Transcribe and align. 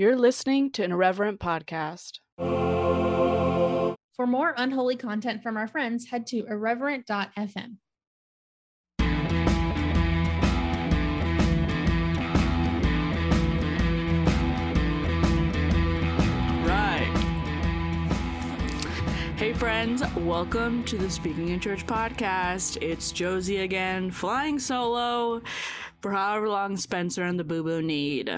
You're 0.00 0.16
listening 0.16 0.70
to 0.70 0.82
an 0.82 0.92
irreverent 0.92 1.40
podcast. 1.40 2.20
For 2.38 4.26
more 4.26 4.54
unholy 4.56 4.96
content 4.96 5.42
from 5.42 5.58
our 5.58 5.68
friends, 5.68 6.06
head 6.06 6.26
to 6.28 6.46
irreverent.fm. 6.46 7.76
Right. 16.64 17.12
Hey, 19.36 19.52
friends, 19.52 20.02
welcome 20.16 20.82
to 20.84 20.96
the 20.96 21.10
Speaking 21.10 21.50
in 21.50 21.60
Church 21.60 21.86
podcast. 21.86 22.78
It's 22.80 23.12
Josie 23.12 23.58
again, 23.58 24.10
flying 24.10 24.58
solo 24.58 25.42
for 26.00 26.12
however 26.12 26.48
long 26.48 26.78
Spencer 26.78 27.24
and 27.24 27.38
the 27.38 27.44
Boo 27.44 27.62
Boo 27.62 27.82
need. 27.82 28.34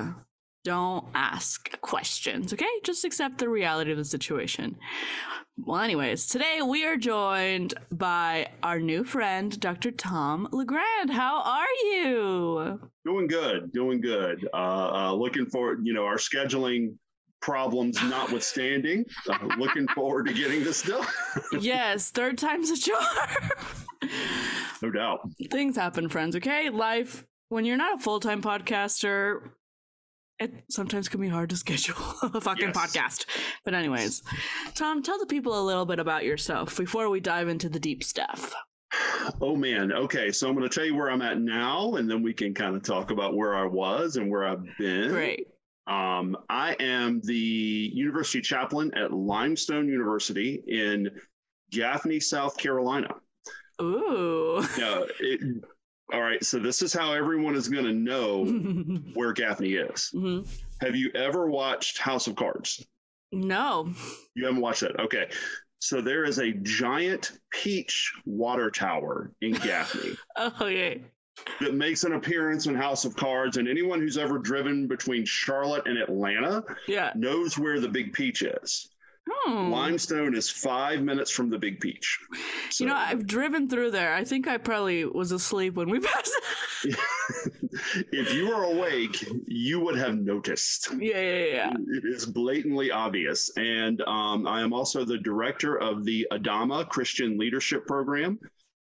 Don't 0.64 1.04
ask 1.14 1.80
questions, 1.80 2.52
okay? 2.52 2.68
Just 2.84 3.04
accept 3.04 3.38
the 3.38 3.48
reality 3.48 3.90
of 3.90 3.98
the 3.98 4.04
situation. 4.04 4.76
Well, 5.58 5.80
anyways, 5.80 6.28
today 6.28 6.60
we 6.64 6.84
are 6.84 6.96
joined 6.96 7.74
by 7.90 8.48
our 8.62 8.78
new 8.78 9.02
friend, 9.02 9.58
Dr. 9.58 9.90
Tom 9.90 10.48
LeGrand. 10.52 11.10
How 11.10 11.42
are 11.42 11.72
you? 11.84 12.80
Doing 13.04 13.26
good, 13.26 13.72
doing 13.72 14.00
good. 14.00 14.48
Uh, 14.54 15.10
uh, 15.10 15.14
looking 15.14 15.46
forward, 15.46 15.80
you 15.82 15.94
know, 15.94 16.04
our 16.04 16.16
scheduling 16.16 16.94
problems 17.40 18.00
notwithstanding, 18.04 19.04
uh, 19.28 19.48
looking 19.58 19.88
forward 19.88 20.26
to 20.28 20.32
getting 20.32 20.62
this 20.62 20.82
done. 20.82 21.04
yes, 21.60 22.10
third 22.10 22.38
time's 22.38 22.70
a 22.70 22.76
charm. 22.76 24.10
no 24.80 24.90
doubt. 24.92 25.28
Things 25.50 25.76
happen, 25.76 26.08
friends, 26.08 26.36
okay? 26.36 26.70
Life, 26.70 27.24
when 27.48 27.64
you're 27.64 27.76
not 27.76 27.98
a 27.98 28.02
full 28.02 28.20
time 28.20 28.40
podcaster, 28.40 29.50
it 30.42 30.64
sometimes 30.70 31.08
can 31.08 31.20
be 31.20 31.28
hard 31.28 31.50
to 31.50 31.56
schedule 31.64 31.96
a 32.22 32.40
fucking 32.40 32.72
Yes. 32.74 32.76
podcast. 32.76 33.26
But, 33.64 33.74
anyways, 33.74 34.22
Tom, 34.74 35.02
tell 35.02 35.18
the 35.18 35.26
people 35.26 35.58
a 35.60 35.64
little 35.64 35.86
bit 35.86 35.98
about 35.98 36.24
yourself 36.24 36.76
before 36.76 37.08
we 37.08 37.20
dive 37.20 37.48
into 37.48 37.68
the 37.68 37.80
deep 37.80 38.04
stuff. 38.04 38.54
Oh 39.40 39.56
man. 39.56 39.90
Okay, 39.90 40.30
so 40.30 40.48
I'm 40.48 40.54
going 40.54 40.68
to 40.68 40.74
tell 40.74 40.84
you 40.84 40.94
where 40.94 41.10
I'm 41.10 41.22
at 41.22 41.40
now, 41.40 41.94
and 41.94 42.10
then 42.10 42.22
we 42.22 42.34
can 42.34 42.52
kind 42.52 42.76
of 42.76 42.82
talk 42.82 43.10
about 43.10 43.34
where 43.34 43.54
I 43.54 43.64
was 43.64 44.16
and 44.16 44.30
where 44.30 44.44
I've 44.46 44.64
been. 44.78 45.08
Great. 45.10 45.46
Um, 45.86 46.36
I 46.50 46.76
am 46.78 47.20
the 47.24 47.34
university 47.34 48.40
chaplain 48.42 48.92
at 48.94 49.12
Limestone 49.12 49.88
University 49.88 50.62
in 50.66 51.08
Gaffney, 51.70 52.20
South 52.20 52.56
Carolina. 52.58 53.08
Ooh. 53.80 54.62
Yeah. 54.78 55.04
it- 55.20 55.64
all 56.12 56.20
right. 56.22 56.44
So 56.44 56.58
this 56.58 56.82
is 56.82 56.92
how 56.92 57.12
everyone 57.12 57.54
is 57.54 57.68
going 57.68 57.84
to 57.84 57.92
know 57.92 58.44
where 59.14 59.32
Gaffney 59.32 59.72
is. 59.74 60.10
Mhm. 60.14 60.46
Have 60.80 60.94
you 60.96 61.10
ever 61.14 61.48
watched 61.50 61.98
House 61.98 62.26
of 62.26 62.36
Cards? 62.36 62.84
No. 63.32 63.92
You 64.34 64.46
haven't 64.46 64.60
watched 64.60 64.80
that. 64.82 64.98
Okay. 65.00 65.28
So 65.78 66.00
there 66.00 66.24
is 66.24 66.38
a 66.38 66.52
giant 66.52 67.32
peach 67.50 68.12
water 68.24 68.70
tower 68.70 69.32
in 69.40 69.52
Gaffney 69.54 70.16
Oh, 70.36 70.66
yeah. 70.66 70.94
that 71.60 71.74
makes 71.74 72.04
an 72.04 72.12
appearance 72.12 72.66
in 72.66 72.74
House 72.74 73.04
of 73.04 73.16
Cards. 73.16 73.56
And 73.56 73.66
anyone 73.66 73.98
who's 74.00 74.18
ever 74.18 74.38
driven 74.38 74.86
between 74.86 75.24
Charlotte 75.24 75.86
and 75.86 75.98
Atlanta 75.98 76.62
Yeah. 76.86 77.10
knows 77.16 77.58
where 77.58 77.80
the 77.80 77.88
big 77.88 78.12
peach 78.12 78.42
is. 78.42 78.91
Hmm. 79.30 79.70
Limestone 79.70 80.34
is 80.34 80.50
five 80.50 81.00
minutes 81.00 81.30
from 81.30 81.48
the 81.48 81.58
big 81.58 81.80
peach. 81.80 82.18
You 82.78 82.86
know, 82.86 82.94
I've 82.94 83.26
driven 83.26 83.68
through 83.68 83.92
there. 83.92 84.14
I 84.14 84.24
think 84.24 84.48
I 84.48 84.58
probably 84.58 85.04
was 85.04 85.32
asleep 85.32 85.74
when 85.74 85.90
we 85.90 86.00
passed. 86.00 86.32
if 88.12 88.34
you 88.34 88.48
were 88.48 88.64
awake, 88.64 89.24
you 89.46 89.80
would 89.80 89.96
have 89.96 90.16
noticed. 90.16 90.88
yeah, 90.98 91.20
yeah, 91.20 91.44
yeah. 91.44 91.72
It 91.88 92.04
is 92.04 92.26
blatantly 92.26 92.90
obvious. 92.90 93.50
And 93.56 94.02
um, 94.02 94.46
I 94.46 94.60
am 94.62 94.72
also 94.72 95.04
the 95.04 95.18
director 95.18 95.76
of 95.76 96.04
the 96.04 96.26
Adama 96.32 96.88
Christian 96.88 97.38
Leadership 97.38 97.86
Program. 97.86 98.38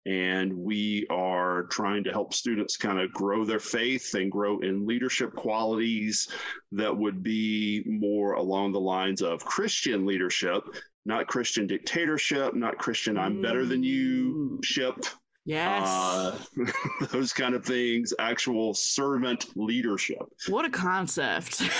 And 0.04 0.52
we 0.52 1.06
are 1.10 1.64
trying 1.64 2.02
to 2.04 2.10
help 2.10 2.34
students 2.34 2.76
kind 2.76 2.98
of 2.98 3.12
grow 3.12 3.44
their 3.44 3.60
faith 3.60 4.14
and 4.14 4.32
grow 4.32 4.58
in 4.58 4.86
leadership 4.86 5.32
qualities 5.34 6.28
that 6.72 6.96
would 6.96 7.22
be 7.22 7.84
more 7.86 8.34
along 8.34 8.72
the 8.72 8.80
lines 8.80 9.22
of 9.22 9.44
Christian 9.44 10.04
leadership, 10.04 10.64
not 11.06 11.28
Christian 11.28 11.66
dictatorship, 11.66 12.54
not 12.54 12.78
Christian 12.78 13.16
I'm 13.16 13.40
better 13.40 13.64
than 13.64 13.84
you 13.84 14.58
ship. 14.64 15.04
Yes. 15.44 15.86
Uh, 15.86 16.38
those 17.10 17.32
kind 17.32 17.54
of 17.54 17.64
things, 17.64 18.12
actual 18.18 18.74
servant 18.74 19.56
leadership. 19.56 20.22
what 20.48 20.64
a 20.64 20.70
concept. 20.70 21.62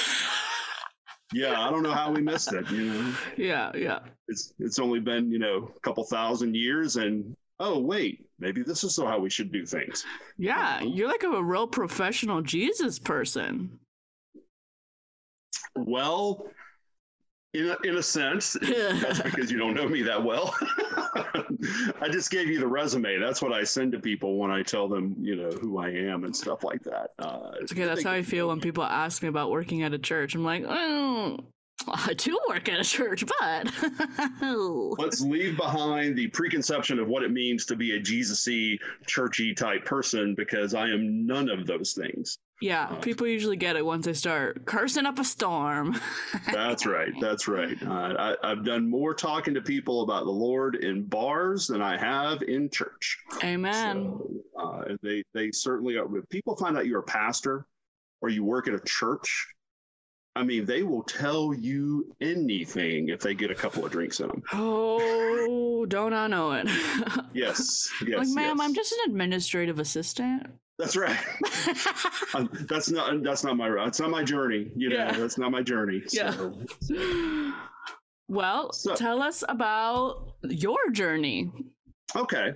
Yeah, 1.33 1.61
I 1.61 1.71
don't 1.71 1.83
know 1.83 1.93
how 1.93 2.13
we 2.13 2.21
missed 2.21 2.53
it. 2.53 2.71
You 2.71 2.93
know, 2.93 3.15
yeah, 3.37 3.73
yeah. 3.75 4.01
it's 4.29 4.53
it's 4.59 4.79
only 4.79 5.01
been 5.01 5.31
you 5.31 5.39
know 5.39 5.71
a 5.75 5.81
couple 5.81 6.05
thousand 6.05 6.55
years, 6.55 6.97
and 6.97 7.35
oh 7.63 7.79
wait, 7.79 8.27
maybe 8.39 8.63
this 8.63 8.85
is 8.85 8.97
how 8.97 9.19
we 9.19 9.31
should 9.31 9.53
do 9.53 9.65
things. 9.65 10.05
Yeah, 10.37 10.81
you're 10.83 11.09
like 11.09 11.23
a 11.23 11.43
real 11.43 11.67
professional 11.67 12.43
Jesus 12.43 12.99
person. 12.99 13.79
Well, 15.77 16.47
in 17.55 17.69
a, 17.69 17.77
in 17.85 17.97
a 17.97 18.03
sense, 18.03 18.57
that's 18.63 19.23
because 19.23 19.51
you 19.51 19.59
don't 19.59 19.75
know 19.75 19.89
me 19.89 20.03
that 20.03 20.23
well. 20.23 20.55
I 22.01 22.09
just 22.11 22.31
gave 22.31 22.49
you 22.49 22.59
the 22.59 22.67
resume. 22.67 23.19
That's 23.19 23.41
what 23.41 23.53
I 23.53 23.63
send 23.63 23.93
to 23.93 24.01
people 24.01 24.37
when 24.39 24.51
I 24.51 24.63
tell 24.63 24.89
them, 24.89 25.15
you 25.21 25.37
know, 25.37 25.51
who 25.51 25.79
I 25.79 25.91
am 25.91 26.25
and 26.25 26.35
stuff 26.35 26.65
like 26.65 26.83
that. 26.85 27.11
Uh, 27.19 27.53
It's 27.61 27.73
okay. 27.73 27.85
That's 27.85 28.03
how 28.03 28.13
I 28.13 28.23
feel 28.23 28.49
when 28.49 28.61
people 28.61 28.83
ask 28.83 29.23
me 29.23 29.29
about 29.29 29.51
working 29.51 29.83
at 29.83 29.93
a 29.93 29.99
church. 29.99 30.35
I'm 30.35 30.45
like, 30.45 30.65
oh, 30.67 31.39
I 31.89 32.15
do 32.15 32.39
work 32.49 32.69
at 32.69 32.81
a 32.81 32.85
church, 32.85 33.25
but 33.41 33.73
Let's 34.99 35.21
leave 35.21 35.57
behind 35.57 36.17
the 36.17 36.29
preconception 36.29 36.99
of 36.99 37.09
what 37.09 37.23
it 37.23 37.31
means 37.31 37.65
to 37.67 37.77
be 37.77 37.97
a 37.97 38.01
Jesus-y, 38.01 38.79
churchy 39.07 39.55
type 39.55 39.85
person 39.85 40.35
because 40.35 40.75
I 40.75 40.89
am 40.89 41.27
none 41.27 41.49
of 41.49 41.67
those 41.67 41.93
things. 41.93 42.39
yeah, 42.61 42.87
people 43.01 43.27
usually 43.27 43.57
get 43.57 43.77
it 43.77 43.85
once 43.85 44.07
they 44.07 44.13
start 44.13 44.65
cursing 44.67 45.07
up 45.07 45.19
a 45.19 45.25
storm. 45.25 46.01
That's 46.53 46.87
right. 46.87 47.13
That's 47.21 47.49
right. 47.49 47.77
Uh, 47.83 48.35
I, 48.43 48.51
I've 48.51 48.65
done 48.65 48.89
more 48.89 49.15
talking 49.15 49.55
to 49.55 49.61
people 49.61 50.03
about 50.03 50.25
the 50.25 50.31
Lord 50.31 50.77
in 50.77 51.03
bars 51.05 51.67
than 51.67 51.83
I 51.83 51.97
have 51.99 52.43
in 52.43 52.71
church. 52.71 53.19
Amen. 53.43 54.17
So, 54.17 54.31
uh, 54.61 54.97
they 55.03 55.25
they 55.35 55.51
certainly 55.51 55.97
are. 55.97 56.07
People 56.31 56.57
find 56.57 56.77
out 56.77 56.87
you're 56.87 57.01
a 57.01 57.05
pastor 57.05 57.67
or 58.21 58.29
you 58.29 58.45
work 58.45 58.69
at 58.69 58.75
a 58.75 58.81
church, 58.81 59.49
I 60.35 60.43
mean, 60.45 60.65
they 60.65 60.83
will 60.83 61.03
tell 61.03 61.53
you 61.53 62.15
anything 62.21 63.09
if 63.09 63.21
they 63.21 63.35
get 63.35 63.51
a 63.51 63.55
couple 63.55 63.85
of 63.85 63.93
drinks 63.93 64.21
in 64.21 64.29
them. 64.29 64.43
Oh, 64.53 65.85
don't 65.87 66.15
I 66.15 66.27
know 66.27 66.53
it? 66.53 66.69
Yes. 67.35 67.89
Yes. 68.07 68.19
like, 68.19 68.29
ma'am, 68.29 68.57
yes. 68.59 68.67
I'm 68.67 68.75
just 68.75 68.93
an 68.93 68.99
administrative 69.11 69.79
assistant. 69.79 70.47
That's 70.79 70.97
right. 70.97 71.17
Um, 72.35 72.49
that's 72.67 72.91
not. 72.91 73.23
That's 73.23 73.45
not 73.45 73.59
my. 73.59 73.69
That's 73.69 74.01
not 74.01 74.09
my 74.09 74.23
journey. 74.25 74.71
You 74.75 74.89
know. 74.89 74.97
Yeah. 74.97 75.13
That's 75.13 75.37
not 75.37 75.51
my 75.51 75.61
journey. 75.63 76.03
Yeah. 76.13 76.31
So, 76.81 77.53
well, 78.29 78.73
So- 78.73 78.95
tell 78.95 79.21
us 79.21 79.45
about 79.49 80.33
your 80.43 80.91
journey. 80.93 81.53
Okay. 82.17 82.55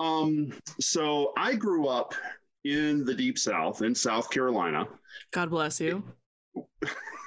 Um, 0.00 0.52
so 0.80 1.32
I 1.36 1.54
grew 1.56 1.88
up 1.88 2.14
in 2.64 3.04
the 3.04 3.12
deep 3.14 3.38
south 3.38 3.82
in 3.82 3.94
South 3.94 4.30
Carolina. 4.30 4.88
God 5.30 5.50
bless 5.50 5.78
you. 5.80 6.02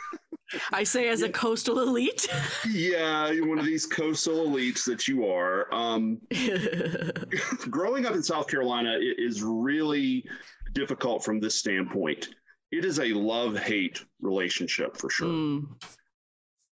I 0.71 0.83
say 0.83 1.09
as 1.09 1.21
a 1.21 1.29
coastal 1.29 1.79
elite. 1.79 2.27
Yeah, 2.69 3.29
you're 3.31 3.47
one 3.47 3.59
of 3.59 3.65
these 3.65 3.85
coastal 3.85 4.47
elites 4.47 4.85
that 4.85 5.07
you 5.07 5.25
are. 5.27 5.73
Um, 5.73 6.19
growing 7.69 8.05
up 8.05 8.13
in 8.13 8.23
South 8.23 8.47
Carolina 8.47 8.97
is 8.99 9.41
really 9.43 10.25
difficult 10.73 11.23
from 11.23 11.39
this 11.39 11.55
standpoint. 11.55 12.29
It 12.71 12.85
is 12.85 12.99
a 12.99 13.07
love 13.13 13.57
hate 13.57 14.03
relationship 14.21 14.95
for 14.97 15.09
sure. 15.09 15.27
Mm, 15.27 15.67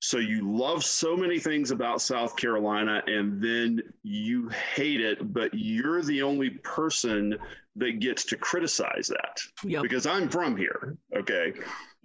So 0.01 0.19
you 0.19 0.57
love 0.57 0.85
so 0.85 1.17
many 1.17 1.39
things 1.39 1.71
about 1.71 2.01
South 2.01 2.37
Carolina 2.37 3.03
and 3.07 3.43
then 3.43 3.81
you 4.03 4.49
hate 4.75 5.01
it, 5.01 5.33
but 5.33 5.51
you're 5.53 6.03
the 6.03 6.23
only 6.23 6.51
person 6.51 7.37
that 7.77 8.01
gets 8.01 8.25
to 8.27 8.37
criticize 8.37 9.09
that 9.09 9.41
yep. 9.65 9.83
because 9.83 10.07
I'm 10.07 10.29
from 10.29 10.57
here. 10.57 10.97
Okay. 11.17 11.53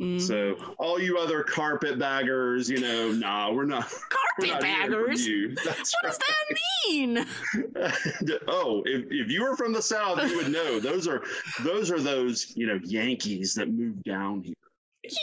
Mm. 0.02 0.20
So 0.20 0.56
all 0.80 1.00
you 1.00 1.20
other 1.20 1.44
carpetbaggers, 1.44 2.68
you 2.70 2.80
know, 2.80 3.12
nah, 3.12 3.52
we're 3.52 3.66
not. 3.66 3.94
we're 4.40 4.48
not 4.48 4.64
hearing 4.64 4.90
from 4.90 5.06
Carpetbaggers? 5.06 5.28
What 5.66 6.04
does 6.04 6.18
that 6.18 6.58
mean? 6.88 7.18
oh, 8.48 8.82
if, 8.86 9.06
if 9.12 9.32
you 9.32 9.44
were 9.44 9.56
from 9.56 9.72
the 9.72 9.82
South, 9.82 10.28
you 10.28 10.38
would 10.38 10.52
know. 10.52 10.80
Those 10.80 11.08
are 11.08 11.22
those 11.64 11.92
are 11.92 12.00
those, 12.00 12.54
you 12.56 12.66
know, 12.66 12.80
Yankees 12.84 13.54
that 13.54 13.70
moved 13.70 14.04
down 14.04 14.42
here. 14.42 14.56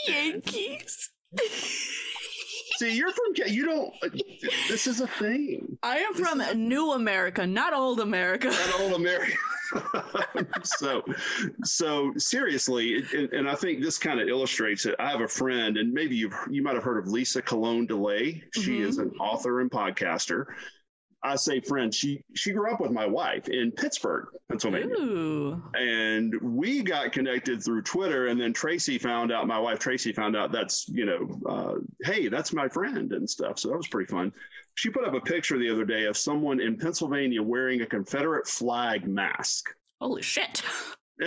Yankees. 0.07 1.11
See, 2.81 2.97
you're 2.97 3.11
from 3.11 3.33
you 3.45 3.63
don't. 3.65 3.93
This 4.67 4.87
is 4.87 5.01
a 5.01 5.07
thing. 5.07 5.77
I 5.83 5.97
am 5.99 6.13
This 6.13 6.27
from 6.27 6.41
is- 6.41 6.55
New 6.55 6.93
America, 6.93 7.45
not 7.45 7.73
Old 7.75 7.99
America. 7.99 8.47
Not 8.49 8.79
old 8.79 8.93
America. 9.01 9.37
so, 10.63 11.03
so 11.63 12.11
seriously, 12.17 13.05
and, 13.13 13.31
and 13.33 13.47
I 13.49 13.53
think 13.53 13.83
this 13.83 13.99
kind 13.99 14.19
of 14.19 14.27
illustrates 14.27 14.87
it. 14.87 14.95
I 14.97 15.11
have 15.11 15.21
a 15.21 15.27
friend, 15.27 15.77
and 15.77 15.93
maybe 15.93 16.15
you 16.15 16.31
you 16.49 16.63
might 16.63 16.73
have 16.73 16.83
heard 16.83 16.97
of 16.97 17.07
Lisa 17.07 17.39
Colón 17.43 17.87
DeLay. 17.87 18.41
She 18.55 18.79
Mhm. 18.79 18.87
is 18.87 18.97
an 18.97 19.11
author 19.19 19.61
and 19.61 19.69
podcaster. 19.69 20.45
I 21.23 21.35
say 21.35 21.59
friend. 21.59 21.93
She 21.93 22.23
she 22.33 22.51
grew 22.51 22.71
up 22.71 22.79
with 22.79 22.91
my 22.91 23.05
wife 23.05 23.47
in 23.47 23.71
Pittsburgh, 23.71 24.27
Pennsylvania. 24.49 24.95
Ooh. 24.95 25.63
and 25.75 26.33
we 26.41 26.81
got 26.81 27.11
connected 27.11 27.63
through 27.63 27.83
Twitter. 27.83 28.27
And 28.27 28.39
then 28.39 28.53
Tracy 28.53 28.97
found 28.97 29.31
out, 29.31 29.47
my 29.47 29.59
wife 29.59 29.79
Tracy 29.79 30.13
found 30.13 30.35
out 30.35 30.51
that's, 30.51 30.87
you 30.89 31.05
know, 31.05 31.39
uh, 31.47 31.75
hey, 32.03 32.27
that's 32.27 32.53
my 32.53 32.67
friend 32.67 33.13
and 33.13 33.29
stuff. 33.29 33.59
So 33.59 33.69
that 33.69 33.77
was 33.77 33.87
pretty 33.87 34.11
fun. 34.11 34.33
She 34.75 34.89
put 34.89 35.05
up 35.05 35.13
a 35.13 35.21
picture 35.21 35.59
the 35.59 35.69
other 35.69 35.85
day 35.85 36.05
of 36.05 36.17
someone 36.17 36.59
in 36.59 36.77
Pennsylvania 36.77 37.43
wearing 37.43 37.81
a 37.81 37.85
Confederate 37.85 38.47
flag 38.47 39.07
mask. 39.07 39.69
Holy 39.99 40.21
shit. 40.21 40.63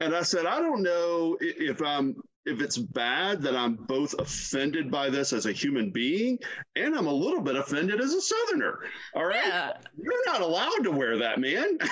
and 0.00 0.14
I 0.14 0.22
said, 0.22 0.46
I 0.46 0.60
don't 0.60 0.82
know 0.82 1.36
if 1.40 1.82
I'm 1.82 2.16
if 2.46 2.60
it's 2.60 2.76
bad 2.76 3.40
that 3.42 3.56
I'm 3.56 3.74
both 3.74 4.14
offended 4.18 4.90
by 4.90 5.08
this 5.08 5.32
as 5.32 5.46
a 5.46 5.52
human 5.52 5.90
being 5.90 6.38
and 6.76 6.94
I'm 6.94 7.06
a 7.06 7.12
little 7.12 7.40
bit 7.40 7.56
offended 7.56 8.00
as 8.00 8.12
a 8.12 8.20
southerner. 8.20 8.80
All 9.14 9.24
right. 9.24 9.46
Yeah. 9.46 9.72
You're 9.96 10.26
not 10.26 10.42
allowed 10.42 10.82
to 10.82 10.90
wear 10.90 11.18
that, 11.18 11.40
man. 11.40 11.78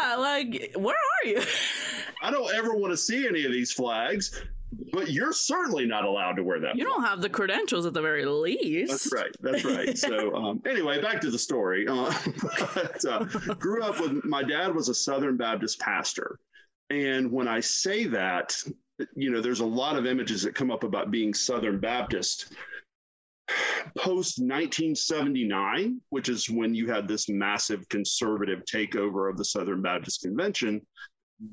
Yeah. 0.00 0.14
Like, 0.14 0.72
where 0.76 0.94
are 0.94 1.28
you? 1.28 1.42
I 2.22 2.30
don't 2.30 2.54
ever 2.54 2.74
want 2.74 2.92
to 2.92 2.96
see 2.96 3.26
any 3.26 3.44
of 3.44 3.50
these 3.50 3.72
flags, 3.72 4.44
but 4.92 5.10
you're 5.10 5.32
certainly 5.32 5.86
not 5.86 6.04
allowed 6.04 6.34
to 6.34 6.44
wear 6.44 6.60
that. 6.60 6.76
You 6.76 6.84
don't 6.84 7.02
have 7.02 7.20
the 7.20 7.28
credentials 7.28 7.84
at 7.84 7.94
the 7.94 8.00
very 8.00 8.24
least. 8.24 8.92
That's 8.92 9.12
right. 9.12 9.34
That's 9.40 9.64
right. 9.64 9.98
So, 9.98 10.34
um, 10.36 10.62
anyway, 10.66 11.02
back 11.02 11.20
to 11.22 11.30
the 11.30 11.38
story. 11.38 11.86
Uh, 11.88 12.14
but, 12.74 13.04
uh, 13.04 13.24
grew 13.54 13.82
up 13.82 14.00
with 14.00 14.24
my 14.24 14.44
dad 14.44 14.72
was 14.72 14.88
a 14.88 14.94
Southern 14.94 15.36
Baptist 15.36 15.80
pastor, 15.80 16.38
and 16.90 17.30
when 17.32 17.48
I 17.48 17.58
say 17.58 18.04
that, 18.06 18.56
you 19.14 19.30
know, 19.30 19.40
there's 19.40 19.60
a 19.60 19.66
lot 19.66 19.96
of 19.96 20.06
images 20.06 20.42
that 20.42 20.54
come 20.54 20.70
up 20.70 20.84
about 20.84 21.10
being 21.10 21.34
Southern 21.34 21.78
Baptist. 21.78 22.52
Post 23.96 24.38
1979, 24.40 26.00
which 26.10 26.28
is 26.28 26.50
when 26.50 26.74
you 26.74 26.90
had 26.90 27.08
this 27.08 27.28
massive 27.28 27.88
conservative 27.88 28.62
takeover 28.70 29.30
of 29.30 29.38
the 29.38 29.44
Southern 29.44 29.80
Baptist 29.80 30.22
Convention, 30.22 30.82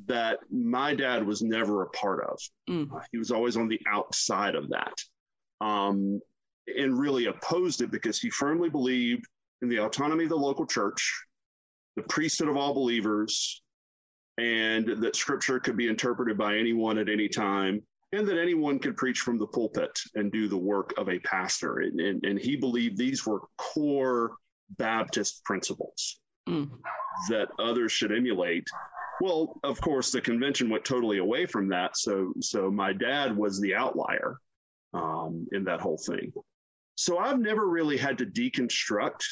that 0.07 0.39
my 0.51 0.93
dad 0.93 1.25
was 1.25 1.41
never 1.41 1.83
a 1.83 1.89
part 1.89 2.25
of. 2.25 2.39
Mm. 2.69 2.89
He 3.11 3.17
was 3.17 3.31
always 3.31 3.55
on 3.55 3.67
the 3.67 3.79
outside 3.87 4.55
of 4.55 4.69
that. 4.69 5.01
Um, 5.61 6.19
and 6.67 6.97
really 6.97 7.27
opposed 7.27 7.81
it 7.81 7.91
because 7.91 8.19
he 8.19 8.29
firmly 8.29 8.69
believed 8.69 9.25
in 9.61 9.69
the 9.69 9.77
autonomy 9.77 10.23
of 10.23 10.31
the 10.31 10.35
local 10.35 10.65
church, 10.65 11.25
the 11.95 12.03
priesthood 12.03 12.49
of 12.49 12.57
all 12.57 12.73
believers, 12.73 13.61
and 14.37 14.87
that 15.01 15.15
scripture 15.15 15.59
could 15.59 15.77
be 15.77 15.87
interpreted 15.87 16.37
by 16.37 16.57
anyone 16.57 16.97
at 16.97 17.09
any 17.09 17.29
time, 17.29 17.81
and 18.11 18.27
that 18.27 18.39
anyone 18.39 18.79
could 18.79 18.97
preach 18.97 19.21
from 19.21 19.37
the 19.37 19.47
pulpit 19.47 19.97
and 20.15 20.31
do 20.31 20.47
the 20.47 20.57
work 20.57 20.93
of 20.97 21.09
a 21.09 21.19
pastor. 21.19 21.79
And, 21.79 21.99
and, 21.99 22.25
and 22.25 22.39
he 22.39 22.55
believed 22.55 22.97
these 22.97 23.25
were 23.25 23.41
core 23.57 24.35
Baptist 24.77 25.43
principles 25.43 26.19
Mm. 26.47 26.69
that 27.29 27.47
others 27.57 27.91
should 27.91 28.11
emulate. 28.11 28.67
Well, 29.19 29.59
of 29.63 29.81
course, 29.81 30.11
the 30.11 30.21
convention 30.21 30.69
went 30.69 30.85
totally 30.85 31.17
away 31.17 31.47
from 31.47 31.67
that. 31.69 31.97
So, 31.97 32.33
so 32.39 32.69
my 32.69 32.93
dad 32.93 33.35
was 33.35 33.59
the 33.59 33.73
outlier 33.73 34.37
um, 34.93 35.47
in 35.53 35.63
that 35.63 35.81
whole 35.81 35.97
thing. 35.97 36.31
So 36.93 37.17
I've 37.17 37.39
never 37.39 37.67
really 37.67 37.97
had 37.97 38.19
to 38.19 38.27
deconstruct 38.27 39.23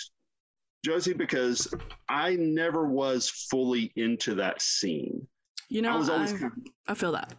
Josie 0.83 1.13
because 1.13 1.73
I 2.09 2.35
never 2.35 2.87
was 2.87 3.29
fully 3.29 3.91
into 3.95 4.35
that 4.35 4.61
scene. 4.61 5.25
You 5.69 5.81
know, 5.81 5.93
I 5.93 5.95
was 5.95 6.09
always 6.09 6.33
I, 6.33 6.37
kind 6.37 6.51
of, 6.55 6.73
I 6.87 6.93
feel 6.93 7.11
that. 7.13 7.33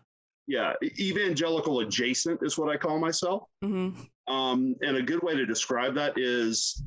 yeah, 0.46 0.72
evangelical 0.98 1.80
adjacent 1.80 2.40
is 2.42 2.58
what 2.58 2.68
I 2.68 2.76
call 2.76 2.98
myself. 2.98 3.44
hmm 3.62 3.90
Um, 4.26 4.74
and 4.80 4.96
a 4.96 5.02
good 5.02 5.22
way 5.22 5.36
to 5.36 5.46
describe 5.46 5.94
that 5.96 6.14
is 6.16 6.82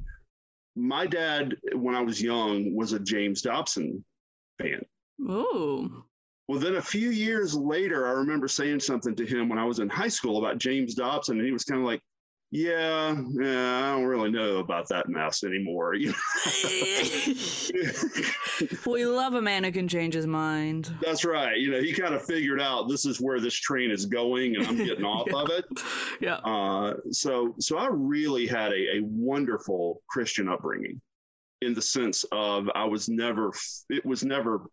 my 0.75 1.07
dad, 1.07 1.55
when 1.73 1.95
I 1.95 2.01
was 2.01 2.21
young, 2.21 2.75
was 2.75 2.93
a 2.93 2.99
James 2.99 3.41
Dobson 3.41 4.03
fan. 4.59 4.81
Ooh. 5.21 6.03
Well, 6.47 6.59
then 6.59 6.75
a 6.75 6.81
few 6.81 7.09
years 7.09 7.55
later, 7.55 8.07
I 8.07 8.11
remember 8.11 8.47
saying 8.47 8.79
something 8.79 9.15
to 9.15 9.25
him 9.25 9.49
when 9.49 9.59
I 9.59 9.65
was 9.65 9.79
in 9.79 9.89
high 9.89 10.07
school 10.07 10.37
about 10.37 10.59
James 10.59 10.95
Dobson, 10.95 11.37
and 11.37 11.45
he 11.45 11.51
was 11.51 11.63
kind 11.63 11.81
of 11.81 11.85
like, 11.85 12.01
"Yeah, 12.51 13.15
yeah, 13.31 13.77
I 13.77 13.91
don't 13.91 14.05
really 14.05 14.31
know 14.31 14.57
about 14.57 14.87
that 14.89 15.09
mess 15.09 15.43
anymore." 15.43 15.93
You 15.95 16.09
know? 16.53 17.33
we 18.85 19.05
love 19.05 19.33
a 19.33 19.41
man 19.41 19.63
who 19.63 19.71
can 19.71 19.87
change 19.87 20.13
his 20.13 20.27
mind. 20.27 20.93
That's 21.01 21.25
right. 21.25 21.57
You 21.57 21.71
know, 21.71 21.81
he 21.81 21.93
kind 21.93 22.13
of 22.13 22.25
figured 22.25 22.61
out 22.61 22.89
this 22.89 23.05
is 23.05 23.19
where 23.21 23.39
this 23.39 23.53
train 23.53 23.91
is 23.91 24.05
going, 24.05 24.55
and 24.55 24.65
I'm 24.65 24.77
getting 24.77 25.05
off 25.05 25.31
of 25.31 25.49
it. 25.49 25.65
Yeah. 26.19 26.37
Uh, 26.37 26.95
so, 27.11 27.53
so 27.59 27.77
I 27.77 27.89
really 27.91 28.47
had 28.47 28.71
a, 28.71 28.97
a 28.97 29.01
wonderful 29.03 30.01
Christian 30.09 30.49
upbringing, 30.49 30.99
in 31.61 31.75
the 31.75 31.81
sense 31.81 32.25
of 32.31 32.67
I 32.73 32.85
was 32.85 33.07
never, 33.07 33.51
it 33.89 34.03
was 34.03 34.23
never, 34.23 34.63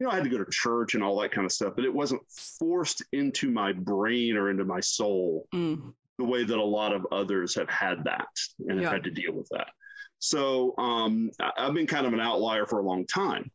you 0.00 0.06
know, 0.06 0.10
I 0.10 0.14
had 0.14 0.24
to 0.24 0.30
go 0.30 0.38
to 0.42 0.50
church 0.50 0.94
and 0.94 1.04
all 1.04 1.20
that 1.20 1.30
kind 1.30 1.44
of 1.44 1.52
stuff, 1.52 1.74
but 1.76 1.84
it 1.84 1.92
wasn't 1.92 2.22
forced 2.58 3.02
into 3.12 3.50
my 3.50 3.72
brain 3.72 4.36
or 4.36 4.48
into 4.50 4.64
my 4.64 4.80
soul 4.80 5.46
Mm. 5.52 5.92
The 6.18 6.24
way 6.24 6.44
that 6.44 6.56
a 6.58 6.62
lot 6.64 6.92
of 6.92 7.06
others 7.12 7.54
have 7.54 7.68
had 7.68 8.04
that 8.04 8.28
and 8.68 8.78
Yeah. 8.78 8.84
have 8.84 8.92
had 8.94 9.04
to 9.04 9.10
deal 9.10 9.32
with 9.32 9.48
that. 9.50 9.68
So 10.18 10.74
um, 10.78 11.30
I've 11.58 11.74
been 11.74 11.86
kind 11.86 12.06
of 12.06 12.12
an 12.12 12.20
outlier 12.20 12.66
for 12.66 12.78
a 12.78 12.82
long 12.82 13.06
time. 13.06 13.50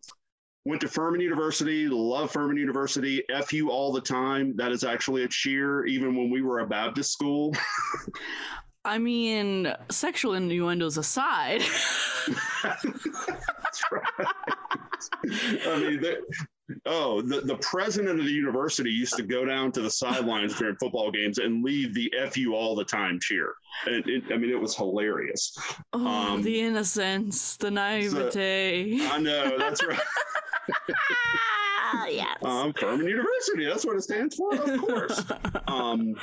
Went 0.66 0.82
to 0.82 0.88
Furman 0.88 1.22
University, 1.22 1.88
love 1.88 2.32
Furman 2.32 2.58
University, 2.58 3.24
FU 3.46 3.70
all 3.72 3.92
the 3.94 4.02
time. 4.02 4.56
That 4.58 4.72
is 4.72 4.84
actually 4.84 5.24
a 5.24 5.28
cheer, 5.28 5.86
even 5.86 6.16
when 6.16 6.30
we 6.30 6.42
were 6.42 6.60
a 6.60 6.68
Baptist 6.68 7.12
school. 7.14 7.56
I 8.86 8.98
mean, 8.98 9.74
sexual 9.90 10.36
innuendos 10.36 10.98
aside. 10.98 11.62
That's 12.64 13.84
right. 13.92 14.28
I 15.66 15.80
mean, 15.80 16.02
oh, 16.86 17.22
the, 17.22 17.42
the 17.42 17.58
president 17.58 18.20
of 18.20 18.26
the 18.26 18.32
university 18.32 18.90
used 18.90 19.16
to 19.16 19.24
go 19.24 19.46
down 19.46 19.72
to 19.74 19.82
the 19.82 19.90
sidelines 19.90 20.58
during 20.58 20.76
football 20.76 21.12
games 21.12 21.38
and 21.38 21.64
lead 21.64 21.94
the 21.94 22.12
FU 22.32 22.54
all 22.54 22.76
the 22.76 22.86
time 22.86 23.20
cheer. 23.22 23.54
And 23.86 24.08
it, 24.08 24.24
I 24.32 24.38
mean, 24.38 24.50
it 24.50 24.60
was 24.60 24.76
hilarious. 24.76 25.56
oh, 25.94 26.08
Um, 26.08 26.42
the 26.42 26.62
innocence, 26.62 27.58
the 27.58 27.72
naivete. 27.72 29.06
I 29.08 29.20
know, 29.20 29.58
that's 29.58 29.86
right. 29.86 30.00
yes. 32.10 32.38
Um, 32.44 32.74
Furman 32.74 33.08
University, 33.08 33.66
that's 33.66 33.86
what 33.86 33.98
it 33.98 34.02
stands 34.02 34.36
for, 34.36 34.54
of 34.56 34.82
course. 34.82 35.24
um, 35.68 36.16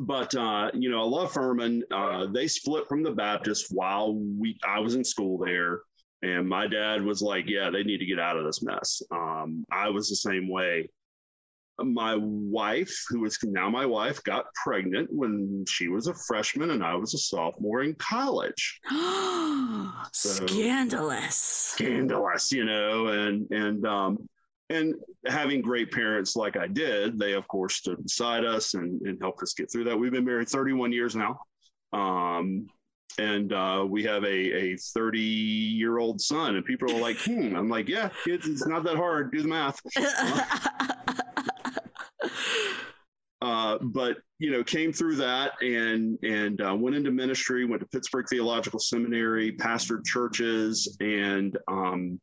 but 0.00 0.34
uh, 0.34 0.70
you 0.74 0.90
know, 0.90 1.00
I 1.00 1.04
love 1.04 1.32
Furman. 1.32 1.84
Uh, 1.90 2.26
they 2.26 2.48
split 2.48 2.88
from 2.88 3.02
the 3.02 3.10
Baptist 3.10 3.66
while 3.70 4.14
we 4.14 4.58
I 4.64 4.80
was 4.80 4.94
in 4.94 5.04
school 5.04 5.38
there, 5.38 5.80
and 6.22 6.48
my 6.48 6.66
dad 6.66 7.02
was 7.02 7.22
like, 7.22 7.48
"Yeah, 7.48 7.70
they 7.70 7.82
need 7.82 7.98
to 7.98 8.06
get 8.06 8.18
out 8.18 8.36
of 8.36 8.44
this 8.44 8.62
mess." 8.62 9.02
Um, 9.10 9.64
I 9.70 9.88
was 9.88 10.08
the 10.08 10.16
same 10.16 10.48
way. 10.48 10.90
My 11.78 12.14
wife, 12.16 13.06
who 13.08 13.24
is 13.24 13.38
now 13.42 13.70
my 13.70 13.86
wife, 13.86 14.22
got 14.22 14.52
pregnant 14.54 15.08
when 15.10 15.64
she 15.66 15.88
was 15.88 16.08
a 16.08 16.14
freshman 16.14 16.70
and 16.72 16.84
I 16.84 16.94
was 16.94 17.14
a 17.14 17.18
sophomore 17.18 17.82
in 17.82 17.94
college. 17.94 18.80
Scandalous. 20.12 21.36
Scandalous, 21.36 22.52
you 22.52 22.64
know, 22.64 23.06
and 23.06 23.50
and 23.50 23.86
um, 23.86 24.18
and 24.70 24.94
having 25.26 25.60
great 25.60 25.90
parents 25.90 26.36
like 26.36 26.56
I 26.56 26.66
did, 26.66 27.18
they 27.18 27.32
of 27.32 27.46
course 27.48 27.76
stood 27.76 28.02
beside 28.02 28.44
us 28.44 28.74
and, 28.74 29.00
and 29.02 29.18
helped 29.20 29.42
us 29.42 29.52
get 29.52 29.70
through 29.70 29.84
that. 29.84 29.98
We've 29.98 30.12
been 30.12 30.24
married 30.24 30.48
31 30.48 30.92
years 30.92 31.16
now. 31.16 31.40
Um, 31.92 32.66
and 33.18 33.52
uh, 33.52 33.84
we 33.88 34.02
have 34.04 34.24
a, 34.24 34.72
a 34.72 34.76
30 34.76 35.18
year 35.20 35.98
old 35.98 36.20
son, 36.20 36.56
and 36.56 36.64
people 36.64 36.90
are 36.90 37.00
like, 37.00 37.18
hmm. 37.24 37.54
I'm 37.56 37.68
like, 37.68 37.88
yeah, 37.88 38.10
it's, 38.26 38.46
it's 38.46 38.66
not 38.66 38.84
that 38.84 38.96
hard. 38.96 39.32
Do 39.32 39.42
the 39.42 39.48
math. 39.48 39.80
Uh, 43.42 43.78
but 43.80 44.18
you 44.38 44.50
know, 44.50 44.62
came 44.62 44.92
through 44.92 45.16
that 45.16 45.52
and 45.62 46.18
and 46.22 46.60
uh, 46.60 46.74
went 46.74 46.94
into 46.94 47.10
ministry. 47.10 47.64
Went 47.64 47.80
to 47.80 47.88
Pittsburgh 47.88 48.26
Theological 48.28 48.78
Seminary, 48.78 49.52
pastored 49.52 50.04
churches, 50.04 50.98
and 51.00 51.56
um, 51.66 52.20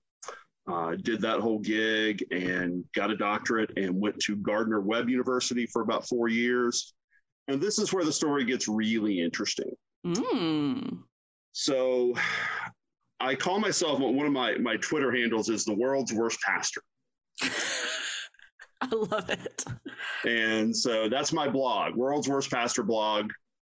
uh, 0.71 0.95
did 1.01 1.21
that 1.21 1.39
whole 1.39 1.59
gig 1.59 2.23
and 2.31 2.83
got 2.93 3.09
a 3.09 3.17
doctorate 3.17 3.71
and 3.77 3.99
went 3.99 4.19
to 4.19 4.35
Gardner 4.35 4.81
Webb 4.81 5.09
University 5.09 5.65
for 5.65 5.81
about 5.81 6.07
four 6.07 6.27
years. 6.27 6.93
And 7.47 7.61
this 7.61 7.79
is 7.79 7.93
where 7.93 8.03
the 8.03 8.11
story 8.11 8.43
gets 8.43 8.67
really 8.67 9.21
interesting. 9.21 9.71
Mm. 10.15 10.99
So 11.51 12.13
I 13.19 13.35
call 13.35 13.59
myself 13.59 13.99
one 13.99 14.25
of 14.25 14.33
my 14.33 14.57
my 14.57 14.77
Twitter 14.77 15.11
handles 15.11 15.49
is 15.49 15.65
the 15.65 15.73
world's 15.73 16.13
worst 16.13 16.39
pastor. 16.41 16.81
I 18.81 18.87
love 18.91 19.29
it. 19.29 19.65
And 20.25 20.75
so 20.75 21.09
that's 21.09 21.33
my 21.33 21.49
blog, 21.49 21.95
World's 21.95 22.29
Worst 22.29 22.51
Pastor 22.51 22.83
blog, 22.83 23.31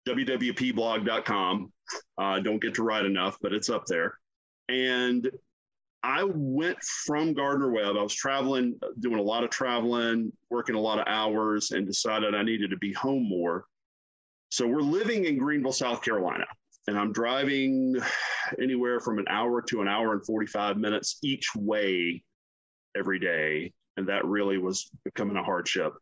wwpblog.com. 0.07 1.71
Uh, 2.17 2.39
don't 2.39 2.61
get 2.61 2.73
to 2.75 2.83
write 2.83 3.05
enough, 3.05 3.37
but 3.41 3.53
it's 3.53 3.69
up 3.69 3.85
there. 3.85 4.17
And 4.69 5.29
I 6.03 6.23
went 6.23 6.81
from 6.83 7.33
Gardner 7.33 7.71
Webb. 7.71 7.95
I 7.97 8.03
was 8.03 8.13
traveling, 8.13 8.79
doing 8.99 9.19
a 9.19 9.21
lot 9.21 9.43
of 9.43 9.49
traveling, 9.49 10.31
working 10.49 10.75
a 10.75 10.79
lot 10.79 10.99
of 10.99 11.07
hours, 11.07 11.71
and 11.71 11.85
decided 11.85 12.35
I 12.35 12.43
needed 12.43 12.71
to 12.71 12.77
be 12.77 12.93
home 12.93 13.27
more. 13.27 13.65
So 14.57 14.65
we're 14.65 14.81
living 14.81 15.25
in 15.25 15.37
Greenville, 15.37 15.71
South 15.71 16.01
Carolina, 16.01 16.45
and 16.87 16.97
I'm 16.97 17.13
driving 17.13 17.95
anywhere 18.59 18.99
from 18.99 19.19
an 19.19 19.25
hour 19.29 19.61
to 19.61 19.81
an 19.83 19.87
hour 19.87 20.13
and 20.13 20.25
45 20.25 20.77
minutes 20.77 21.19
each 21.21 21.49
way 21.55 22.23
every 22.97 23.19
day. 23.19 23.71
And 23.97 24.09
that 24.09 24.25
really 24.25 24.57
was 24.57 24.89
becoming 25.05 25.37
a 25.37 25.43
hardship. 25.43 25.93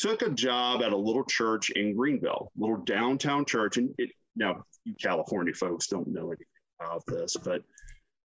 Took 0.00 0.22
a 0.22 0.30
job 0.30 0.82
at 0.82 0.92
a 0.92 0.96
little 0.96 1.22
church 1.22 1.70
in 1.70 1.94
Greenville, 1.94 2.50
little 2.56 2.78
downtown 2.78 3.44
church. 3.44 3.76
And 3.76 3.94
it, 3.98 4.10
now, 4.34 4.64
you 4.82 4.94
California 5.00 5.54
folks 5.54 5.86
don't 5.86 6.08
know 6.08 6.26
anything 6.26 6.46
about 6.80 7.06
this, 7.06 7.36
but 7.36 7.62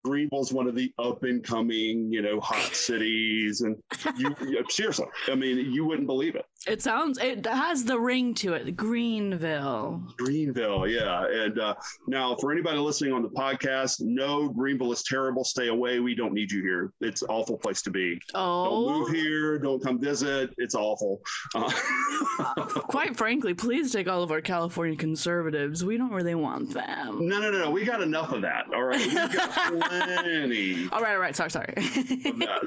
Greenville's 0.03 0.51
one 0.51 0.67
of 0.67 0.75
the 0.75 0.91
up 0.98 1.24
and 1.24 1.43
coming, 1.43 2.12
you 2.12 2.22
know, 2.22 2.39
hot 2.39 2.74
cities. 2.75 3.62
And 3.62 3.77
you, 4.17 4.36
seriously, 4.70 5.05
I 5.27 5.36
mean, 5.36 5.72
you 5.72 5.86
wouldn't 5.86 6.08
believe 6.08 6.36
it. 6.36 6.46
It 6.67 6.81
sounds, 6.81 7.17
it 7.17 7.46
has 7.46 7.86
the 7.86 8.00
ring 8.00 8.34
to 8.36 8.53
it. 8.53 8.75
Greenville. 8.75 10.03
Greenville, 10.17 10.88
yeah. 10.88 11.25
And 11.27 11.60
uh, 11.60 11.75
now, 12.08 12.36
for 12.36 12.51
anybody 12.51 12.77
listening 12.77 13.13
on 13.13 13.24
the 13.24 13.29
podcast, 13.29 14.01
no, 14.01 14.48
Greenville 14.50 14.91
is 14.91 15.03
terrible. 15.03 15.43
Stay 15.43 15.67
away. 15.67 16.00
We 16.00 16.15
don't 16.15 16.34
need 16.34 16.51
you 16.51 16.62
here. 16.62 16.93
It's 17.01 17.24
awful 17.24 17.58
place 17.58 17.81
to 17.84 17.89
be. 17.91 18.20
Oh. 18.36 18.65
Don't 18.89 19.00
move 19.00 19.10
here. 19.10 19.58
Don't 19.60 19.84
come 19.84 20.00
visit. 20.00 20.51
It's 20.58 20.75
awful. 20.75 21.22
Uh, 21.55 21.72
Quite 22.65 23.15
frankly, 23.17 23.53
please 23.53 23.91
take 23.91 24.08
all 24.08 24.22
of 24.24 24.31
our 24.31 24.41
California 24.41 24.96
conservatives. 24.98 25.84
We 25.84 25.98
don't 25.98 26.12
really 26.12 26.36
want 26.36 26.74
them. 26.74 27.27
no, 27.27 27.39
no, 27.39 27.51
no, 27.51 27.60
no. 27.60 27.72
We 27.72 27.86
got 27.86 28.01
enough 28.01 28.31
of 28.31 28.41
that. 28.43 28.65
All 28.74 28.84
right. 28.84 29.01
Plenty. 29.91 30.88
All 30.91 31.01
right, 31.01 31.13
all 31.13 31.19
right. 31.19 31.36
Sorry, 31.36 31.51
sorry. 31.51 31.74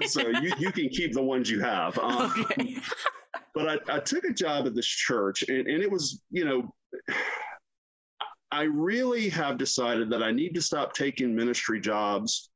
So 0.06 0.28
you, 0.28 0.52
you 0.58 0.70
can 0.72 0.88
keep 0.90 1.12
the 1.14 1.22
ones 1.22 1.50
you 1.50 1.60
have. 1.60 1.98
Um, 1.98 2.32
okay. 2.38 2.76
but 3.54 3.68
I, 3.90 3.96
I 3.96 3.98
took 4.00 4.24
a 4.24 4.32
job 4.32 4.66
at 4.66 4.74
this 4.74 4.86
church 4.86 5.44
and, 5.48 5.66
and 5.66 5.82
it 5.82 5.90
was, 5.90 6.20
you 6.30 6.44
know, 6.44 6.74
I 8.50 8.64
really 8.64 9.28
have 9.30 9.58
decided 9.58 10.10
that 10.10 10.22
I 10.22 10.30
need 10.30 10.54
to 10.54 10.62
stop 10.62 10.92
taking 10.92 11.34
ministry 11.34 11.80
jobs 11.80 12.50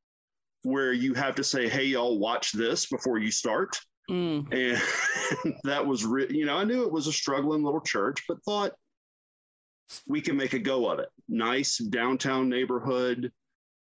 where 0.63 0.93
you 0.93 1.15
have 1.15 1.35
to 1.37 1.45
say, 1.45 1.69
hey, 1.69 1.85
y'all, 1.85 2.19
watch 2.19 2.53
this 2.53 2.87
before 2.87 3.19
you 3.19 3.31
start. 3.31 3.77
Mm. 4.11 4.53
And 4.53 5.55
that 5.65 5.85
was, 5.85 6.05
re- 6.05 6.29
you 6.31 6.47
know, 6.47 6.57
I 6.57 6.65
knew 6.65 6.83
it 6.83 6.93
was 6.93 7.07
a 7.07 7.13
struggling 7.13 7.65
little 7.65 7.81
church, 7.81 8.23
but 8.29 8.43
thought 8.45 8.73
we 10.07 10.21
can 10.21 10.37
make 10.37 10.53
a 10.53 10.59
go 10.59 10.91
of 10.91 10.99
it. 10.99 11.09
Nice 11.29 11.79
downtown 11.79 12.49
neighborhood. 12.49 13.33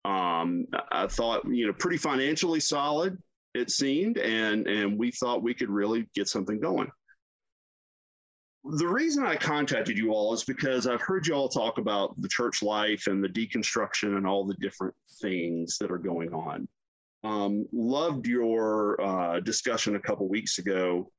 Um, 0.04 0.66
I 0.90 1.06
thought, 1.06 1.44
you 1.46 1.66
know, 1.66 1.72
pretty 1.72 1.98
financially 1.98 2.60
solid, 2.60 3.18
it 3.54 3.70
seemed, 3.70 4.18
and 4.18 4.66
and 4.66 4.98
we 4.98 5.10
thought 5.10 5.42
we 5.42 5.54
could 5.54 5.70
really 5.70 6.08
get 6.14 6.28
something 6.28 6.60
going. 6.60 6.90
The 8.64 8.86
reason 8.86 9.24
I 9.24 9.36
contacted 9.36 9.96
you 9.96 10.12
all 10.12 10.34
is 10.34 10.44
because 10.44 10.86
I've 10.86 11.00
heard 11.00 11.26
you 11.26 11.34
all 11.34 11.48
talk 11.48 11.78
about 11.78 12.20
the 12.20 12.28
church 12.28 12.62
life 12.62 13.06
and 13.06 13.22
the 13.22 13.28
deconstruction 13.28 14.16
and 14.16 14.26
all 14.26 14.44
the 14.44 14.56
different 14.60 14.94
things 15.22 15.78
that 15.78 15.90
are 15.90 15.98
going 15.98 16.34
on. 16.34 16.68
Um, 17.24 17.66
loved 17.72 18.26
your 18.26 19.00
uh, 19.00 19.40
discussion 19.40 19.96
a 19.96 20.00
couple 20.00 20.28
weeks 20.28 20.58
ago, 20.58 21.10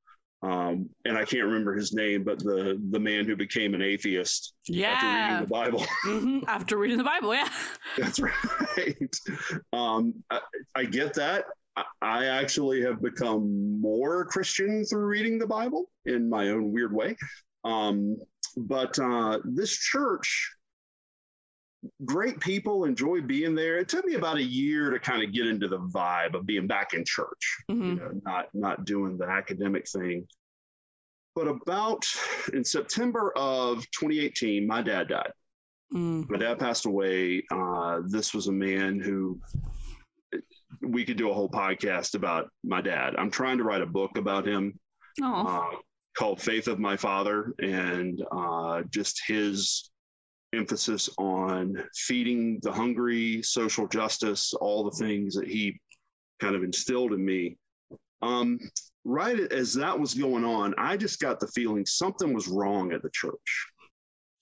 um, 0.41 0.89
and 1.05 1.17
I 1.17 1.25
can't 1.25 1.43
remember 1.45 1.75
his 1.75 1.93
name, 1.93 2.23
but 2.23 2.39
the 2.39 2.81
the 2.91 2.99
man 2.99 3.25
who 3.25 3.35
became 3.35 3.73
an 3.73 3.81
atheist 3.81 4.53
after 4.93 5.07
reading 5.07 5.41
the 5.41 5.47
Bible. 5.47 5.85
Mhm, 6.05 6.43
After 6.47 6.77
reading 6.77 6.97
the 6.97 7.03
Bible, 7.03 7.33
yeah. 7.33 7.49
That's 7.97 8.19
right. 8.19 9.19
Um, 9.73 10.13
I, 10.29 10.39
I 10.75 10.85
get 10.85 11.13
that. 11.15 11.45
I, 11.75 11.83
I 12.01 12.25
actually 12.25 12.81
have 12.83 13.01
become 13.01 13.79
more 13.81 14.25
Christian 14.25 14.85
through 14.85 15.05
reading 15.05 15.39
the 15.39 15.47
Bible 15.47 15.89
in 16.05 16.29
my 16.29 16.49
own 16.49 16.71
weird 16.71 16.93
way. 16.93 17.17
Um, 17.65 18.15
but 18.55 18.97
uh, 18.99 19.39
this 19.43 19.77
church, 19.77 20.55
great 22.05 22.39
people, 22.39 22.83
enjoy 22.85 23.21
being 23.21 23.55
there. 23.55 23.77
It 23.77 23.87
took 23.87 24.05
me 24.05 24.15
about 24.15 24.37
a 24.37 24.43
year 24.43 24.89
to 24.89 24.99
kind 24.99 25.23
of 25.23 25.31
get 25.33 25.47
into 25.47 25.67
the 25.67 25.79
vibe 25.79 26.33
of 26.35 26.45
being 26.45 26.67
back 26.67 26.93
in 26.93 27.05
church, 27.05 27.57
you 27.69 27.75
Mhm. 27.75 27.97
know, 27.97 28.21
not 28.25 28.53
not 28.53 28.85
doing 28.85 29.17
the 29.17 29.25
academic 29.25 29.87
thing. 29.87 30.27
But 31.35 31.47
about 31.47 32.05
in 32.53 32.63
September 32.65 33.31
of 33.37 33.89
2018, 33.91 34.67
my 34.67 34.81
dad 34.81 35.07
died 35.07 35.31
Mm. 35.93 36.29
my 36.29 36.37
dad 36.37 36.59
passed 36.59 36.85
away. 36.85 37.43
Uh, 37.51 38.01
this 38.05 38.33
was 38.33 38.47
a 38.47 38.51
man 38.51 38.99
who 38.99 39.39
we 40.81 41.03
could 41.03 41.17
do 41.17 41.29
a 41.31 41.33
whole 41.33 41.49
podcast 41.49 42.13
about 42.13 42.51
my 42.63 42.79
dad. 42.81 43.15
I'm 43.15 43.31
trying 43.31 43.57
to 43.57 43.63
write 43.63 43.81
a 43.81 43.85
book 43.87 44.17
about 44.17 44.47
him 44.47 44.79
Oh. 45.21 45.47
uh, 45.47 45.77
called 46.17 46.41
Faith 46.41 46.67
of 46.67 46.77
My 46.79 46.95
Father 46.95 47.53
and 47.59 48.23
uh, 48.31 48.83
just 48.91 49.21
his 49.27 49.89
emphasis 50.53 51.09
on 51.17 51.83
feeding 51.93 52.59
the 52.63 52.71
hungry, 52.71 53.41
social 53.43 53.87
justice, 53.87 54.53
all 54.53 54.83
the 54.83 54.97
things 54.97 55.35
that 55.35 55.47
he 55.47 55.79
kind 56.39 56.55
of 56.55 56.63
instilled 56.63 57.13
in 57.13 57.23
me. 57.23 57.57
Um, 58.21 58.59
right 59.05 59.39
as 59.39 59.73
that 59.75 59.97
was 59.97 60.13
going 60.13 60.43
on, 60.43 60.73
I 60.77 60.97
just 60.97 61.19
got 61.19 61.39
the 61.39 61.47
feeling 61.47 61.85
something 61.85 62.33
was 62.33 62.47
wrong 62.47 62.91
at 62.91 63.01
the 63.01 63.09
church 63.11 63.67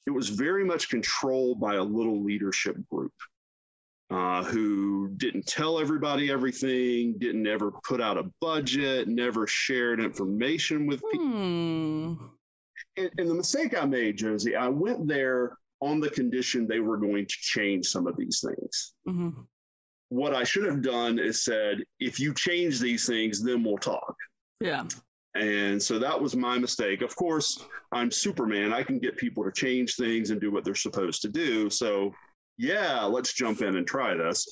it 0.08 0.12
was 0.12 0.30
very 0.30 0.64
much 0.64 0.90
controlled 0.90 1.60
by 1.60 1.76
a 1.76 1.84
little 1.84 2.24
leadership 2.24 2.78
group 2.90 3.12
uh, 4.10 4.42
who 4.42 5.10
didn't 5.18 5.46
tell 5.46 5.80
everybody 5.80 6.32
everything, 6.32 7.16
didn't 7.20 7.46
ever 7.46 7.74
put 7.84 8.00
out 8.00 8.18
a 8.18 8.32
budget, 8.40 9.10
never 9.10 9.46
shared 9.46 10.00
information 10.00 10.88
with 10.88 11.02
people. 11.12 11.28
Hmm. 11.28 12.14
And, 12.96 13.12
and 13.18 13.30
the 13.30 13.34
mistake 13.34 13.78
I 13.78 13.86
made, 13.86 14.18
Josie, 14.18 14.56
I 14.56 14.70
went 14.70 15.10
there 15.10 15.58
on 15.82 16.00
the 16.00 16.10
condition 16.10 16.68
they 16.68 16.80
were 16.80 16.98
going 16.98 17.26
to 17.26 17.36
change 17.40 17.86
some 17.86 18.08
of 18.08 18.18
these 18.18 18.44
things. 18.46 18.94
Mhm. 19.08 19.46
What 20.10 20.34
I 20.34 20.44
should 20.44 20.66
have 20.66 20.82
done 20.82 21.20
is 21.20 21.44
said, 21.44 21.84
if 22.00 22.20
you 22.20 22.34
change 22.34 22.80
these 22.80 23.06
things, 23.06 23.44
then 23.44 23.64
we'll 23.64 23.78
talk. 23.78 24.16
Yeah. 24.60 24.88
And 25.36 25.82
so 25.82 26.00
that 26.00 26.20
was 26.20 26.36
my 26.36 26.58
mistake. 26.58 27.02
Of 27.02 27.16
course, 27.16 27.64
I'm 27.92 28.10
Superman. 28.10 28.74
I 28.74 28.84
can 28.84 29.00
get 29.00 29.18
people 29.18 29.44
to 29.44 29.52
change 29.52 29.96
things 29.96 30.32
and 30.32 30.42
do 30.42 30.50
what 30.50 30.64
they're 30.64 30.74
supposed 30.76 31.22
to 31.24 31.30
do. 31.30 31.70
So, 31.70 32.14
yeah, 32.58 33.04
let's 33.04 33.34
jump 33.34 33.62
in 33.62 33.76
and 33.76 33.86
try 33.86 34.16
this. 34.16 34.48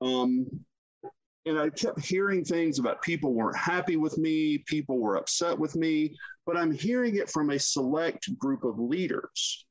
Um, 0.00 0.46
and 1.44 1.58
I 1.58 1.70
kept 1.70 2.00
hearing 2.00 2.44
things 2.44 2.78
about 2.78 3.02
people 3.02 3.34
weren't 3.34 3.56
happy 3.58 3.96
with 3.96 4.16
me, 4.16 4.58
people 4.66 4.98
were 4.98 5.16
upset 5.16 5.58
with 5.58 5.74
me, 5.74 6.16
but 6.46 6.56
I'm 6.56 6.72
hearing 6.72 7.16
it 7.16 7.28
from 7.28 7.50
a 7.50 7.58
select 7.58 8.36
group 8.38 8.64
of 8.64 8.78
leaders. 8.78 9.66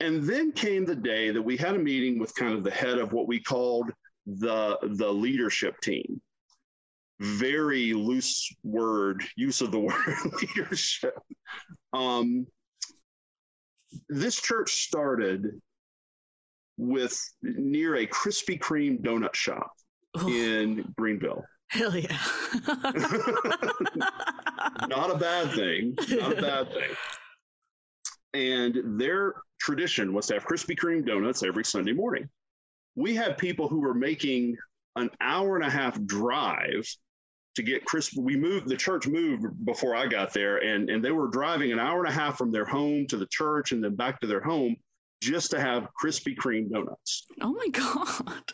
And 0.00 0.22
then 0.22 0.52
came 0.52 0.84
the 0.86 0.96
day 0.96 1.30
that 1.30 1.42
we 1.42 1.56
had 1.56 1.74
a 1.74 1.78
meeting 1.78 2.18
with 2.18 2.34
kind 2.34 2.54
of 2.54 2.64
the 2.64 2.70
head 2.70 2.98
of 2.98 3.12
what 3.12 3.28
we 3.28 3.40
called 3.40 3.90
the 4.26 4.78
the 4.82 5.10
leadership 5.10 5.78
team 5.80 6.20
very 7.20 7.92
loose 7.92 8.48
word 8.62 9.22
use 9.36 9.60
of 9.60 9.70
the 9.72 9.78
word 9.88 9.94
leadership. 10.56 11.18
Um, 11.92 12.46
this 14.08 14.40
church 14.40 14.72
started 14.86 15.60
with 16.78 17.18
near 17.42 17.96
a 17.96 18.06
Krispy 18.06 18.58
Kreme 18.58 19.02
donut 19.02 19.34
shop 19.34 19.70
Oh, 20.14 20.28
in 20.28 20.92
Greenville. 20.96 21.44
hell 21.68 21.94
yeah. 21.94 22.16
Not 24.88 25.10
a 25.10 25.18
bad 25.18 25.52
thing. 25.54 25.94
Not 26.10 26.38
a 26.38 26.40
bad 26.40 26.68
thing. 26.72 26.90
And 28.32 28.98
their 29.00 29.34
tradition 29.60 30.12
was 30.12 30.26
to 30.26 30.34
have 30.34 30.44
Krispy 30.44 30.76
Kreme 30.76 31.06
donuts 31.06 31.42
every 31.42 31.64
Sunday 31.64 31.92
morning. 31.92 32.28
We 32.96 33.14
had 33.14 33.38
people 33.38 33.68
who 33.68 33.80
were 33.80 33.94
making 33.94 34.56
an 34.96 35.10
hour 35.20 35.56
and 35.56 35.64
a 35.64 35.70
half 35.70 36.00
drive 36.04 36.86
to 37.54 37.62
get 37.62 37.84
crisp. 37.84 38.16
We 38.18 38.36
moved, 38.36 38.68
the 38.68 38.76
church 38.76 39.06
moved 39.06 39.44
before 39.64 39.94
I 39.94 40.06
got 40.06 40.32
there, 40.32 40.58
and, 40.58 40.88
and 40.90 41.04
they 41.04 41.10
were 41.12 41.28
driving 41.28 41.72
an 41.72 41.78
hour 41.78 42.04
and 42.04 42.08
a 42.08 42.16
half 42.16 42.38
from 42.38 42.50
their 42.50 42.64
home 42.64 43.06
to 43.08 43.16
the 43.16 43.26
church 43.26 43.72
and 43.72 43.82
then 43.82 43.94
back 43.94 44.20
to 44.20 44.26
their 44.26 44.40
home 44.42 44.76
just 45.22 45.50
to 45.50 45.60
have 45.60 45.88
Krispy 46.02 46.34
Kreme 46.36 46.70
donuts. 46.70 47.26
oh 47.40 47.52
my 47.52 47.68
god. 47.72 48.52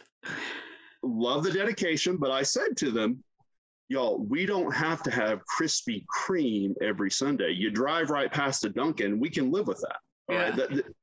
Love 1.03 1.45
the 1.45 1.53
dedication, 1.53 2.17
but 2.17 2.31
I 2.31 2.43
said 2.43 2.77
to 2.79 2.91
them, 2.91 3.23
y'all, 3.89 4.19
we 4.19 4.45
don't 4.45 4.75
have 4.75 5.03
to 5.05 5.11
have 5.11 5.41
Krispy 5.47 6.05
Kreme 6.07 6.75
every 6.83 7.11
Sunday. 7.11 7.53
You 7.53 7.71
drive 7.71 8.11
right 8.11 8.33
past 8.33 8.63
the 8.63 8.71
Dunkin', 8.71 9.21
we 9.21 9.31
can 9.31 9.53
live 9.53 9.69
with 9.69 9.81
that. 9.83 9.99
All 10.29 10.37
right. 10.37 10.49
Yeah. 10.51 10.57
That, 10.57 10.71
that- 10.77 10.95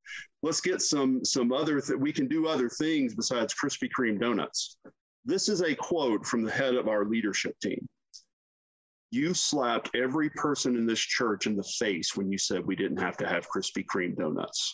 let's 0.42 0.62
get 0.62 0.82
some 0.82 1.24
some 1.24 1.52
other 1.54 1.80
th- 1.80 1.98
we 1.98 2.12
can 2.12 2.28
do 2.28 2.48
other 2.48 2.70
things 2.70 3.16
besides 3.16 3.54
Krispy 3.54 3.90
Kreme 3.98 4.20
donuts. 4.20 4.78
This 5.26 5.48
is 5.48 5.62
a 5.62 5.74
quote 5.74 6.26
from 6.26 6.44
the 6.44 6.52
head 6.52 6.76
of 6.76 6.88
our 6.90 7.06
leadership 7.06 7.58
team. 7.62 7.88
You 9.12 9.34
slapped 9.34 9.92
every 9.96 10.30
person 10.32 10.76
in 10.76 10.86
this 10.86 11.00
church 11.00 11.46
in 11.46 11.56
the 11.56 11.64
face 11.64 12.18
when 12.18 12.32
you 12.32 12.38
said 12.38 12.66
we 12.66 12.76
didn't 12.76 12.98
have 12.98 13.16
to 13.18 13.28
have 13.28 13.48
Krispy 13.48 13.86
Kreme 13.86 14.18
donuts. 14.18 14.74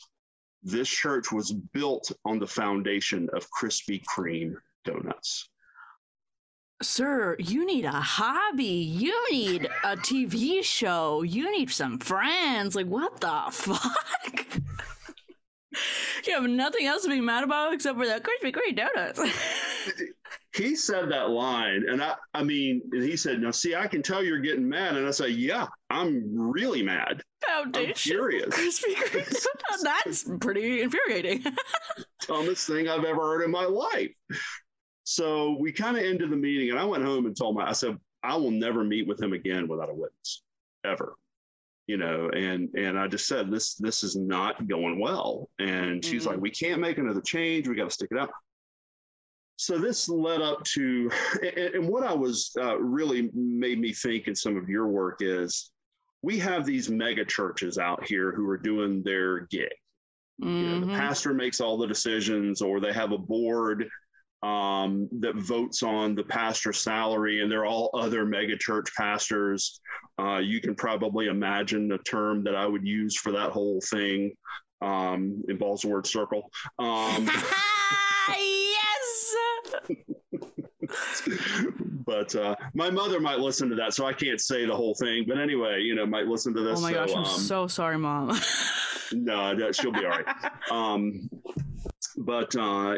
This 0.64 0.90
church 0.90 1.32
was 1.32 1.52
built 1.74 2.12
on 2.26 2.40
the 2.40 2.48
foundation 2.48 3.30
of 3.34 3.46
Krispy 3.52 4.02
Kreme 4.14 4.54
donuts. 4.86 5.50
Sir, 6.82 7.36
you 7.40 7.66
need 7.66 7.84
a 7.84 7.92
hobby. 7.92 8.64
You 8.64 9.32
need 9.32 9.66
a 9.84 9.98
TV 9.98 10.64
show. 10.64 11.24
You 11.24 11.52
need 11.52 11.70
some 11.72 12.00
friends. 12.00 12.74
Like, 12.74 12.88
what 12.88 13.20
the 13.20 13.44
fuck? 13.52 14.46
you 16.26 16.34
have 16.34 16.44
nothing 16.50 16.86
else 16.86 17.04
to 17.04 17.10
be 17.10 17.20
mad 17.20 17.44
about 17.44 17.74
except 17.74 17.98
for 17.98 18.06
that 18.06 18.24
Krispy 18.24 18.54
Kreme 18.54 18.78
donuts. 18.78 19.20
he 20.56 20.74
said 20.78 21.12
that 21.12 21.30
line, 21.32 21.84
and 21.90 22.02
I, 22.02 22.16
I 22.34 22.44
mean, 22.44 22.82
he 22.94 23.18
said, 23.18 23.42
"Now, 23.42 23.52
see, 23.52 23.76
I 23.76 23.88
can 23.88 24.02
tell 24.02 24.24
you're 24.24 24.40
getting 24.40 24.68
mad," 24.68 24.96
and 24.96 25.06
I 25.06 25.12
say, 25.12 25.28
"Yeah, 25.28 25.68
I'm 25.90 26.24
really 26.34 26.82
mad. 26.82 27.22
Foundation. 27.46 27.90
I'm 27.90 27.96
furious. 27.96 28.56
Krispy 28.56 28.96
Kreme. 28.96 29.46
That's 29.84 30.30
pretty 30.40 30.82
infuriating. 30.82 31.44
Dumbest 32.26 32.68
thing 32.68 32.88
I've 32.88 33.04
ever 33.04 33.22
heard 33.22 33.44
in 33.44 33.52
my 33.52 33.66
life." 33.66 34.12
So 35.10 35.58
we 35.60 35.72
kind 35.72 35.98
of 35.98 36.04
ended 36.04 36.30
the 36.30 36.36
meeting, 36.36 36.70
and 36.70 36.78
I 36.78 36.84
went 36.86 37.04
home 37.04 37.26
and 37.26 37.36
told 37.36 37.56
my, 37.56 37.68
I 37.68 37.72
said, 37.72 37.98
"I 38.22 38.38
will 38.38 38.52
never 38.52 38.84
meet 38.84 39.08
with 39.08 39.20
him 39.20 39.34
again 39.34 39.68
without 39.68 39.90
a 39.90 39.94
witness, 39.94 40.44
ever." 40.86 41.16
You 41.88 41.98
know, 41.98 42.30
and 42.30 42.70
and 42.76 42.98
I 42.98 43.08
just 43.08 43.26
said 43.28 43.50
this 43.50 43.74
this 43.74 44.04
is 44.04 44.16
not 44.16 44.68
going 44.68 45.00
well. 45.00 45.50
And 45.58 46.06
she's 46.06 46.26
Mhm. 46.26 46.28
like, 46.28 46.40
"We 46.40 46.52
can't 46.52 46.80
make 46.80 47.00
another 47.00 47.22
change. 47.22 47.68
We 47.68 47.74
got 47.74 47.86
to 47.86 47.90
stick 47.90 48.10
it 48.12 48.20
out." 48.20 48.30
So 49.56 49.80
this 49.80 50.08
led 50.10 50.44
up 50.44 50.64
to, 50.76 51.10
and, 51.42 51.58
and 51.58 51.88
what 51.90 52.04
I 52.04 52.14
was 52.14 52.52
uh, 52.60 52.78
really 52.80 53.32
made 53.34 53.80
me 53.80 53.94
think 53.94 54.28
in 54.28 54.36
some 54.36 54.58
of 54.58 54.70
your 54.70 54.90
work 54.90 55.22
is, 55.22 55.72
we 56.22 56.38
have 56.38 56.68
these 56.68 56.88
mega 56.88 57.26
churches 57.26 57.80
out 57.80 58.06
here 58.06 58.32
who 58.32 58.48
are 58.48 58.58
doing 58.60 59.02
their 59.02 59.48
gig. 59.48 59.74
You 60.38 60.68
know, 60.68 60.80
the 60.80 60.86
Mhm. 60.86 60.94
pastor 60.94 61.34
makes 61.34 61.60
all 61.62 61.80
the 61.80 61.88
decisions, 61.88 62.62
or 62.62 62.80
they 62.80 62.94
have 62.94 63.12
a 63.12 63.18
board 63.18 63.90
um, 64.42 65.10
that 65.20 65.36
votes 65.36 65.84
on 65.84 66.16
the 66.16 66.24
pastor's 66.24 66.80
salary, 66.80 67.42
and 67.42 67.52
they're 67.52 67.66
all 67.66 67.90
other 67.94 68.26
mega 68.26 68.58
church 68.58 68.88
pastors. 68.96 69.82
Uh, 70.20 70.38
you 70.38 70.62
can 70.62 70.76
probably 70.76 71.28
imagine 71.28 71.88
the 71.88 71.98
term 72.00 72.44
that 72.44 72.56
I 72.56 72.66
would 72.66 72.86
use 72.86 73.18
for 73.18 73.32
that 73.32 73.52
whole 73.52 73.82
thing. 73.82 74.34
Um, 74.82 75.44
involves 75.50 75.82
the 75.82 75.90
word 75.90 76.08
circle. 76.08 76.50
Um, 76.80 77.30
yes. 78.30 79.36
but 82.06 82.34
uh, 82.36 82.56
my 82.74 82.90
mother 82.90 83.20
might 83.20 83.40
listen 83.40 83.70
to 83.70 83.76
that, 83.76 83.94
so 83.94 84.06
I 84.06 84.14
can't 84.14 84.40
say 84.40 84.66
the 84.66 84.76
whole 84.76 84.96
thing. 84.96 85.26
But 85.28 85.38
anyway, 85.38 85.82
you 85.82 85.96
know, 85.96 86.06
might 86.06 86.28
listen 86.28 86.54
to 86.54 86.62
this. 86.62 86.80
Oh 86.80 86.82
my 86.82 86.92
so, 86.92 87.06
gosh, 87.06 87.12
I'm 87.12 87.26
um, 87.26 87.40
so 87.40 87.68
sorry, 87.68 87.98
mom. 87.98 88.40
no, 89.12 89.72
she'll 89.72 89.92
be 89.92 90.06
all 90.06 90.12
right. 90.12 90.26
Um, 90.72 91.30
but 92.18 92.56
uh, 92.56 92.96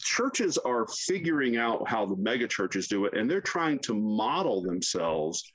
churches 0.00 0.58
are 0.58 0.86
figuring 0.86 1.56
out 1.56 1.88
how 1.88 2.06
the 2.06 2.16
mega 2.16 2.46
churches 2.48 2.88
do 2.88 3.04
it, 3.06 3.14
and 3.16 3.30
they're 3.30 3.40
trying 3.40 3.78
to 3.80 3.94
model 3.94 4.62
themselves 4.62 5.52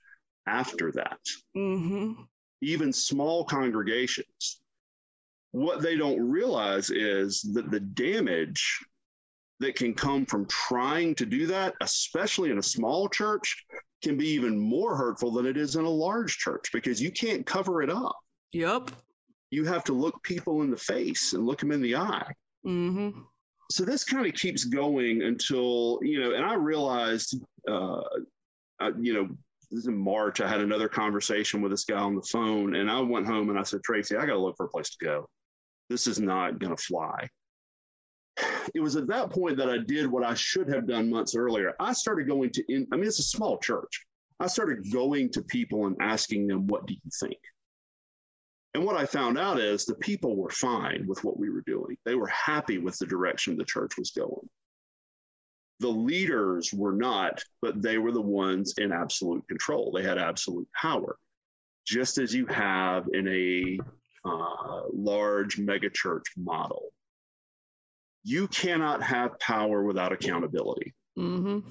after 0.48 0.91
that. 0.94 1.20
hmm 1.53 2.13
Even 2.62 2.91
small 2.94 3.44
congregations. 3.46 4.62
What 5.51 5.82
they 5.82 5.96
don't 5.96 6.20
realize 6.22 6.89
is 6.89 7.41
that 7.53 7.72
the 7.72 7.79
damage 7.79 8.79
that 9.60 9.75
can 9.75 9.94
come 9.94 10.25
from 10.25 10.46
trying 10.48 11.15
to 11.15 11.25
do 11.25 11.48
that, 11.48 11.74
especially 11.82 12.51
in 12.51 12.60
a 12.60 12.63
small 12.63 13.10
church, 13.10 13.65
can 14.03 14.17
be 14.17 14.27
even 14.27 14.58
more 14.58 14.96
hurtful 14.96 15.32
than 15.32 15.48
it 15.48 15.58
is 15.58 15.75
in 15.75 15.86
a 15.86 15.89
large 15.89 16.38
church 16.38 16.70
because 16.72 17.01
you 17.01 17.12
can't 17.12 17.46
cover 17.46 17.82
it 17.82 17.89
up. 17.89 18.15
Yep. 18.53 18.91
You 19.50 19.65
have 19.65 19.84
to 19.86 19.94
look 19.94 20.22
people 20.24 20.62
in 20.62 20.70
the 20.70 20.77
face 20.77 21.34
and 21.34 21.46
look 21.46 21.60
them 21.60 21.72
in 21.72 21.82
the 21.82 21.96
eye. 21.96 22.32
hmm 22.63 23.10
so 23.69 23.83
this 23.83 24.03
kind 24.03 24.25
of 24.25 24.33
keeps 24.33 24.63
going 24.63 25.24
until 25.24 26.00
you 26.01 26.19
know 26.19 26.33
and 26.33 26.45
i 26.45 26.53
realized 26.53 27.41
uh 27.69 28.01
I, 28.79 28.91
you 29.00 29.13
know 29.13 29.29
in 29.86 29.97
march 29.97 30.39
i 30.39 30.47
had 30.47 30.62
another 30.62 30.88
conversation 30.88 31.62
with 31.62 31.71
this 31.71 31.83
guy 31.83 32.00
on 32.00 32.15
the 32.15 32.21
phone 32.21 32.75
and 32.75 32.89
i 32.89 33.00
went 33.01 33.27
home 33.27 33.50
and 33.50 33.59
i 33.59 33.63
said 33.63 33.83
tracy 33.83 34.15
i 34.15 34.25
gotta 34.25 34.39
look 34.39 34.55
for 34.57 34.65
a 34.65 34.69
place 34.69 34.89
to 34.91 35.05
go. 35.05 35.29
This 35.89 36.05
is 36.07 36.19
not 36.19 36.59
gonna 36.59 36.75
fly. 36.77 37.30
It 38.75 38.82
was 38.82 38.97
at 38.97 39.08
that 39.08 39.30
point 39.30 39.58
that 39.58 39.69
i 39.69 39.77
did 39.77 40.08
what 40.08 40.23
i 40.23 40.34
should 40.34 40.69
have 40.69 40.88
done 40.88 41.10
months 41.10 41.36
earlier. 41.36 41.73
I 41.80 41.93
started 41.93 42.27
going 42.27 42.51
to 42.51 42.63
in, 42.73 42.88
i 42.91 42.95
mean 42.95 43.08
it's 43.08 43.19
a 43.19 43.23
small 43.23 43.58
church. 43.58 44.06
I 44.39 44.47
started 44.47 44.91
going 44.91 45.32
to 45.32 45.41
people 45.41 45.88
and 45.88 45.97
asking 45.99 46.47
them 46.47 46.67
what 46.67 46.86
do 46.86 46.93
you 46.93 47.12
think 47.19 47.38
and 48.77 48.85
what 48.85 48.95
I 48.95 49.07
found 49.07 49.39
out 49.39 49.59
is 49.59 49.85
the 49.85 49.95
people 49.95 50.35
were 50.35 50.51
fine 50.51 51.05
with 51.07 51.23
what 51.23 51.39
we 51.39 51.49
were 51.49 51.63
doing. 51.65 51.97
They 52.05 52.13
were 52.13 52.27
happy 52.27 52.77
with 52.77 52.95
the 52.99 53.07
direction 53.07 53.57
the 53.57 53.65
church 53.65 53.97
was 53.97 54.11
going. 54.11 54.47
The 55.79 55.87
leaders 55.87 56.71
were 56.71 56.93
not, 56.93 57.43
but 57.59 57.81
they 57.81 57.97
were 57.97 58.11
the 58.11 58.21
ones 58.21 58.75
in 58.77 58.91
absolute 58.91 59.47
control. 59.47 59.91
They 59.91 60.03
had 60.03 60.19
absolute 60.19 60.67
power, 60.79 61.17
just 61.87 62.19
as 62.19 62.35
you 62.35 62.45
have 62.45 63.07
in 63.13 63.27
a 63.27 63.79
uh, 64.23 64.81
large 64.93 65.57
megachurch 65.57 66.25
model. 66.37 66.89
You 68.23 68.47
cannot 68.47 69.01
have 69.01 69.39
power 69.39 69.83
without 69.83 70.11
accountability 70.11 70.93
hmm 71.15 71.61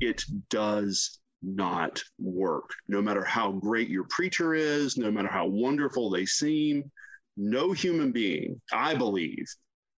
it 0.00 0.22
does 0.50 1.18
not 1.44 2.02
work. 2.18 2.70
No 2.88 3.02
matter 3.02 3.24
how 3.24 3.52
great 3.52 3.88
your 3.88 4.04
preacher 4.04 4.54
is, 4.54 4.96
no 4.96 5.10
matter 5.10 5.28
how 5.28 5.46
wonderful 5.46 6.10
they 6.10 6.26
seem, 6.26 6.90
no 7.36 7.72
human 7.72 8.12
being, 8.12 8.60
I 8.72 8.94
believe, 8.94 9.46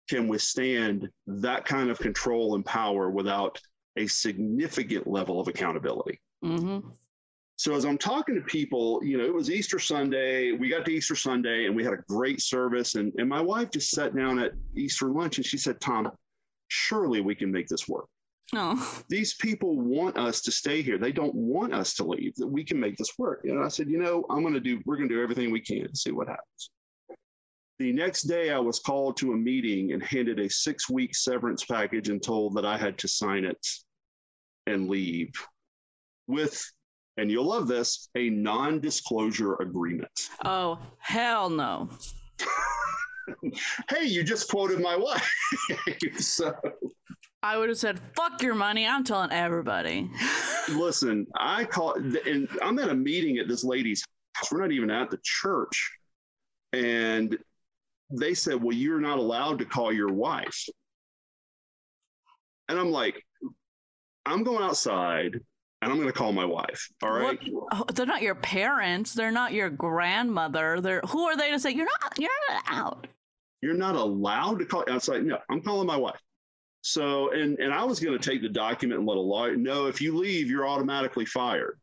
can 0.10 0.28
withstand 0.28 1.10
that 1.28 1.66
kind 1.66 1.90
of 1.90 2.00
control 2.00 2.56
and 2.56 2.66
power 2.66 3.10
without 3.10 3.60
a 3.98 4.08
significant 4.08 5.08
level 5.08 5.40
of 5.40 5.48
accountability. 5.48 6.20
hmm 6.44 6.80
So 7.58 7.76
as 7.76 7.86
I'm 7.86 7.98
talking 7.98 8.36
to 8.36 8.42
people, 8.42 9.02
you 9.04 9.18
know, 9.18 9.26
it 9.26 9.34
was 9.34 9.50
Easter 9.50 9.80
Sunday. 9.80 10.52
We 10.52 10.70
got 10.70 10.86
to 10.86 10.92
Easter 10.92 11.16
Sunday 11.16 11.66
and 11.66 11.76
we 11.76 11.84
had 11.84 11.94
a 11.94 12.04
great 12.08 12.42
service. 12.42 12.96
And, 12.96 13.14
and 13.18 13.30
my 13.30 13.42
wife 13.42 13.72
just 13.72 13.92
sat 13.92 14.16
down 14.16 14.40
at 14.40 14.52
Easter 14.76 15.10
lunch 15.10 15.38
and 15.38 15.46
she 15.46 15.58
said, 15.58 15.80
Tom, 15.80 16.12
surely 16.68 17.22
we 17.22 17.36
can 17.36 17.52
make 17.52 17.68
this 17.68 17.88
work 17.88 18.08
Oh. 18.54 19.02
these 19.10 19.34
people 19.34 19.80
want 19.80 20.18
us 20.18 20.42
to 20.42 20.52
stay 20.52 20.82
here. 20.82 20.98
They 20.98 21.12
don't 21.12 21.34
want 21.34 21.74
us 21.74 21.96
to 21.96 22.04
leave. 22.04 22.36
That 22.36 22.48
we 22.48 22.64
can 22.64 22.80
make 22.80 22.96
this 22.96 23.18
work. 23.18 23.42
And 23.44 23.64
I 23.64 23.68
said, 23.70 23.90
you 23.90 23.98
know, 23.98 24.24
I'm 24.30 24.42
going 24.42 24.54
to 24.54 24.60
do. 24.60 24.80
We're 24.86 24.98
going 24.98 25.10
to 25.10 25.16
do 25.16 25.24
everything 25.24 25.52
we 25.52 25.62
can 25.62 25.88
to 25.88 25.96
see 25.96 26.12
what 26.12 26.28
happens. 26.28 26.70
The 27.80 27.92
next 27.92 28.24
day, 28.24 28.52
I 28.52 28.60
was 28.60 28.80
called 28.80 29.18
to 29.18 29.34
a 29.34 29.36
meeting 29.36 29.92
and 29.92 30.02
handed 30.02 30.40
a 30.40 30.50
six-week 30.50 31.14
severance 31.14 31.66
package 31.66 32.08
and 32.08 32.24
told 32.24 32.56
that 32.56 32.66
I 32.66 32.78
had 32.78 32.98
to 33.00 33.08
sign 33.08 33.44
it 33.44 33.68
and 34.66 34.90
leave 34.90 35.34
with, 36.28 36.64
and 37.18 37.30
you'll 37.30 37.48
love 37.48 37.68
this, 37.68 38.10
a 38.16 38.30
non-disclosure 38.30 39.56
agreement. 39.56 40.30
Oh, 40.44 40.80
hell 41.00 41.50
no. 41.50 41.90
Hey, 43.90 44.04
you 44.04 44.24
just 44.24 44.50
quoted 44.50 44.80
my 44.80 44.96
wife. 44.96 45.32
so 46.20 46.54
I 47.46 47.58
would 47.58 47.70
have 47.70 47.78
said, 47.78 48.00
fuck 48.16 48.42
your 48.42 48.56
money. 48.56 48.88
I'm 48.88 49.04
telling 49.04 49.32
everybody. 49.32 50.10
listen, 50.70 51.28
I 51.38 51.64
call 51.64 51.94
and 51.94 52.50
I'm 52.60 52.80
at 52.80 52.90
a 52.90 52.96
meeting 52.96 53.38
at 53.38 53.48
this 53.48 53.64
lady's 53.64 54.04
house. 54.34 54.52
We're 54.52 54.62
not 54.62 54.72
even 54.72 54.90
at 54.90 55.12
the 55.12 55.20
church. 55.24 55.92
And 56.74 57.38
they 58.10 58.34
said, 58.34 58.64
Well, 58.64 58.76
you're 58.76 59.00
not 59.00 59.20
allowed 59.20 59.60
to 59.60 59.66
call 59.66 59.94
your 59.94 60.12
wife. 60.12 60.66
And 62.68 62.80
I'm 62.80 62.90
like, 62.90 63.24
I'm 64.26 64.44
going 64.44 64.64
outside 64.64 65.36
and 65.36 65.92
I'm 65.92 65.98
going 65.98 66.08
to 66.08 66.14
call 66.14 66.34
my 66.34 66.46
wife. 66.46 66.90
All 67.04 67.12
right. 67.12 67.40
What- 67.52 67.68
oh, 67.74 67.86
they're 67.94 68.08
not 68.08 68.24
your 68.24 68.34
parents. 68.34 69.14
They're 69.14 69.30
not 69.30 69.54
your 69.54 69.70
grandmother. 69.70 70.82
They're 70.82 71.02
who 71.02 71.26
are 71.26 71.38
they 71.38 71.52
to 71.52 71.60
say 71.60 71.70
you're 71.70 71.86
not 71.86 72.18
you're 72.18 72.32
not 72.50 72.64
out? 72.70 73.08
You're 73.62 73.76
not 73.76 73.96
allowed 73.96 74.58
to 74.60 74.66
call. 74.66 74.84
I 74.90 74.96
was 74.96 75.08
like, 75.08 75.22
No, 75.22 75.38
I'm 75.52 75.62
calling 75.62 75.86
my 75.86 75.98
wife. 75.98 76.20
So, 76.88 77.32
and 77.32 77.58
and 77.58 77.74
I 77.74 77.84
was 77.84 78.00
going 78.00 78.16
to 78.16 78.30
take 78.30 78.44
the 78.44 78.48
document 78.48 79.00
and 79.00 79.10
let 79.10 79.18
a 79.18 79.20
lawyer 79.20 79.58
know 79.58 79.88
if 79.88 80.00
you 80.00 80.16
leave, 80.16 80.52
you're 80.52 80.68
automatically 80.68 81.26
fired. 81.26 81.80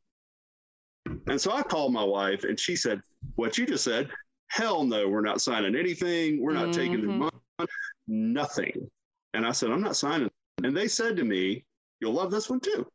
And 1.26 1.40
so 1.40 1.50
I 1.50 1.62
called 1.62 1.92
my 1.92 2.04
wife, 2.04 2.44
and 2.44 2.58
she 2.58 2.76
said, 2.76 3.02
"What 3.34 3.58
you 3.58 3.66
just 3.66 3.82
said? 3.82 4.12
Hell 4.46 4.84
no, 4.84 5.08
we're 5.08 5.20
not 5.20 5.40
signing 5.40 5.74
anything. 5.74 6.40
We're 6.40 6.52
not 6.52 6.72
taking 6.72 7.00
their 7.00 7.10
Mhm. 7.10 7.30
money, 7.58 7.68
nothing." 8.06 8.88
And 9.34 9.44
I 9.44 9.50
said, 9.50 9.72
"I'm 9.72 9.80
not 9.80 9.96
signing." 9.96 10.30
And 10.62 10.76
they 10.76 10.86
said 10.86 11.16
to 11.16 11.24
me, 11.24 11.64
"You'll 11.98 12.12
love 12.12 12.30
this 12.30 12.48
one 12.48 12.60
too. 12.60 12.86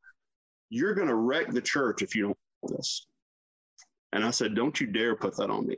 You're 0.69 0.93
going 0.93 1.09
to 1.09 1.15
wreck 1.15 1.51
the 1.51 1.61
church 1.61 2.01
if 2.01 2.15
you 2.15 2.23
don't 2.23 2.37
do 2.65 2.77
this." 2.77 3.05
And 4.13 4.23
I 4.23 4.31
said, 4.31 4.55
"Don't 4.55 4.79
you 4.79 4.87
dare 4.87 5.17
put 5.17 5.35
that 5.35 5.49
on 5.49 5.67
me. 5.67 5.75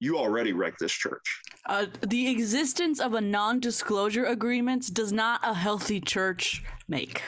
You 0.00 0.18
already 0.18 0.52
wrecked 0.52 0.78
this 0.80 0.92
church." 0.92 1.42
Uh, 1.66 1.86
the 2.06 2.28
existence 2.30 3.00
of 3.00 3.14
a 3.14 3.20
non-disclosure 3.20 4.24
agreement 4.24 4.92
does 4.94 5.12
not 5.12 5.40
a 5.42 5.54
healthy 5.54 6.00
church 6.00 6.62
make. 6.88 7.22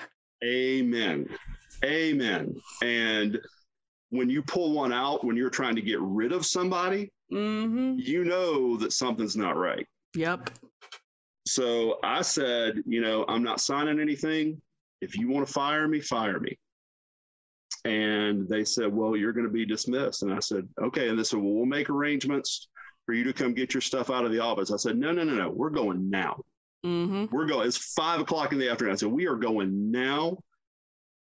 Amen. 0.45 1.27
Amen. 1.85 2.55
And 2.83 3.41
when 4.11 4.31
you 4.31 4.43
pull 4.43 4.73
one 4.73 4.93
out, 4.93 5.25
when 5.25 5.37
you're 5.37 5.51
trying 5.51 5.77
to 5.77 5.83
get 5.83 6.01
rid 6.01 6.33
of 6.33 6.45
somebody, 6.47 7.11
Mm-hmm. 7.31 7.97
you 7.99 8.25
know 8.25 8.79
that 8.79 8.93
something's 8.95 9.37
not 9.37 9.55
right. 9.59 9.87
Yep. 10.15 10.49
So 11.47 11.99
I 12.03 12.23
said, 12.23 12.83
you 12.87 13.03
know, 13.03 13.27
I'm 13.29 13.43
not 13.43 13.61
signing 13.61 14.01
anything. 14.01 14.63
If 15.03 15.15
you 15.15 15.29
want 15.29 15.47
to 15.47 15.53
fire 15.53 15.87
me, 15.89 16.01
fire 16.01 16.41
me. 16.41 16.59
And 17.85 18.49
they 18.49 18.65
said, 18.65 18.93
well, 18.93 19.17
you're 19.17 19.33
going 19.33 19.47
to 19.47 19.53
be 19.53 19.65
dismissed. 19.65 20.23
And 20.23 20.33
I 20.33 20.41
said, 20.41 20.69
okay. 20.83 21.09
And 21.09 21.19
they 21.19 21.25
said, 21.25 21.39
well, 21.39 21.53
we'll 21.53 21.67
make 21.67 21.91
arrangements 21.91 22.69
for 23.07 23.15
you 23.15 23.25
to 23.25 23.33
come 23.33 23.55
get 23.55 23.73
your 23.73 23.81
stuff 23.81 24.11
out 24.11 24.25
of 24.25 24.33
the 24.33 24.41
office. 24.41 24.73
I 24.73 24.77
said, 24.77 24.99
no, 24.99 25.13
no, 25.13 25.25
no, 25.25 25.35
no. 25.35 25.51
We're 25.51 25.71
going 25.71 26.11
now. 26.11 26.43
Mm-hmm. 26.85 27.35
We're 27.35 27.47
going. 27.47 27.67
It's 27.67 27.95
five 27.95 28.21
o'clock 28.21 28.53
in 28.53 28.59
the 28.59 28.69
afternoon. 28.69 28.93
I 28.93 28.97
said, 28.97 29.11
we 29.11 29.27
are 29.27 29.37
going 29.37 29.91
now. 29.91 30.39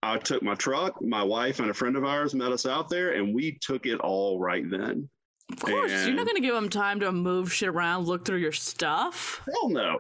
I 0.03 0.17
took 0.17 0.43
my 0.43 0.55
truck. 0.55 1.01
My 1.01 1.23
wife 1.23 1.59
and 1.59 1.69
a 1.69 1.73
friend 1.73 1.95
of 1.95 2.05
ours 2.05 2.35
met 2.35 2.51
us 2.51 2.65
out 2.65 2.89
there, 2.89 3.13
and 3.13 3.33
we 3.33 3.57
took 3.61 3.85
it 3.85 3.99
all 3.99 4.39
right 4.39 4.69
then. 4.69 5.09
Of 5.51 5.59
course, 5.61 6.05
you're 6.05 6.15
not 6.15 6.25
going 6.25 6.35
to 6.35 6.41
give 6.41 6.53
them 6.53 6.67
time 6.69 6.99
to 6.99 7.11
move 7.11 7.53
shit 7.53 7.69
around, 7.69 8.05
look 8.05 8.25
through 8.25 8.39
your 8.39 8.51
stuff. 8.51 9.41
Hell 9.45 9.69
no. 9.69 9.99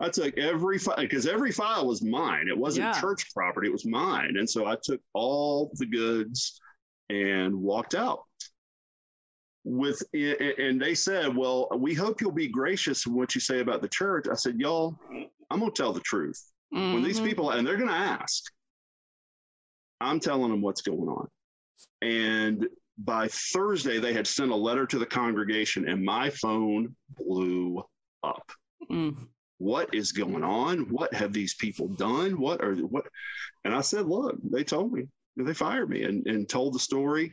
I 0.00 0.08
took 0.08 0.36
every 0.36 0.78
file 0.78 0.96
because 0.98 1.26
every 1.26 1.52
file 1.52 1.86
was 1.86 2.02
mine. 2.02 2.48
It 2.48 2.58
wasn't 2.58 2.86
Yeah. 2.86 3.00
church 3.00 3.32
property, 3.32 3.68
it 3.68 3.72
was 3.72 3.86
mine. 3.86 4.36
And 4.38 4.48
so 4.50 4.66
I 4.66 4.76
took 4.82 5.00
all 5.12 5.70
the 5.74 5.86
goods 5.86 6.60
and 7.10 7.54
walked 7.54 7.94
out. 7.94 8.24
With 9.64 10.02
and 10.14 10.80
they 10.80 10.94
said, 10.94 11.36
Well, 11.36 11.68
we 11.76 11.92
hope 11.94 12.20
you'll 12.20 12.32
be 12.32 12.48
gracious 12.48 13.06
in 13.06 13.14
what 13.14 13.34
you 13.34 13.40
say 13.40 13.60
about 13.60 13.82
the 13.82 13.88
church. 13.88 14.26
I 14.30 14.34
said, 14.34 14.58
Y'all, 14.58 14.98
I'm 15.50 15.60
gonna 15.60 15.70
tell 15.70 15.92
the 15.92 16.00
truth. 16.00 16.42
When 16.70 17.02
these 17.02 17.20
Mhm. 17.20 17.24
people 17.24 17.50
and 17.50 17.66
they're 17.66 17.76
gonna 17.76 17.92
ask, 17.92 18.44
I'm 20.00 20.20
telling 20.20 20.50
them 20.50 20.60
what's 20.62 20.80
going 20.82 21.08
on. 21.08 21.28
And 22.02 22.66
by 22.98 23.28
Thursday, 23.28 23.98
they 23.98 24.12
had 24.12 24.26
sent 24.26 24.50
a 24.50 24.56
letter 24.56 24.86
to 24.86 24.98
the 24.98 25.06
congregation, 25.06 25.88
and 25.88 26.04
my 26.04 26.30
phone 26.30 26.94
blew 27.16 27.82
up 28.22 28.50
Mm. 28.90 29.28
what 29.58 29.92
is 29.92 30.12
going 30.12 30.42
on? 30.44 30.88
What 30.90 31.12
have 31.12 31.32
these 31.32 31.54
people 31.54 31.88
done? 31.88 32.40
What 32.40 32.62
are 32.62 32.74
what? 32.76 33.06
And 33.64 33.74
I 33.74 33.80
said, 33.82 34.06
look, 34.06 34.36
they 34.42 34.64
told 34.64 34.92
me 34.92 35.04
they 35.36 35.52
fired 35.54 35.90
me 35.90 36.04
and, 36.04 36.26
and 36.26 36.48
told 36.48 36.74
the 36.74 36.78
story. 36.78 37.32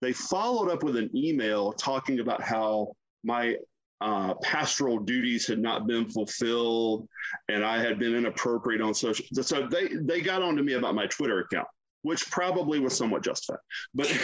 They 0.00 0.12
followed 0.12 0.70
up 0.70 0.82
with 0.82 0.96
an 0.96 1.10
email 1.16 1.72
talking 1.72 2.20
about 2.20 2.42
how 2.42 2.92
my 3.24 3.56
uh, 4.00 4.34
pastoral 4.42 4.98
duties 4.98 5.46
had 5.46 5.60
not 5.60 5.86
been 5.86 6.08
fulfilled 6.10 7.08
and 7.48 7.64
I 7.64 7.78
had 7.78 7.98
been 8.00 8.14
inappropriate 8.16 8.80
on 8.82 8.92
social. 8.94 9.24
So 9.42 9.66
they 9.68 9.88
they 10.02 10.20
got 10.20 10.42
on 10.42 10.56
to 10.56 10.62
me 10.62 10.74
about 10.74 10.94
my 10.96 11.06
Twitter 11.06 11.38
account, 11.40 11.68
which 12.02 12.30
probably 12.30 12.80
was 12.80 12.96
somewhat 12.96 13.22
justified. 13.24 13.60
But 13.94 14.12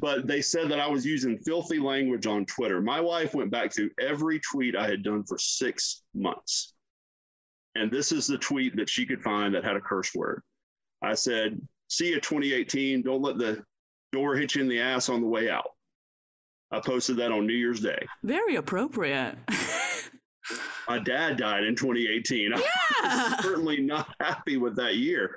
but 0.00 0.26
they 0.26 0.42
said 0.42 0.68
that 0.70 0.80
I 0.80 0.86
was 0.86 1.04
using 1.04 1.38
filthy 1.38 1.78
language 1.78 2.26
on 2.26 2.46
Twitter. 2.46 2.80
My 2.80 3.00
wife 3.00 3.34
went 3.34 3.50
back 3.50 3.72
through 3.74 3.90
every 4.00 4.40
tweet 4.40 4.76
I 4.76 4.86
had 4.86 5.02
done 5.02 5.24
for 5.24 5.38
six 5.38 6.02
months. 6.14 6.74
And 7.74 7.90
this 7.90 8.12
is 8.12 8.26
the 8.26 8.38
tweet 8.38 8.76
that 8.76 8.88
she 8.88 9.04
could 9.04 9.22
find 9.22 9.54
that 9.54 9.64
had 9.64 9.76
a 9.76 9.80
curse 9.80 10.14
word. 10.14 10.42
I 11.02 11.14
said, 11.14 11.60
See 11.88 12.08
you 12.08 12.20
2018. 12.20 13.02
Don't 13.02 13.22
let 13.22 13.38
the 13.38 13.62
door 14.12 14.36
hit 14.36 14.54
you 14.54 14.62
in 14.62 14.68
the 14.68 14.80
ass 14.80 15.08
on 15.08 15.20
the 15.20 15.26
way 15.26 15.50
out. 15.50 15.68
I 16.70 16.80
posted 16.80 17.16
that 17.18 17.30
on 17.30 17.46
New 17.46 17.54
Year's 17.54 17.80
Day. 17.80 18.06
Very 18.22 18.56
appropriate. 18.56 19.36
My 20.88 20.98
dad 20.98 21.38
died 21.38 21.64
in 21.64 21.74
2018. 21.74 22.52
I 22.52 22.58
yeah. 22.58 23.30
was 23.30 23.44
certainly 23.44 23.80
not 23.80 24.14
happy 24.20 24.56
with 24.56 24.76
that 24.76 24.96
year. 24.96 25.36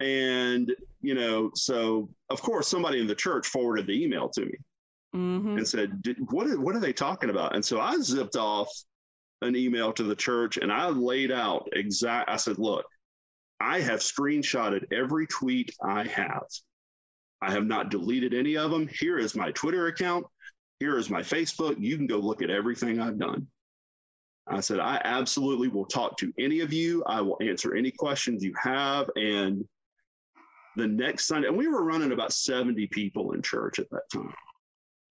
And, 0.00 0.74
you 1.00 1.14
know, 1.14 1.50
so 1.54 2.10
of 2.28 2.42
course, 2.42 2.66
somebody 2.68 3.00
in 3.00 3.06
the 3.06 3.14
church 3.14 3.46
forwarded 3.46 3.86
the 3.86 4.02
email 4.02 4.28
to 4.30 4.46
me. 4.46 4.54
hmm 5.12 5.56
and 5.56 5.66
said, 5.66 6.02
"Did- 6.02 6.18
"What 6.30 6.46
are, 6.48 6.60
what 6.60 6.74
are 6.76 6.80
they 6.80 6.92
talking 6.92 7.30
about?" 7.30 7.54
And 7.54 7.64
so 7.64 7.80
I 7.80 7.96
zipped 7.98 8.36
off 8.36 8.68
an 9.42 9.56
email 9.56 9.92
to 9.92 10.02
the 10.02 10.16
church 10.16 10.56
and 10.56 10.72
I 10.72 10.88
laid 10.88 11.32
out 11.32 11.68
exact. 11.72 12.28
I 12.28 12.36
said, 12.36 12.58
"Look, 12.58 12.84
I 13.60 13.80
have 13.80 14.00
screenshotted 14.00 14.92
every 14.92 15.26
tweet 15.26 15.74
I 15.82 16.04
have. 16.08 16.46
I 17.40 17.52
have 17.52 17.66
not 17.66 17.90
deleted 17.90 18.34
any 18.34 18.56
of 18.56 18.70
them. 18.70 18.88
Here 18.88 19.18
is 19.18 19.34
my 19.34 19.52
Twitter 19.52 19.86
account. 19.86 20.26
Here 20.78 20.98
is 20.98 21.08
my 21.10 21.22
Facebook. 21.22 21.76
You 21.78 21.96
can 21.96 22.06
go 22.06 22.18
look 22.18 22.42
at 22.42 22.50
everything 22.50 23.00
I've 23.00 23.18
done." 23.18 23.46
I 24.50 24.60
said, 24.60 24.80
"I 24.80 25.00
absolutely 25.04 25.68
will 25.68 25.86
talk 25.86 26.16
to 26.18 26.32
any 26.38 26.60
of 26.60 26.72
you. 26.72 27.04
I 27.04 27.20
will 27.20 27.38
answer 27.40 27.74
any 27.74 27.90
questions 27.90 28.44
you 28.44 28.52
have." 28.62 29.08
And 29.16 29.64
the 30.76 30.86
next 30.86 31.26
Sunday, 31.26 31.48
and 31.48 31.56
we 31.56 31.68
were 31.68 31.84
running 31.84 32.12
about 32.12 32.32
70 32.32 32.86
people 32.88 33.32
in 33.32 33.42
church 33.42 33.78
at 33.78 33.90
that 33.90 34.08
time. 34.12 34.34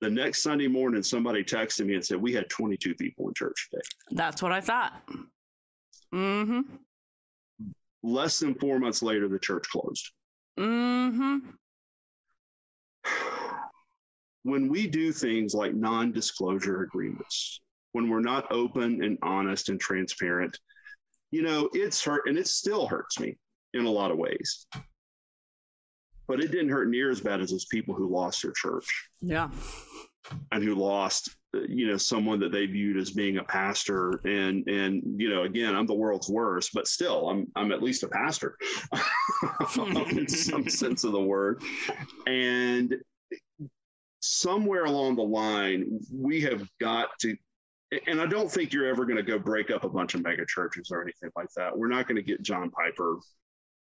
The 0.02 0.10
next 0.10 0.44
Sunday 0.44 0.68
morning, 0.68 1.04
somebody 1.04 1.44
texted 1.44 1.86
me 1.86 1.96
and 1.96 2.06
said, 2.06 2.22
We 2.22 2.34
had 2.34 2.50
22 2.50 2.96
people 2.96 3.28
in 3.28 3.34
church 3.34 3.68
today. 3.70 3.82
That's 4.12 4.42
what 4.42 4.54
I 4.54 4.62
thought. 4.62 4.94
Mm-hmm. 6.14 6.62
Less 8.02 8.40
than 8.40 8.56
four 8.56 8.80
months 8.80 9.04
later, 9.04 9.28
the 9.28 9.40
church 9.40 9.66
closed. 9.70 10.12
Mm-hmm. 10.58 11.38
When 14.44 14.70
we 14.70 14.88
do 14.88 15.12
things 15.12 15.54
like 15.54 15.74
non 15.76 16.14
disclosure 16.14 16.84
agreements, 16.84 17.60
when 17.94 18.10
we're 18.10 18.20
not 18.20 18.52
open 18.52 19.04
and 19.04 19.18
honest 19.22 19.70
and 19.70 19.80
transparent, 19.80 20.58
you 21.32 21.42
know, 21.42 21.70
it's 21.74 22.04
hurt 22.04 22.28
and 22.28 22.38
it 22.38 22.48
still 22.48 22.88
hurts 22.88 23.20
me 23.20 23.38
in 23.74 23.86
a 23.86 23.90
lot 23.90 24.12
of 24.12 24.18
ways. 24.18 24.66
But 26.28 26.44
it 26.44 26.52
didn't 26.52 26.70
hurt 26.70 26.90
near 26.90 27.10
as 27.10 27.22
bad 27.22 27.42
as 27.42 27.52
those 27.52 27.66
people 27.66 27.96
who 27.96 28.10
lost 28.10 28.44
their 28.44 28.52
church. 28.52 29.10
Yeah. 29.22 29.50
and 30.52 30.64
who 30.64 30.76
lost 30.76 31.36
you 31.54 31.88
know 31.88 31.98
someone 31.98 32.40
that 32.40 32.52
they 32.52 32.66
viewed 32.68 32.98
as 32.98 33.12
being 33.12 33.38
a 33.38 33.44
pastor 33.44 34.20
and 34.26 34.68
and 34.68 35.02
you 35.20 35.30
know 35.30 35.44
again 35.44 35.76
i'm 35.76 35.88
the 35.88 35.94
world's 35.94 36.30
worst 36.30 36.72
but 36.74 36.88
still 36.88 37.28
i'm 37.30 37.48
i'm 37.56 37.72
at 37.72 37.82
least 37.82 38.04
a 38.04 38.08
pastor 38.08 38.56
in 40.12 40.28
some 40.28 40.70
sense 40.70 41.04
of 41.04 41.12
the 41.12 41.20
word 41.20 41.62
and 42.28 42.96
somewhere 44.22 44.86
along 44.86 45.16
the 45.16 45.22
line 45.24 46.00
we 46.14 46.42
have 46.42 46.70
got 46.80 47.10
to 47.20 47.36
and 48.08 48.22
i 48.22 48.26
don't 48.26 48.52
think 48.52 48.72
you're 48.74 48.88
ever 48.88 49.06
going 49.06 49.18
to 49.18 49.24
go 49.24 49.40
break 49.40 49.72
up 49.72 49.84
a 49.84 49.90
bunch 49.90 50.14
of 50.16 50.24
mega 50.24 50.46
churches 50.48 50.90
or 50.92 51.02
anything 51.02 51.30
like 51.36 51.50
that 51.56 51.76
we're 51.78 51.88
not 51.88 52.08
going 52.08 52.16
to 52.16 52.22
get 52.22 52.42
john 52.42 52.70
piper 52.70 53.18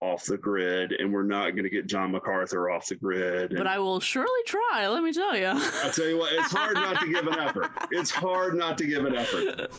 off 0.03 0.25
the 0.27 0.37
grid 0.37 0.93
and 0.93 1.11
we're 1.11 1.23
not 1.23 1.53
going 1.53 1.63
to 1.65 1.71
get 1.71 1.87
john 1.87 2.13
macarthur 2.13 2.69
off 2.71 2.87
the 2.87 2.95
grid 2.95 3.51
and- 3.53 3.57
But 3.57 3.67
I 3.67 3.79
will 3.79 3.99
surely 3.99 4.43
try, 4.47 4.87
let 4.89 5.03
me 5.03 5.11
tell 5.11 5.35
you. 5.35 5.47
I'll 5.47 5.91
tell 5.91 6.07
you 6.07 6.19
what, 6.19 6.35
it's 6.35 6.53
hard 6.53 6.75
not 6.75 7.01
to 7.01 7.11
give 7.11 7.27
an 7.27 7.39
effort. 7.39 7.71
It's 7.91 8.11
hard 8.11 8.55
not 8.57 8.77
to 8.77 8.87
give 8.87 9.07
an 9.07 9.17
effort. 9.17 9.71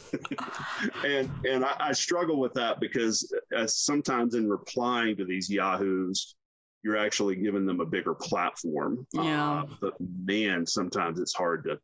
and 1.05 1.29
and 1.45 1.63
I, 1.63 1.75
I 1.79 1.91
struggle 1.91 2.39
with 2.39 2.53
that 2.55 2.79
because 2.79 3.31
as 3.55 3.77
sometimes 3.77 4.33
in 4.33 4.49
replying 4.49 5.17
to 5.17 5.25
these 5.25 5.51
yahoos, 5.51 6.35
you're 6.83 6.97
actually 6.97 7.35
giving 7.35 7.67
them 7.67 7.79
a 7.79 7.85
bigger 7.85 8.15
platform. 8.15 9.05
Yeah. 9.13 9.61
Uh, 9.61 9.65
but 9.81 9.93
man, 10.25 10.65
sometimes 10.65 11.19
it's 11.19 11.35
hard 11.35 11.63
to 11.65 11.77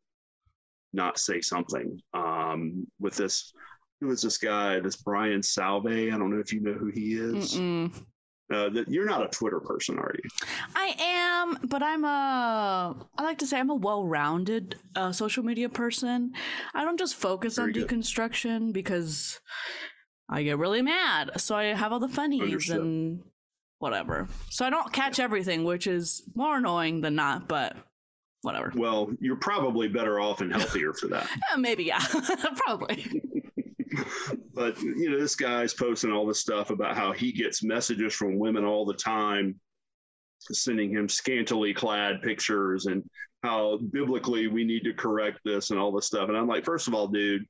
not 0.94 1.20
say 1.20 1.42
something. 1.42 2.00
Um, 2.14 2.88
with 3.00 3.16
this, 3.16 3.54
who 4.02 4.12
is 4.12 4.22
this 4.22 4.38
guy? 4.38 4.80
This 4.80 4.98
Brian 4.98 5.42
Sauvé. 5.42 6.14
I 6.14 6.18
don't 6.18 6.32
know 6.32 6.40
if 6.40 6.54
you 6.54 6.62
know 6.62 6.74
who 6.74 6.88
he 6.88 7.14
is. 7.14 7.56
Mm-mm. 7.56 7.94
Uh, 8.54 8.70
that 8.70 8.88
you're 8.88 9.06
not 9.06 9.24
a 9.24 9.30
Twitter 9.30 9.60
person, 9.60 9.98
are 9.98 10.14
you? 10.22 10.30
I 10.76 10.94
am, 11.00 11.58
but 11.68 11.82
I'm 11.82 12.04
a. 12.04 12.96
I 13.18 13.24
like 13.24 13.40
to 13.40 13.48
say 13.48 13.58
I'm 13.58 13.70
a 13.70 13.76
well-rounded 13.76 14.76
uh, 14.96 15.12
social 15.12 15.44
media 15.44 15.70
person. 15.70 16.34
I 16.76 16.84
don't 16.84 17.00
just 17.00 17.16
focus 17.16 17.58
on 17.58 17.72
good. 17.72 17.88
deconstruction 17.88 18.74
because 18.74 19.40
I 20.30 20.44
get 20.44 20.58
really 20.58 20.82
mad. 20.82 21.32
So 21.38 21.56
I 21.56 21.66
have 21.74 21.94
all 21.94 22.00
the 22.00 22.10
funnies 22.10 22.42
Understood. 22.42 22.82
and 22.82 23.24
whatever. 23.80 24.28
So 24.50 24.66
I 24.66 24.70
don't 24.70 24.92
catch 24.94 25.20
everything, 25.20 25.64
which 25.64 25.88
is 25.88 26.22
more 26.36 26.58
annoying 26.58 27.02
than 27.02 27.16
not. 27.16 27.48
But 27.48 27.78
whatever. 28.44 28.72
Well, 28.76 29.10
you're 29.20 29.38
probably 29.38 29.88
better 29.88 30.20
off 30.20 30.42
and 30.42 30.52
healthier 30.52 30.94
for 30.94 31.08
that. 31.08 31.28
Eh, 31.52 31.56
maybe 31.58 31.86
yeah, 31.86 32.04
probably. 32.58 33.22
but 34.54 34.80
you 34.82 35.10
know 35.10 35.20
this 35.20 35.36
guy's 35.36 35.74
posting 35.74 36.12
all 36.12 36.26
this 36.26 36.40
stuff 36.40 36.70
about 36.70 36.96
how 36.96 37.12
he 37.12 37.32
gets 37.32 37.64
messages 37.64 38.14
from 38.14 38.40
women 38.40 38.66
all 38.66 38.86
the 38.86 38.94
time 38.94 39.60
sending 40.40 40.92
him 40.92 41.08
scantily 41.08 41.74
clad 41.74 42.22
pictures 42.22 42.88
and 42.88 43.04
how 43.44 43.78
biblically 43.92 44.48
we 44.48 44.64
need 44.64 44.84
to 44.84 44.94
correct 44.94 45.40
this 45.46 45.70
and 45.70 45.80
all 45.80 45.92
this 45.92 46.06
stuff 46.06 46.28
and 46.28 46.38
i'm 46.38 46.48
like 46.48 46.66
first 46.66 46.88
of 46.88 46.94
all 46.94 47.08
dude 47.08 47.46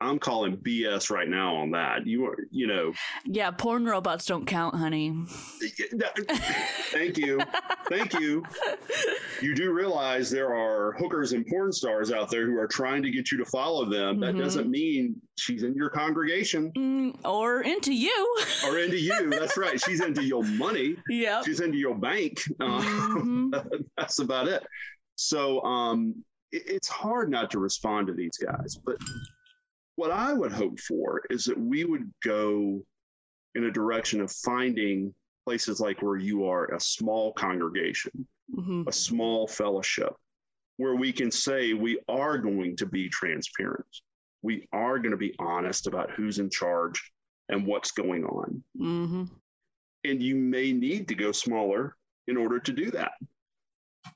I'm 0.00 0.18
calling 0.20 0.56
BS 0.58 1.10
right 1.10 1.28
now 1.28 1.56
on 1.56 1.72
that. 1.72 2.06
You 2.06 2.26
are, 2.26 2.36
you 2.52 2.68
know, 2.68 2.92
Yeah, 3.24 3.50
porn 3.50 3.84
robots 3.84 4.26
don't 4.26 4.46
count, 4.46 4.76
honey. 4.76 5.12
thank 6.92 7.18
you. 7.18 7.40
Thank 7.88 8.14
you. 8.20 8.44
You 9.42 9.54
do 9.56 9.72
realize 9.72 10.30
there 10.30 10.54
are 10.54 10.92
hookers 10.98 11.32
and 11.32 11.44
porn 11.46 11.72
stars 11.72 12.12
out 12.12 12.30
there 12.30 12.46
who 12.46 12.56
are 12.58 12.68
trying 12.68 13.02
to 13.02 13.10
get 13.10 13.32
you 13.32 13.38
to 13.38 13.44
follow 13.46 13.84
them. 13.90 14.20
That 14.20 14.34
Mhm. 14.34 14.38
doesn't 14.38 14.70
mean 14.70 15.20
she's 15.36 15.64
in 15.64 15.74
your 15.74 15.90
congregation 15.90 16.70
Mm, 16.76 17.18
or 17.24 17.62
into 17.62 17.92
you. 17.92 18.36
or 18.66 18.78
into 18.78 18.98
you. 19.00 19.30
That's 19.30 19.56
right. 19.56 19.80
She's 19.84 20.00
into 20.00 20.22
your 20.22 20.44
money. 20.44 20.96
Yeah. 21.08 21.42
She's 21.42 21.60
into 21.60 21.78
your 21.78 21.96
bank. 21.96 22.38
Uh, 22.60 22.80
Mhm. 22.80 23.50
that's 23.96 24.20
about 24.20 24.46
it. 24.48 24.64
So 25.16 25.60
um, 25.62 26.24
it, 26.52 26.62
it's 26.66 26.88
hard 26.88 27.30
not 27.30 27.50
to 27.52 27.58
respond 27.58 28.06
to 28.06 28.12
these 28.12 28.36
guys. 28.38 28.78
But 28.84 28.96
what 29.98 30.12
I 30.12 30.32
would 30.32 30.52
hope 30.52 30.78
for 30.78 31.22
is 31.28 31.44
that 31.46 31.58
we 31.58 31.84
would 31.84 32.08
go 32.22 32.80
in 33.56 33.64
a 33.64 33.70
direction 33.72 34.20
of 34.20 34.30
finding 34.30 35.12
places 35.44 35.80
like 35.80 36.00
where 36.02 36.16
you 36.16 36.44
are, 36.44 36.66
a 36.66 36.78
small 36.78 37.32
congregation, 37.32 38.28
Mhm. 38.54 38.86
a 38.86 38.92
small 38.92 39.48
fellowship, 39.48 40.14
where 40.76 40.94
we 40.94 41.12
can 41.12 41.32
say 41.32 41.72
we 41.74 41.98
are 42.08 42.38
going 42.38 42.76
to 42.76 42.86
be 42.86 43.08
transparent. 43.08 43.88
We 44.42 44.68
are 44.72 45.00
going 45.00 45.10
to 45.10 45.16
be 45.16 45.34
honest 45.40 45.88
about 45.88 46.12
who's 46.12 46.38
in 46.38 46.48
charge 46.48 47.12
and 47.48 47.66
what's 47.66 47.90
going 47.90 48.24
on 48.24 48.62
Mhm. 48.76 49.28
and 50.04 50.22
you 50.22 50.36
may 50.36 50.72
need 50.72 51.08
to 51.08 51.16
go 51.16 51.32
smaller 51.32 51.96
in 52.28 52.36
order 52.36 52.60
to 52.60 52.72
do 52.72 52.92
that. 52.92 53.14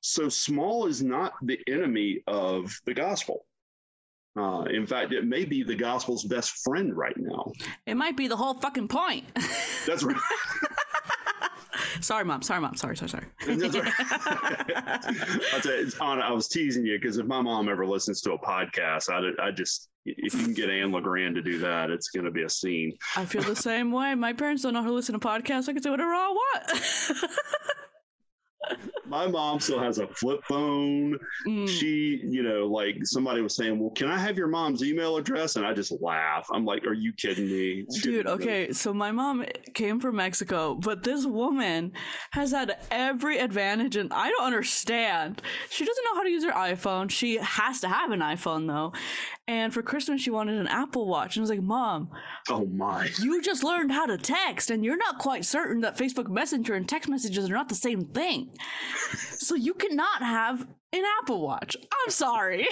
So, 0.01 0.29
small 0.29 0.87
is 0.87 1.03
not 1.03 1.35
the 1.42 1.61
enemy 1.66 2.23
of 2.29 2.81
the 2.85 2.95
gospel. 2.95 3.49
Uh, 4.37 4.62
in 4.71 4.87
fact, 4.87 5.12
it 5.12 5.27
may 5.27 5.45
be 5.45 5.62
the 5.62 5.75
gospel's 5.75 6.25
best 6.25 6.53
friend 6.64 6.97
right 6.97 7.16
now. 7.18 7.53
It 7.87 7.97
might 7.97 8.16
be 8.16 8.29
the 8.29 8.37
whole 8.37 8.55
fucking 8.55 8.88
point. 8.88 9.27
That's 9.87 10.03
right. 10.03 10.16
sorry, 12.01 12.25
mom. 12.25 12.40
Sorry, 12.40 12.61
mom. 12.61 12.75
Sorry, 12.77 12.97
sorry, 12.97 13.11
sorry. 13.11 13.27
That's 13.47 13.77
right. 13.77 13.92
I'll 15.53 15.61
tell 15.61 15.79
you, 15.79 15.90
I 16.01 16.33
was 16.33 16.49
teasing 16.49 16.87
you 16.87 16.99
because 16.99 17.18
if 17.18 17.27
my 17.27 17.42
mom 17.42 17.68
ever 17.68 17.87
listens 17.87 18.23
to 18.23 18.33
a 18.33 18.38
podcast, 18.38 19.11
I, 19.11 19.49
I 19.49 19.51
just, 19.51 19.90
if 20.07 20.35
you 20.35 20.45
can 20.45 20.55
get 20.55 20.71
Anne 20.71 20.92
LeGrand 20.92 21.35
to 21.35 21.42
do 21.42 21.59
that, 21.59 21.90
it's 21.90 22.09
going 22.09 22.25
to 22.25 22.31
be 22.31 22.45
a 22.45 22.49
scene. 22.49 22.97
I 23.16 23.27
feel 23.27 23.42
the 23.42 23.55
same 23.55 23.92
way. 23.92 24.14
My 24.14 24.33
parents 24.33 24.62
don't 24.62 24.73
know 24.73 24.83
how 24.83 24.88
to 24.88 24.95
listen 24.95 25.12
to 25.12 25.18
podcasts. 25.18 25.68
I 25.68 25.75
can 25.75 25.83
say 25.83 25.90
whatever 25.90 26.12
I 26.12 26.29
want. 26.29 26.83
My 29.12 29.27
mom 29.27 29.61
still 29.61 29.79
has 29.79 29.98
a 29.98 30.07
flip 30.07 30.40
phone. 30.48 31.18
Mm. 31.46 31.68
she, 31.68 32.18
you 32.25 32.42
know, 32.42 32.66
like 32.66 32.96
somebody 33.05 33.42
was 33.42 33.55
saying, 33.55 33.79
"Well, 33.79 33.90
can 33.90 34.09
I 34.09 34.16
have 34.18 34.38
your 34.38 34.46
mom's 34.48 34.83
email 34.83 35.18
address?" 35.18 35.57
And 35.57 35.66
I 35.66 35.75
just 35.75 35.92
laugh. 36.01 36.46
I'm 36.51 36.64
like, 36.64 36.87
"Are 36.87 36.94
you 36.94 37.12
kidding 37.12 37.44
me, 37.46 37.85
She 37.94 38.01
Dude, 38.01 38.25
doesn't 38.25 38.40
know. 38.40 38.44
okay, 38.44 38.72
so 38.72 38.94
my 38.94 39.12
mom 39.12 39.44
came 39.75 40.01
from 40.01 40.16
Mexico, 40.16 40.75
but 40.77 41.03
this 41.03 41.27
woman 41.27 41.92
has 42.31 42.53
had 42.53 42.79
every 42.90 43.38
advantage, 43.38 43.96
and 43.96 44.11
I 44.14 44.31
don't 44.31 44.44
understand. 44.46 45.42
She 45.68 45.85
doesn't 45.85 46.05
know 46.05 46.14
how 46.14 46.22
to 46.22 46.31
use 46.31 46.44
her 46.44 46.53
iPhone. 46.53 47.11
She 47.11 47.37
has 47.37 47.81
to 47.83 47.88
have 47.88 48.12
an 48.12 48.20
iPhone, 48.20 48.66
though. 48.66 48.94
And 49.46 49.75
for 49.75 49.83
Christmas, 49.83 50.22
she 50.22 50.31
wanted 50.31 50.59
an 50.59 50.68
Apple 50.68 51.07
Watch. 51.07 51.37
And 51.37 51.42
I 51.42 51.44
was 51.44 51.51
like, 51.51 51.61
Mom, 51.62 52.09
Oh 52.48 52.64
my! 52.64 53.11
you 53.20 53.42
just 53.42 53.62
learned 53.62 53.92
how 53.92 54.07
to 54.07 54.16
text, 54.16 54.70
and 54.70 54.83
you're 54.83 54.96
not 54.96 55.18
quite 55.18 55.44
certain 55.44 55.83
that 55.83 55.98
Facebook 55.98 56.29
Messenger 56.31 56.75
and 56.75 56.88
text 56.88 57.11
messages 57.11 57.51
are 57.51 57.55
not 57.55 57.68
the 57.68 57.75
same 57.75 58.07
thing. 58.07 58.48
So 59.38 59.55
you 59.55 59.75
cannot 59.75 60.23
have 60.23 60.67
an 60.93 61.03
Apple 61.21 61.41
Watch. 61.41 61.77
I'm 61.81 62.11
sorry. 62.11 62.67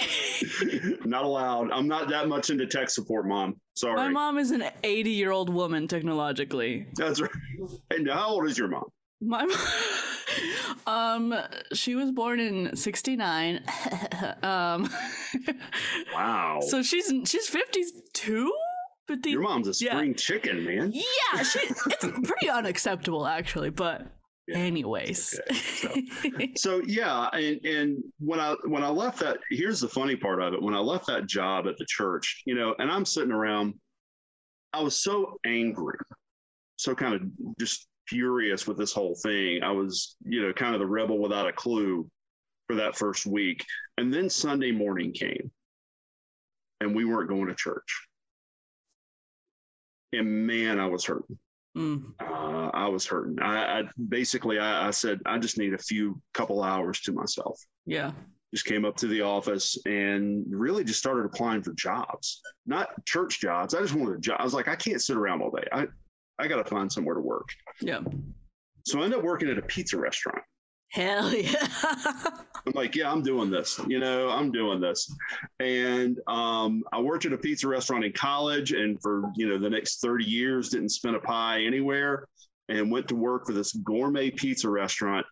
not 1.05 1.23
allowed. 1.25 1.71
I'm 1.71 1.87
not 1.87 2.09
that 2.09 2.27
much 2.27 2.49
into 2.49 2.67
tech 2.67 2.89
support, 2.89 3.27
mom. 3.27 3.55
Sorry. 3.75 3.95
my 3.95 4.09
mom 4.09 4.37
is 4.37 4.51
an 4.51 4.63
80 4.83 5.09
year 5.11 5.31
old 5.31 5.49
woman 5.51 5.87
technologically. 5.87 6.87
That's 6.95 7.19
right. 7.21 7.31
And 7.89 8.09
how 8.09 8.29
old 8.29 8.47
is 8.47 8.57
your 8.57 8.67
mom? 8.67 8.83
My 9.21 9.45
mom, 9.45 9.57
um 10.87 11.35
she 11.73 11.95
was 11.95 12.11
born 12.11 12.39
in 12.39 12.75
69. 12.75 13.61
um 14.43 14.89
Wow. 16.13 16.59
so 16.61 16.83
she's 16.83 17.11
she's 17.25 17.47
52? 17.47 18.53
50 19.07 19.29
your 19.29 19.41
mom's 19.41 19.67
a 19.67 19.83
yeah. 19.83 19.93
spring 19.93 20.13
chicken, 20.15 20.63
man. 20.63 20.91
Yeah, 20.93 21.43
she 21.43 21.59
it's 21.59 22.05
pretty 22.05 22.49
unacceptable 22.49 23.25
actually, 23.25 23.69
but 23.71 24.07
Yeah. 24.47 24.57
anyways. 24.57 25.39
So 26.55 26.81
yeah, 26.85 27.27
and 27.33 27.63
and 27.65 28.03
when 28.19 28.39
I 28.39 28.55
when 28.65 28.83
I 28.83 28.89
left 28.89 29.19
that, 29.19 29.37
here's 29.49 29.79
the 29.79 29.87
funny 29.87 30.15
part 30.15 30.41
of 30.41 30.53
it. 30.53 30.61
When 30.61 30.73
I 30.73 30.79
left 30.79 31.07
that 31.07 31.25
job 31.27 31.67
at 31.67 31.77
the 31.77 31.85
church, 31.85 32.43
you 32.45 32.55
know, 32.55 32.75
and 32.79 32.91
I'm 32.91 33.05
sitting 33.05 33.31
around, 33.31 33.73
I 34.73 34.81
was 34.81 35.01
so 35.01 35.37
angry, 35.45 35.97
so 36.77 36.93
kind 36.95 37.15
of 37.15 37.21
just 37.59 37.87
furious 38.07 38.67
with 38.67 38.77
this 38.77 38.93
whole 38.93 39.15
thing. 39.23 39.63
I 39.63 39.71
was, 39.71 40.15
you 40.25 40.41
know, 40.41 40.53
kind 40.53 40.73
of 40.75 40.79
the 40.79 40.87
rebel 40.87 41.19
without 41.19 41.47
a 41.47 41.53
clue 41.53 42.09
for 42.67 42.75
that 42.75 42.97
first 42.97 43.25
week, 43.25 43.65
and 43.97 44.13
then 44.13 44.29
Sunday 44.29 44.71
morning 44.71 45.13
came, 45.13 45.51
and 46.81 46.95
we 46.95 47.05
weren't 47.05 47.29
going 47.29 47.47
to 47.47 47.55
church, 47.55 48.07
and 50.13 50.47
man, 50.47 50.79
I 50.79 50.87
was 50.87 51.05
hurting 51.05 51.37
Mm, 51.77 52.13
uh, 52.19 52.69
I 52.73 52.87
was 52.89 53.05
hurting. 53.05 53.39
I, 53.41 53.79
I 53.79 53.83
basically 54.09 54.59
I, 54.59 54.87
I 54.87 54.91
said 54.91 55.21
I 55.25 55.37
just 55.37 55.57
need 55.57 55.73
a 55.73 55.77
few 55.77 56.21
couple 56.33 56.63
hours 56.63 56.99
to 57.01 57.11
myself. 57.13 57.59
yeah. 57.85 58.11
Just 58.53 58.65
came 58.65 58.83
up 58.83 58.97
to 58.97 59.07
the 59.07 59.21
office 59.21 59.77
and 59.85 60.43
really 60.49 60.83
just 60.83 60.99
started 60.99 61.23
applying 61.25 61.63
for 61.63 61.71
jobs, 61.71 62.41
not 62.65 62.89
church 63.05 63.39
jobs. 63.39 63.73
I 63.73 63.79
just 63.79 63.93
wanted 63.95 64.17
a 64.17 64.19
job. 64.19 64.41
I 64.41 64.43
was 64.43 64.53
like, 64.53 64.67
I 64.67 64.75
can't 64.75 65.01
sit 65.01 65.15
around 65.15 65.41
all 65.41 65.51
day. 65.51 65.65
I 65.71 65.87
I 66.37 66.49
got 66.49 66.57
to 66.57 66.65
find 66.65 66.91
somewhere 66.91 67.15
to 67.15 67.21
work. 67.21 67.47
Yeah. 67.79 68.01
So 68.85 68.99
I 68.99 69.05
ended 69.05 69.19
up 69.19 69.23
working 69.23 69.49
at 69.49 69.57
a 69.57 69.61
pizza 69.61 69.97
restaurant. 69.97 70.43
Hell 70.91 71.33
yeah. 71.35 71.67
I'm 72.67 72.73
like, 72.73 72.95
yeah, 72.95 73.09
I'm 73.09 73.23
doing 73.23 73.49
this. 73.49 73.79
You 73.87 73.99
know, 73.99 74.29
I'm 74.29 74.51
doing 74.51 74.81
this. 74.81 75.13
And 75.59 76.19
um, 76.27 76.83
I 76.91 76.99
worked 76.99 77.25
at 77.25 77.33
a 77.33 77.37
pizza 77.37 77.67
restaurant 77.67 78.03
in 78.03 78.11
college, 78.11 78.73
and 78.73 79.01
for 79.01 79.31
you 79.35 79.47
know 79.47 79.57
the 79.57 79.69
next 79.69 80.01
30 80.01 80.25
years, 80.25 80.69
didn't 80.69 80.89
spend 80.89 81.15
a 81.15 81.19
pie 81.19 81.63
anywhere, 81.63 82.27
and 82.69 82.91
went 82.91 83.07
to 83.07 83.15
work 83.15 83.47
for 83.47 83.53
this 83.53 83.73
gourmet 83.73 84.31
pizza 84.31 84.69
restaurant. 84.69 85.25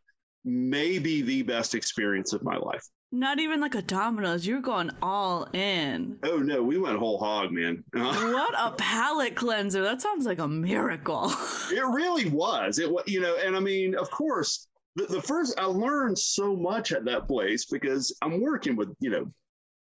Maybe 0.46 1.22
the 1.22 1.44
best 1.44 1.76
experience 1.76 2.32
of 2.32 2.42
my 2.44 2.56
life. 2.56 2.84
Not 3.12 3.40
even 3.40 3.60
like 3.60 3.76
a 3.76 3.82
Domino's. 3.82 4.48
You're 4.48 4.62
going 4.62 4.92
all 5.02 5.48
in. 5.54 6.18
Oh 6.24 6.38
no, 6.38 6.64
we 6.64 6.78
went 6.78 6.98
whole 6.98 7.18
hog, 7.18 7.52
man. 7.52 7.84
What 7.94 8.54
a 8.58 8.72
palate 8.78 9.36
cleanser. 9.36 9.82
That 9.82 10.02
sounds 10.02 10.26
like 10.26 10.40
a 10.40 10.48
miracle. 10.48 11.26
it 11.72 11.86
really 11.86 12.30
was. 12.30 12.80
It 12.80 12.90
was, 12.90 13.04
you 13.08 13.20
know, 13.20 13.36
and 13.36 13.58
I 13.58 13.60
mean, 13.60 13.96
of 13.96 14.10
course, 14.12 14.68
the, 15.00 15.14
the 15.14 15.22
first 15.22 15.60
I 15.60 15.66
learned 15.66 16.18
so 16.18 16.56
much 16.56 16.92
at 16.92 17.06
that 17.06 17.28
place 17.28 17.66
because 17.66 18.16
I'm 18.22 18.42
working 18.42 18.76
with 18.76 18.90
you 19.00 19.10
know, 19.10 19.26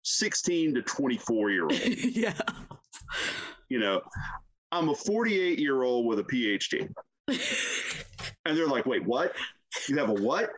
16 0.04 0.76
to 0.76 0.82
24 0.82 1.52
year 1.52 1.63
old. 1.63 1.80
yeah. 1.88 2.34
you 3.69 3.80
know, 3.80 4.02
I'm 4.72 4.89
a 4.89 4.95
48 4.95 5.60
year 5.60 5.84
old 5.84 6.06
with 6.06 6.19
a 6.19 6.24
PhD. 6.24 6.89
And 8.45 8.58
they're 8.58 8.67
like, 8.67 8.86
wait, 8.86 9.06
what? 9.06 9.34
You 9.88 9.98
have 9.98 10.10
a 10.10 10.13
what? 10.13 10.52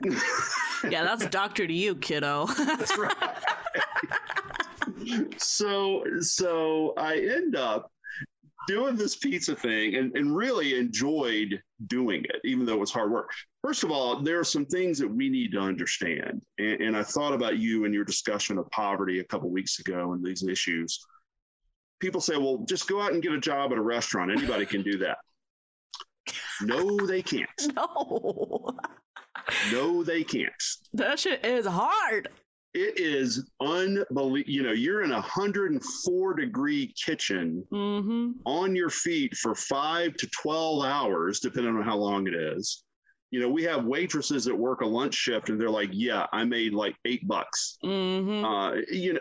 Yeah, 0.90 1.04
that's 1.04 1.26
doctor 1.30 1.68
to 1.68 1.74
you, 1.74 1.96
kiddo. 1.96 2.46
That's 2.46 2.98
right. 2.98 3.14
so 5.38 6.04
so 6.20 6.94
I 6.98 7.18
end 7.18 7.56
up 7.56 7.92
doing 8.68 8.96
this 8.96 9.16
pizza 9.16 9.56
thing 9.56 9.96
and, 9.96 10.16
and 10.16 10.36
really 10.36 10.78
enjoyed 10.78 11.62
doing 11.88 12.24
it, 12.26 12.42
even 12.44 12.66
though 12.66 12.74
it 12.74 12.80
was 12.80 12.92
hard 12.92 13.12
work. 13.12 13.32
First 13.64 13.84
of 13.84 13.92
all, 13.92 14.22
there 14.22 14.40
are 14.40 14.44
some 14.44 14.66
things 14.66 14.98
that 15.00 15.08
we 15.08 15.30
need 15.30 15.52
to 15.54 15.60
understand. 15.60 16.44
And, 16.58 16.82
and 16.82 16.98
I 16.98 17.04
thought 17.04 17.34
about 17.34 17.58
you 17.58 17.86
and 17.86 17.94
your 17.94 18.06
discussion 18.06 18.58
of 18.58 18.70
poverty 18.72 19.20
a 19.20 19.24
couple 19.24 19.50
weeks 19.50 19.80
ago 19.80 20.14
and 20.14 20.24
these 20.24 20.44
issues. 20.44 21.00
People 22.00 22.22
say, 22.22 22.38
well, 22.38 22.64
just 22.68 22.88
go 22.88 23.02
out 23.02 23.14
and 23.14 23.22
get 23.22 23.34
a 23.34 23.40
job 23.40 23.72
at 23.72 23.78
a 23.78 23.82
restaurant. 23.82 24.32
Anybody 24.32 24.66
can 24.66 24.84
do 24.84 24.98
that. 25.00 25.18
No, 26.64 26.96
they 27.08 27.24
can't. 27.24 27.50
no. 27.76 28.68
No, 29.72 30.04
they 30.04 30.24
can't. 30.24 30.52
That 30.94 31.20
shit 31.20 31.44
is 31.44 31.66
hard. 31.66 32.30
It 32.74 33.00
is 33.00 33.50
unbelievable. 33.60 34.38
You 34.40 34.64
know, 34.64 34.72
you're 34.72 35.04
in 35.04 35.12
a 35.12 35.16
104 35.16 36.34
degree 36.36 36.94
kitchen 37.04 37.66
Mm-hmm. 37.72 38.32
on 38.46 38.76
your 38.76 38.90
feet 38.90 39.36
for 39.36 39.54
five 39.56 40.14
to 40.16 40.28
12 40.42 40.86
hours, 40.86 41.40
depending 41.40 41.76
on 41.76 41.84
how 41.84 41.98
long 41.98 42.28
it 42.28 42.34
is. 42.34 42.84
You 43.30 43.40
know, 43.40 43.50
we 43.50 43.64
have 43.64 43.86
waitresses 43.86 44.46
that 44.46 44.56
work 44.56 44.82
a 44.82 44.86
lunch 44.86 45.16
shift 45.16 45.50
and 45.50 45.60
they're 45.60 45.70
like, 45.70 45.90
yeah, 45.92 46.28
I 46.34 46.44
made 46.46 46.74
like 46.74 46.96
eight 47.06 47.28
bucks. 47.28 47.78
Mm-hmm. 47.84 48.46
Uh, 48.46 48.74
you 48.90 49.14
know, 49.14 49.20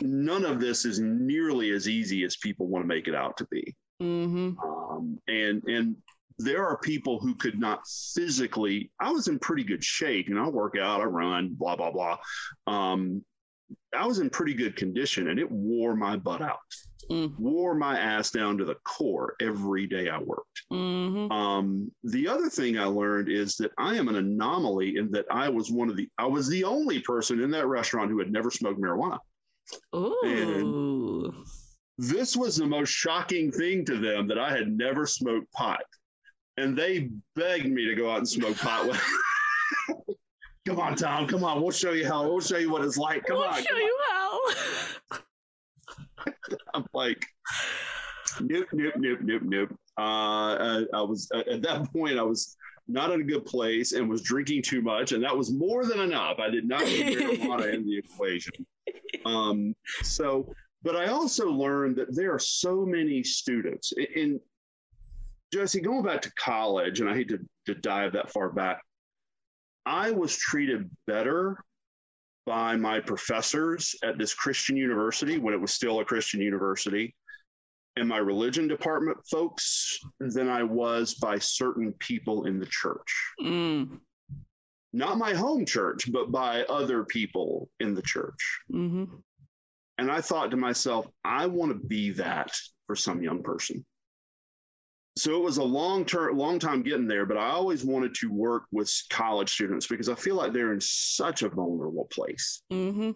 none 0.00 0.44
of 0.44 0.60
this 0.60 0.84
is 0.84 1.00
nearly 1.00 1.70
as 1.70 1.88
easy 1.88 2.24
as 2.24 2.36
people 2.36 2.66
want 2.68 2.84
to 2.84 2.88
make 2.88 3.08
it 3.08 3.14
out 3.14 3.36
to 3.38 3.46
be. 3.50 3.74
Mm-hmm. 4.02 4.58
Um, 4.58 5.18
and, 5.28 5.62
and, 5.64 5.96
there 6.38 6.66
are 6.66 6.78
people 6.78 7.18
who 7.20 7.34
could 7.34 7.58
not 7.58 7.80
physically. 8.14 8.90
I 9.00 9.10
was 9.10 9.28
in 9.28 9.38
pretty 9.38 9.64
good 9.64 9.84
shape, 9.84 10.28
you 10.28 10.34
know. 10.34 10.46
I 10.46 10.48
work 10.48 10.76
out, 10.78 11.00
I 11.00 11.04
run, 11.04 11.54
blah 11.58 11.76
blah 11.76 11.90
blah. 11.90 12.18
Um, 12.66 13.24
I 13.96 14.06
was 14.06 14.18
in 14.18 14.28
pretty 14.30 14.54
good 14.54 14.76
condition 14.76 15.28
and 15.28 15.38
it 15.38 15.50
wore 15.50 15.96
my 15.96 16.16
butt 16.16 16.42
out, 16.42 16.58
Mm. 17.10 17.38
wore 17.38 17.74
my 17.74 17.98
ass 17.98 18.30
down 18.30 18.56
to 18.58 18.64
the 18.64 18.76
core 18.84 19.36
every 19.40 19.86
day 19.86 20.08
I 20.08 20.18
worked. 20.18 20.62
hmm 20.70 21.30
Um, 21.30 21.90
the 22.02 22.26
other 22.28 22.48
thing 22.48 22.78
I 22.78 22.84
learned 22.86 23.28
is 23.28 23.56
that 23.56 23.72
I 23.76 23.96
am 23.96 24.08
an 24.08 24.16
anomaly 24.16 24.96
in 24.96 25.10
that 25.12 25.26
I 25.30 25.48
was 25.50 25.70
one 25.70 25.90
of 25.90 25.96
the, 25.96 26.08
I 26.18 26.26
was 26.26 26.48
the 26.48 26.64
only 26.64 27.00
person 27.00 27.40
in 27.40 27.50
that 27.52 27.66
restaurant 27.66 28.10
who 28.10 28.18
had 28.18 28.32
never 28.32 28.50
smoked 28.50 28.80
marijuana. 28.80 29.18
Ooh. 29.94 31.44
This 31.98 32.36
was 32.36 32.56
the 32.56 32.66
most 32.66 32.90
shocking 32.90 33.52
thing 33.52 33.84
to 33.86 33.98
them 33.98 34.26
that 34.28 34.38
I 34.38 34.50
had 34.50 34.68
never 34.68 35.06
smoked 35.06 35.50
pot. 35.52 35.82
And 36.56 36.76
they 36.76 37.10
begged 37.34 37.66
me 37.66 37.86
to 37.86 37.94
go 37.94 38.10
out 38.10 38.18
and 38.18 38.28
smoke 38.28 38.56
pot 38.56 38.86
with. 38.86 39.02
come 40.66 40.78
on, 40.78 40.94
Tom. 40.94 41.26
Come 41.26 41.44
on. 41.44 41.60
We'll 41.60 41.72
show 41.72 41.92
you 41.92 42.06
how. 42.06 42.28
We'll 42.28 42.40
show 42.40 42.58
you 42.58 42.70
what 42.70 42.84
it's 42.84 42.96
like. 42.96 43.26
Come 43.26 43.38
on. 43.38 43.54
we'll 43.54 43.62
show 43.62 43.68
come 43.68 43.76
on. 43.76 43.82
you 43.82 43.98
how. 44.10 45.18
I'm 46.74 46.86
like, 46.92 47.24
nope, 48.40 48.68
nope, 48.72 48.94
nope, 48.96 49.18
nope, 49.22 49.42
nope. 49.42 49.68
Uh, 49.98 50.82
I, 50.82 50.84
I 50.92 51.02
was 51.02 51.30
at 51.34 51.62
that 51.62 51.92
point. 51.92 52.18
I 52.18 52.22
was 52.22 52.56
not 52.88 53.10
in 53.10 53.20
a 53.20 53.24
good 53.24 53.46
place 53.46 53.92
and 53.92 54.08
was 54.08 54.22
drinking 54.22 54.62
too 54.62 54.82
much, 54.82 55.12
and 55.12 55.22
that 55.24 55.36
was 55.36 55.52
more 55.52 55.84
than 55.86 56.00
enough. 56.00 56.38
I 56.38 56.50
did 56.50 56.68
not 56.68 56.80
get 56.80 57.18
marijuana 57.18 57.72
in 57.72 57.86
the 57.86 57.98
equation. 58.04 58.66
Um, 59.24 59.74
so, 60.02 60.52
but 60.82 60.96
I 60.96 61.06
also 61.06 61.48
learned 61.50 61.96
that 61.96 62.14
there 62.14 62.34
are 62.34 62.38
so 62.38 62.84
many 62.84 63.22
students 63.22 63.92
in 64.14 64.40
Jesse 65.54 65.80
going 65.80 66.02
back 66.02 66.20
to 66.22 66.32
college, 66.34 67.00
and 67.00 67.08
I 67.08 67.14
hate 67.14 67.28
to, 67.28 67.38
to 67.66 67.74
dive 67.76 68.12
that 68.14 68.32
far 68.32 68.50
back. 68.50 68.82
I 69.86 70.10
was 70.10 70.36
treated 70.36 70.90
better 71.06 71.62
by 72.44 72.76
my 72.76 72.98
professors 72.98 73.94
at 74.02 74.18
this 74.18 74.34
Christian 74.34 74.76
university 74.76 75.38
when 75.38 75.54
it 75.54 75.60
was 75.60 75.72
still 75.72 76.00
a 76.00 76.04
Christian 76.04 76.40
university 76.40 77.14
and 77.96 78.08
my 78.08 78.18
religion 78.18 78.66
department 78.66 79.18
folks 79.30 80.00
than 80.18 80.48
I 80.48 80.64
was 80.64 81.14
by 81.14 81.38
certain 81.38 81.92
people 82.00 82.46
in 82.46 82.58
the 82.58 82.66
church. 82.66 83.32
Mm. 83.40 84.00
Not 84.92 85.18
my 85.18 85.34
home 85.34 85.64
church, 85.64 86.10
but 86.10 86.32
by 86.32 86.62
other 86.64 87.04
people 87.04 87.70
in 87.78 87.94
the 87.94 88.02
church. 88.02 88.60
hmm 88.68 89.04
And 89.98 90.10
I 90.10 90.20
thought 90.20 90.50
to 90.50 90.56
myself, 90.56 91.06
I 91.24 91.46
want 91.46 91.70
to 91.70 91.86
be 91.86 92.10
that 92.12 92.56
for 92.88 92.96
some 92.96 93.22
young 93.22 93.42
person. 93.44 93.84
So 95.16 95.36
it 95.36 95.42
was 95.44 95.58
a 95.58 95.62
long 95.62 96.04
term, 96.04 96.36
long 96.36 96.58
time 96.58 96.82
getting 96.82 97.06
there, 97.06 97.24
but 97.24 97.36
I 97.36 97.50
always 97.50 97.84
wanted 97.84 98.14
to 98.16 98.32
work 98.32 98.64
with 98.72 98.92
college 99.10 99.50
students 99.52 99.86
because 99.86 100.08
I 100.08 100.14
feel 100.16 100.34
like 100.34 100.52
they're 100.52 100.72
in 100.72 100.80
such 100.80 101.42
a 101.42 101.48
vulnerable 101.48 102.06
place. 102.10 102.62
hmm 102.70 103.12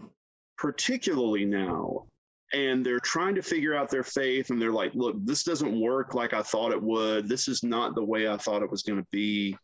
particularly 0.58 1.44
now 1.44 2.04
and 2.52 2.84
they're 2.84 2.98
trying 2.98 3.36
to 3.36 3.42
figure 3.42 3.76
out 3.76 3.88
their 3.88 4.02
faith 4.02 4.50
and 4.50 4.60
they're 4.60 4.72
like 4.72 4.92
look 4.94 5.14
this 5.24 5.44
doesn't 5.44 5.80
work 5.80 6.14
like 6.14 6.32
i 6.34 6.42
thought 6.42 6.72
it 6.72 6.82
would 6.82 7.28
this 7.28 7.46
is 7.46 7.62
not 7.62 7.94
the 7.94 8.04
way 8.04 8.26
i 8.28 8.36
thought 8.36 8.60
it 8.60 8.68
was 8.70 8.82
going 8.82 8.98
to 8.98 9.06
be 9.12 9.56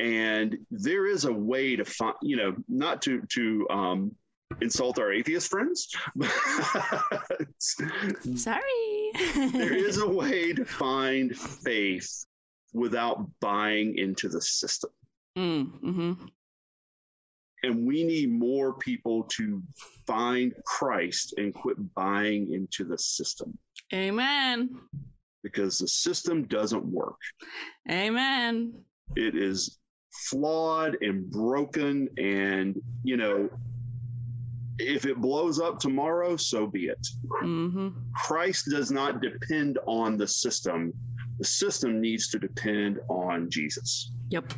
and 0.00 0.56
there 0.70 1.06
is 1.06 1.26
a 1.26 1.32
way 1.32 1.76
to 1.76 1.84
find 1.84 2.14
you 2.22 2.36
know 2.36 2.54
not 2.68 3.02
to 3.02 3.20
to 3.28 3.66
um 3.68 4.12
insult 4.62 4.98
our 4.98 5.12
atheist 5.12 5.50
friends 5.50 5.94
Sorry. 8.34 8.60
There 9.52 9.74
is 9.74 9.98
a 9.98 10.08
way 10.20 10.52
to 10.52 10.64
find 10.64 11.36
faith 11.36 12.26
without 12.72 13.26
buying 13.40 13.96
into 13.98 14.28
the 14.28 14.40
system 14.40 14.90
mm-hmm. 15.36 16.12
and 17.62 17.86
we 17.86 18.04
need 18.04 18.30
more 18.30 18.74
people 18.74 19.24
to 19.24 19.62
find 20.06 20.54
Christ 20.64 21.34
and 21.36 21.54
quit 21.54 21.76
buying 21.94 22.52
into 22.52 22.84
the 22.84 22.98
system 22.98 23.56
Amen. 23.92 24.70
because 25.42 25.78
the 25.78 25.88
system 25.88 26.44
doesn't 26.44 26.84
work. 26.84 27.18
Amen. 27.90 28.72
It 29.16 29.36
is 29.36 29.78
flawed 30.12 30.96
and 31.00 31.30
broken. 31.30 32.08
And, 32.18 32.80
you 33.02 33.16
know, 33.16 33.48
if 34.78 35.04
it 35.06 35.18
blows 35.20 35.60
up 35.60 35.78
tomorrow, 35.78 36.36
so 36.36 36.66
be 36.66 36.86
it. 36.86 37.06
hmm 37.40 37.88
Christ 38.14 38.66
does 38.70 38.90
not 38.90 39.20
depend 39.20 39.78
on 39.86 40.16
the 40.16 40.26
system, 40.26 40.92
the 41.38 41.44
system 41.44 42.00
needs 42.00 42.28
to 42.28 42.38
depend 42.38 43.00
on 43.08 43.50
Jesus. 43.50 44.12
Yep. 44.30 44.54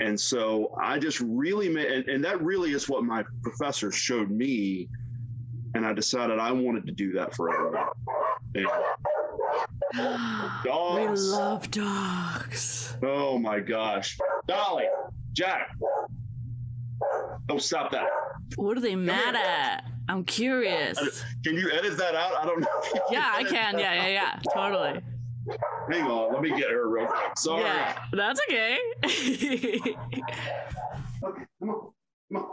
And 0.00 0.18
so 0.18 0.74
I 0.82 0.98
just 0.98 1.20
really 1.20 1.68
made, 1.68 1.86
and, 1.86 2.08
and 2.08 2.24
that 2.24 2.42
really 2.42 2.72
is 2.72 2.88
what 2.88 3.04
my 3.04 3.24
professor 3.42 3.92
showed 3.92 4.30
me. 4.30 4.88
And 5.74 5.84
I 5.84 5.92
decided 5.92 6.38
I 6.38 6.52
wanted 6.52 6.86
to 6.86 6.92
do 6.92 7.12
that 7.12 7.34
for 7.34 7.52
everyone. 7.52 7.86
And 8.54 8.66
we 10.64 10.70
dogs. 10.70 11.30
love 11.32 11.70
dogs. 11.70 12.96
oh 13.02 13.38
my 13.38 13.60
gosh. 13.60 14.18
Dolly, 14.46 14.84
Jack. 15.32 15.70
Oh, 17.48 17.58
stop 17.58 17.90
that. 17.92 18.06
What 18.56 18.76
are 18.76 18.80
they 18.80 18.94
mad 18.96 19.34
at? 19.34 19.84
I'm 20.08 20.24
curious. 20.24 20.98
Can 21.44 21.56
you 21.56 21.70
edit 21.72 21.96
that 21.98 22.14
out? 22.14 22.34
I 22.34 22.44
don't 22.44 22.60
know. 22.60 22.66
Yeah, 23.10 23.30
I 23.34 23.42
can. 23.44 23.78
Yeah, 23.78 23.94
yeah, 23.94 24.08
yeah. 24.08 24.38
Totally. 24.52 25.00
Hang 25.90 26.04
on. 26.04 26.32
Let 26.32 26.42
me 26.42 26.50
get 26.50 26.70
her 26.70 26.88
real 26.88 27.06
quick. 27.06 27.38
Sorry. 27.38 27.62
Yeah, 27.62 27.98
that's 28.12 28.40
okay. 28.48 28.78
Okay, 31.22 31.44
come 31.58 31.70
on. 31.70 31.90
Come 32.32 32.42
on. 32.42 32.48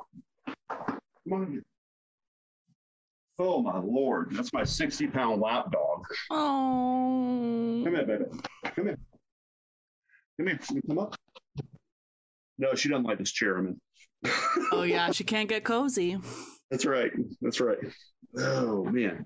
Come 1.27 1.33
on 1.33 1.51
here. 1.51 1.63
Oh, 3.37 3.61
my 3.61 3.79
Lord. 3.79 4.31
That's 4.31 4.53
my 4.53 4.63
60 4.63 5.07
pound 5.07 5.41
lap 5.41 5.71
dog. 5.71 6.05
oh. 6.29 7.81
Come 7.83 7.95
here, 7.95 8.05
baby. 8.05 8.25
Come 8.75 8.85
here. 8.85 8.97
Come 10.37 10.47
here. 10.47 10.59
Come 10.87 10.99
up. 10.99 11.15
No, 12.57 12.75
she 12.75 12.89
doesn't 12.89 13.03
like 13.03 13.17
this 13.17 13.31
chair 13.31 13.57
I'm 13.57 13.67
in. 13.67 13.81
Oh 14.71 14.83
yeah, 14.83 15.11
she 15.11 15.23
can't 15.23 15.49
get 15.49 15.63
cozy. 15.63 16.17
That's 16.69 16.85
right. 16.85 17.11
That's 17.41 17.59
right. 17.59 17.77
Oh 18.37 18.83
man. 18.85 19.25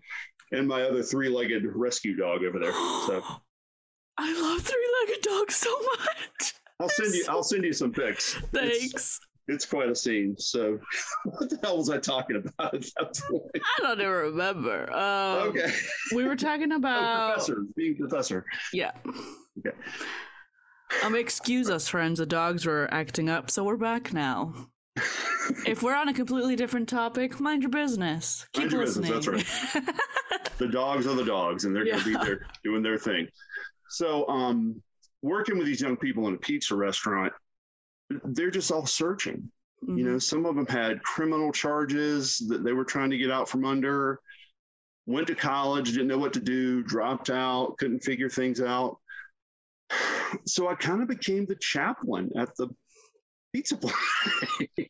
And 0.51 0.67
my 0.67 0.83
other 0.83 1.03
three-legged 1.03 1.63
rescue 1.65 2.15
dog 2.15 2.43
over 2.43 2.59
there. 2.59 2.71
So 2.71 3.21
I 4.17 4.41
love 4.41 4.61
three-legged 4.61 5.21
dogs 5.23 5.55
so 5.55 5.69
much. 5.97 6.53
I'll 6.79 6.89
send 6.89 7.13
you 7.13 7.25
I'll 7.29 7.43
send 7.43 7.63
you 7.63 7.73
some 7.73 7.91
pics. 7.91 8.35
Thanks. 8.53 9.19
it's 9.47 9.65
quite 9.65 9.89
a 9.89 9.95
scene. 9.95 10.35
So 10.37 10.79
what 11.25 11.49
the 11.49 11.59
hell 11.61 11.77
was 11.77 11.89
I 11.89 11.97
talking 11.97 12.37
about 12.37 12.73
at 12.73 12.81
that 12.97 13.19
point? 13.29 13.43
I 13.77 13.81
don't 13.81 13.99
even 13.99 14.11
remember. 14.11 14.91
Um, 14.93 15.49
Okay. 15.49 15.71
We 16.15 16.23
were 16.25 16.35
talking 16.35 16.71
Oh, 16.73 16.77
about 16.77 17.33
professor, 17.33 17.63
being 17.75 17.95
professor. 17.97 18.45
yeah. 18.73 18.91
Okay. 19.59 19.75
Um, 21.03 21.15
excuse 21.15 21.69
us, 21.69 21.87
friends. 21.87 22.19
The 22.19 22.25
dogs 22.25 22.65
were 22.65 22.87
acting 22.91 23.29
up, 23.29 23.49
so 23.51 23.63
we're 23.63 23.75
back 23.77 24.13
now. 24.13 24.53
If 25.67 25.83
we're 25.83 25.95
on 25.95 26.07
a 26.09 26.13
completely 26.13 26.55
different 26.55 26.89
topic, 26.89 27.39
mind 27.39 27.61
your 27.63 27.69
business. 27.69 28.47
Keep 28.53 28.63
Mind 28.63 28.71
your 28.71 28.81
business, 28.81 29.09
listening. 29.09 29.43
that's 29.43 29.85
right. 29.85 29.95
the 30.57 30.67
dogs 30.67 31.05
are 31.05 31.15
the 31.15 31.25
dogs 31.25 31.65
and 31.65 31.75
they're 31.75 31.85
going 31.85 31.99
to 31.99 32.05
be 32.05 32.13
there 32.25 32.47
doing 32.63 32.81
their 32.81 32.97
thing 32.97 33.27
so 33.89 34.25
um 34.29 34.81
working 35.21 35.57
with 35.57 35.67
these 35.67 35.81
young 35.81 35.97
people 35.97 36.27
in 36.29 36.33
a 36.33 36.37
pizza 36.37 36.73
restaurant 36.75 37.33
they're 38.23 38.51
just 38.51 38.71
all 38.71 38.85
searching 38.85 39.51
Mm-hmm. 39.83 39.97
you 39.97 40.05
know 40.05 40.17
some 40.17 40.45
of 40.45 40.55
them 40.55 40.65
had 40.67 41.03
criminal 41.03 41.51
charges 41.51 42.37
that 42.47 42.63
they 42.63 42.71
were 42.71 42.85
trying 42.85 43.09
to 43.09 43.17
get 43.17 43.29
out 43.29 43.49
from 43.49 43.65
under 43.65 44.19
went 45.05 45.27
to 45.27 45.35
college 45.35 45.91
didn't 45.91 46.07
know 46.07 46.17
what 46.17 46.31
to 46.33 46.39
do 46.39 46.81
dropped 46.81 47.29
out 47.29 47.77
couldn't 47.77 47.99
figure 47.99 48.29
things 48.29 48.61
out 48.61 48.97
so 50.47 50.69
i 50.69 50.75
kind 50.75 51.01
of 51.01 51.09
became 51.09 51.45
the 51.45 51.57
chaplain 51.57 52.31
at 52.37 52.55
the 52.55 52.69
pizza 53.55 53.77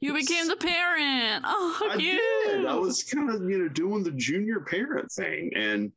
you 0.02 0.14
became 0.14 0.48
the 0.48 0.56
parent. 0.56 1.46
Oh, 1.48 1.90
I 1.92 1.98
cute. 1.98 2.20
did. 2.46 2.66
I 2.66 2.76
was 2.76 3.04
kind 3.04 3.30
of, 3.30 3.48
you 3.50 3.60
know, 3.60 3.68
doing 3.68 4.04
the 4.04 4.12
junior 4.12 4.62
parent 4.62 5.12
thing. 5.12 5.52
And 5.56 5.92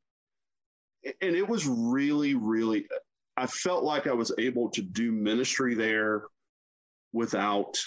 and 1.23 1.35
it 1.35 1.49
was 1.49 1.67
really, 1.67 2.35
really 2.35 2.87
I 3.37 3.47
felt 3.47 3.85
like 3.85 4.07
I 4.07 4.13
was 4.13 4.33
able 4.39 4.69
to 4.71 4.83
do 4.83 5.13
ministry 5.13 5.75
there 5.75 6.25
without 7.13 7.79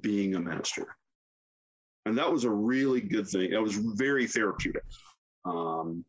being 0.00 0.34
a 0.34 0.40
minister. 0.40 0.96
And 2.06 2.16
that 2.16 2.32
was 2.32 2.44
a 2.44 2.50
really 2.50 3.00
good 3.00 3.28
thing. 3.28 3.52
It 3.52 3.62
was 3.62 3.76
very 3.76 4.26
therapeutic, 4.26 4.84
um, 5.44 6.04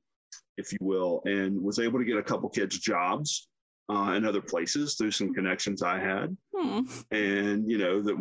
if 0.58 0.72
you 0.72 0.78
will, 0.82 1.22
and 1.26 1.62
was 1.62 1.80
able 1.80 2.00
to 2.00 2.06
get 2.06 2.18
a 2.18 2.24
couple 2.24 2.50
kids 2.50 2.80
jobs 2.80 3.50
uh, 3.96 4.14
in 4.14 4.26
other 4.26 4.42
places 4.42 4.96
through 4.96 5.12
some 5.12 5.34
connections 5.34 5.82
I 5.82 6.00
had 6.00 6.36
Hmm. 6.56 6.82
and 7.12 7.70
you 7.70 7.78
know 7.78 8.02
that 8.02 8.16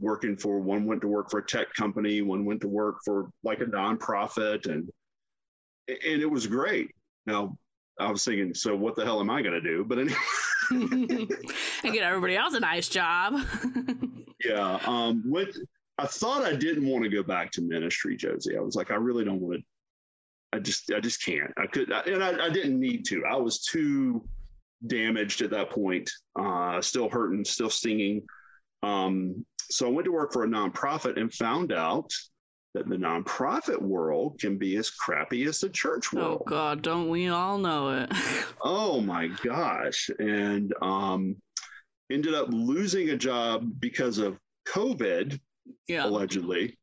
working 0.00 0.36
for 0.36 0.60
one 0.60 0.84
went 0.86 1.00
to 1.02 1.08
work 1.08 1.30
for 1.30 1.38
a 1.38 1.46
tech 1.46 1.72
company 1.74 2.22
one 2.22 2.44
went 2.44 2.60
to 2.62 2.68
work 2.68 2.96
for 3.04 3.28
like 3.42 3.60
a 3.60 3.64
nonprofit 3.64 4.66
and 4.66 4.88
and 5.88 6.22
it 6.22 6.30
was 6.30 6.46
great 6.46 6.90
now 7.26 7.56
i 7.98 8.10
was 8.10 8.24
thinking 8.24 8.54
so 8.54 8.74
what 8.76 8.94
the 8.96 9.04
hell 9.04 9.20
am 9.20 9.30
i 9.30 9.42
going 9.42 9.52
to 9.52 9.60
do 9.60 9.84
but 9.84 9.98
anyway 9.98 10.16
and 11.84 11.92
get 11.92 12.02
everybody 12.04 12.36
else 12.36 12.54
a 12.54 12.60
nice 12.60 12.88
job. 12.88 13.34
yeah 14.44 14.78
um 14.86 15.22
went 15.26 15.54
I 15.98 16.06
thought 16.06 16.42
I 16.44 16.54
didn't 16.56 16.86
want 16.86 17.04
to 17.04 17.10
go 17.10 17.22
back 17.22 17.50
to 17.52 17.60
ministry, 17.62 18.16
Josie. 18.16 18.56
I 18.56 18.60
was 18.60 18.74
like, 18.74 18.90
I 18.90 18.94
really 18.94 19.24
don't 19.26 19.40
want 19.40 19.58
to. 19.60 19.64
I 20.54 20.58
just, 20.58 20.90
I 20.90 21.00
just 21.00 21.22
can't. 21.22 21.52
I 21.58 21.66
could, 21.66 21.90
and 21.92 22.24
I, 22.24 22.46
I 22.46 22.50
didn't 22.50 22.80
need 22.80 23.04
to. 23.06 23.22
I 23.30 23.36
was 23.36 23.60
too 23.60 24.26
damaged 24.86 25.42
at 25.42 25.50
that 25.50 25.70
point, 25.70 26.10
uh, 26.38 26.80
still 26.80 27.08
hurting, 27.08 27.44
still 27.44 27.70
stinging. 27.70 28.22
Um, 28.82 29.44
so 29.70 29.86
I 29.86 29.90
went 29.90 30.04
to 30.06 30.12
work 30.12 30.32
for 30.32 30.44
a 30.44 30.48
nonprofit 30.48 31.18
and 31.18 31.32
found 31.32 31.72
out 31.72 32.10
that 32.74 32.88
the 32.88 32.96
nonprofit 32.96 33.80
world 33.80 34.38
can 34.40 34.56
be 34.56 34.76
as 34.76 34.90
crappy 34.90 35.44
as 35.44 35.60
the 35.60 35.68
church 35.68 36.12
world. 36.12 36.42
Oh. 36.42 36.44
God, 36.48 36.82
don't 36.82 37.08
we 37.08 37.28
all 37.28 37.58
know 37.58 37.90
it? 37.90 38.12
Oh 38.64 39.00
my 39.00 39.26
gosh. 39.42 40.08
And 40.20 40.72
um, 40.82 41.34
ended 42.12 42.32
up 42.32 42.46
losing 42.50 43.10
a 43.10 43.16
job 43.16 43.68
because 43.80 44.18
of 44.18 44.38
COVID, 44.68 45.40
yeah. 45.88 46.06
allegedly. 46.06 46.78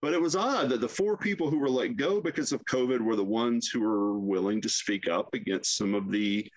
But 0.00 0.14
it 0.14 0.22
was 0.22 0.36
odd 0.36 0.68
that 0.68 0.80
the 0.80 0.88
four 0.88 1.16
people 1.16 1.50
who 1.50 1.58
were 1.58 1.68
let 1.68 1.96
go 1.96 2.20
because 2.20 2.52
of 2.52 2.64
COVID 2.66 3.00
were 3.00 3.16
the 3.16 3.24
ones 3.24 3.68
who 3.68 3.80
were 3.80 4.20
willing 4.20 4.60
to 4.60 4.68
speak 4.68 5.08
up 5.08 5.34
against 5.34 5.76
some 5.76 5.94
of 5.94 6.12
the 6.12 6.48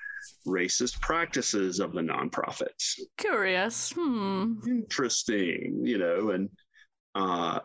racist 0.48 1.00
practices 1.02 1.80
of 1.80 1.94
the 1.94 2.02
nonprofits. 2.02 3.00
Curious. 3.18 3.92
Hmm. 3.92 4.56
Interesting, 4.68 5.82
you 5.84 5.98
know, 5.98 6.32
and 6.32 6.50
uh, 7.16 7.60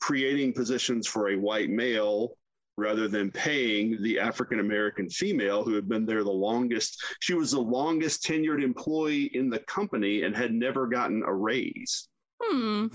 creating 0.00 0.52
positions 0.52 1.06
for 1.06 1.30
a 1.30 1.36
white 1.36 1.70
male 1.70 2.32
rather 2.76 3.08
than 3.08 3.30
paying 3.30 4.02
the 4.02 4.18
African 4.18 4.60
American 4.60 5.08
female 5.10 5.62
who 5.62 5.74
had 5.74 5.88
been 5.88 6.06
there 6.06 6.24
the 6.24 6.30
longest. 6.30 7.02
She 7.20 7.34
was 7.34 7.50
the 7.50 7.60
longest 7.60 8.24
tenured 8.24 8.62
employee 8.62 9.30
in 9.34 9.50
the 9.50 9.58
company 9.60 10.22
and 10.22 10.34
had 10.34 10.52
never 10.52 10.86
gotten 10.86 11.22
a 11.22 11.32
raise. 11.32 12.08
Hmm. 12.42 12.86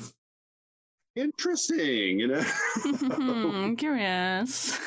Interesting, 1.16 2.20
you 2.20 2.28
know. 2.28 2.42
Hmm. 2.44 3.76
Curious. 3.78 4.78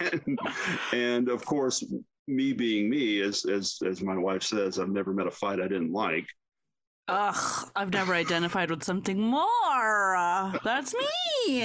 and, 0.00 0.38
and 0.92 1.28
of 1.28 1.44
course, 1.44 1.82
me 2.26 2.52
being 2.52 2.88
me, 2.90 3.20
as 3.20 3.44
as 3.44 3.78
as 3.86 4.02
my 4.02 4.16
wife 4.16 4.42
says, 4.42 4.78
I've 4.78 4.88
never 4.88 5.12
met 5.12 5.26
a 5.26 5.30
fight 5.30 5.60
I 5.60 5.68
didn't 5.68 5.92
like. 5.92 6.26
Ugh, 7.08 7.70
I've 7.76 7.92
never 7.92 8.14
identified 8.14 8.68
with 8.68 8.82
something 8.82 9.20
more. 9.20 10.58
That's 10.64 10.92
me. 10.92 11.60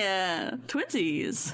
Twinsies. 0.67 1.51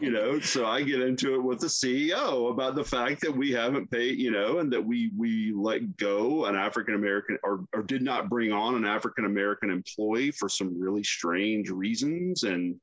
you 0.02 0.10
know 0.10 0.40
so 0.40 0.66
i 0.66 0.82
get 0.82 1.00
into 1.00 1.34
it 1.34 1.42
with 1.42 1.60
the 1.60 1.66
ceo 1.66 2.50
about 2.50 2.74
the 2.74 2.84
fact 2.84 3.20
that 3.20 3.34
we 3.34 3.52
haven't 3.52 3.88
paid 3.90 4.18
you 4.18 4.30
know 4.30 4.58
and 4.58 4.72
that 4.72 4.84
we 4.84 5.12
we 5.16 5.52
let 5.54 5.96
go 5.96 6.46
an 6.46 6.56
african 6.56 6.94
american 6.94 7.38
or, 7.44 7.64
or 7.72 7.82
did 7.82 8.02
not 8.02 8.28
bring 8.28 8.50
on 8.50 8.74
an 8.74 8.84
african 8.84 9.26
american 9.26 9.70
employee 9.70 10.32
for 10.32 10.48
some 10.48 10.78
really 10.78 11.04
strange 11.04 11.70
reasons 11.70 12.42
and 12.42 12.74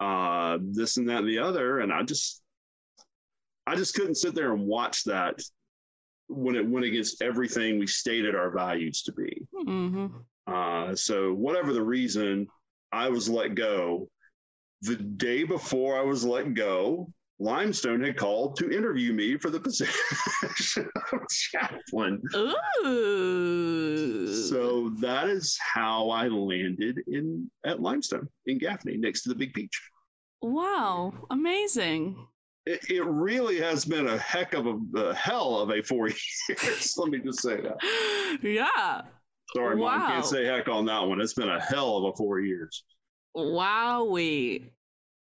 uh 0.00 0.58
this 0.60 0.98
and 0.98 1.08
that 1.08 1.18
and 1.20 1.28
the 1.28 1.38
other 1.38 1.80
and 1.80 1.92
i 1.92 2.02
just 2.02 2.39
i 3.70 3.74
just 3.76 3.94
couldn't 3.94 4.16
sit 4.16 4.34
there 4.34 4.52
and 4.52 4.66
watch 4.66 5.04
that 5.04 5.40
when 6.28 6.54
it 6.56 6.66
went 6.66 6.84
against 6.84 7.22
everything 7.22 7.78
we 7.78 7.86
stated 7.86 8.34
our 8.34 8.50
values 8.50 9.02
to 9.02 9.12
be 9.12 9.42
hmm 9.52 10.06
uh, 10.46 10.94
so 10.96 11.32
whatever 11.32 11.72
the 11.72 11.82
reason, 11.82 12.46
I 12.92 13.08
was 13.08 13.28
let 13.28 13.54
go. 13.54 14.08
The 14.82 14.96
day 14.96 15.44
before 15.44 15.96
I 15.98 16.02
was 16.02 16.24
let 16.24 16.54
go, 16.54 17.12
Limestone 17.38 18.02
had 18.02 18.16
called 18.16 18.56
to 18.56 18.70
interview 18.70 19.12
me 19.12 19.36
for 19.38 19.50
the 19.50 19.60
position 19.60 19.94
of 21.12 21.20
chaplain. 21.30 22.20
Ooh. 22.84 24.26
So 24.34 24.90
that 25.00 25.28
is 25.28 25.56
how 25.62 26.10
I 26.10 26.26
landed 26.28 26.98
in 27.06 27.50
at 27.64 27.80
Limestone 27.80 28.28
in 28.46 28.58
Gaffney, 28.58 28.96
next 28.96 29.22
to 29.22 29.28
the 29.28 29.36
Big 29.36 29.54
Peach. 29.54 29.80
wow, 30.42 31.12
amazing. 31.30 32.26
It, 32.70 32.90
it 32.90 33.04
really 33.04 33.58
has 33.60 33.84
been 33.84 34.06
a 34.08 34.18
heck 34.18 34.54
of 34.54 34.66
a, 34.66 34.78
a 34.96 35.14
hell 35.14 35.58
of 35.58 35.70
a 35.70 35.82
four 35.82 36.08
years. 36.48 36.94
Let 36.96 37.10
me 37.10 37.18
just 37.18 37.40
say 37.42 37.60
that. 37.60 38.38
Yeah. 38.42 39.02
Sorry, 39.54 39.76
mom, 39.76 40.06
can't 40.06 40.24
say 40.24 40.44
heck 40.44 40.68
on 40.68 40.84
that 40.86 41.00
one. 41.00 41.20
It's 41.20 41.34
been 41.34 41.48
a 41.48 41.60
hell 41.60 41.96
of 41.96 42.04
a 42.04 42.16
four 42.16 42.38
years. 42.40 42.84
Wowee. 43.36 44.70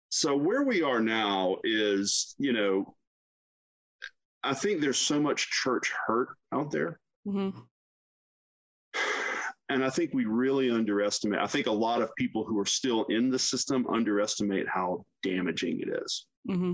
so 0.09 0.35
where 0.35 0.63
we 0.63 0.81
are 0.81 0.99
now 0.99 1.57
is 1.63 2.33
you 2.39 2.51
know 2.51 2.95
i 4.43 4.53
think 4.55 4.81
there's 4.81 4.97
so 4.97 5.19
much 5.19 5.49
church 5.51 5.91
hurt 6.07 6.29
out 6.51 6.71
there 6.71 6.99
hmm 7.25 7.51
and 9.69 9.85
i 9.85 9.89
think 9.89 10.11
we 10.15 10.25
really 10.25 10.71
underestimate 10.71 11.39
i 11.39 11.45
think 11.45 11.67
a 11.67 11.71
lot 11.71 12.01
of 12.01 12.09
people 12.17 12.43
who 12.43 12.59
are 12.59 12.65
still 12.65 13.05
in 13.09 13.29
the 13.29 13.37
system 13.37 13.85
underestimate 13.87 14.65
how 14.67 15.05
damaging 15.21 15.79
it 15.79 15.89
is 16.03 16.25
hmm 16.47 16.73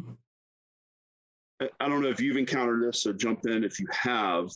I- 1.60 1.88
don't 1.88 2.02
know 2.02 2.10
if 2.10 2.22
you've 2.22 2.38
encountered 2.38 2.84
this 2.88 3.04
so 3.04 3.14
jump 3.14 3.46
in 3.46 3.64
if 3.64 3.80
you 3.80 3.88
have. 3.92 4.50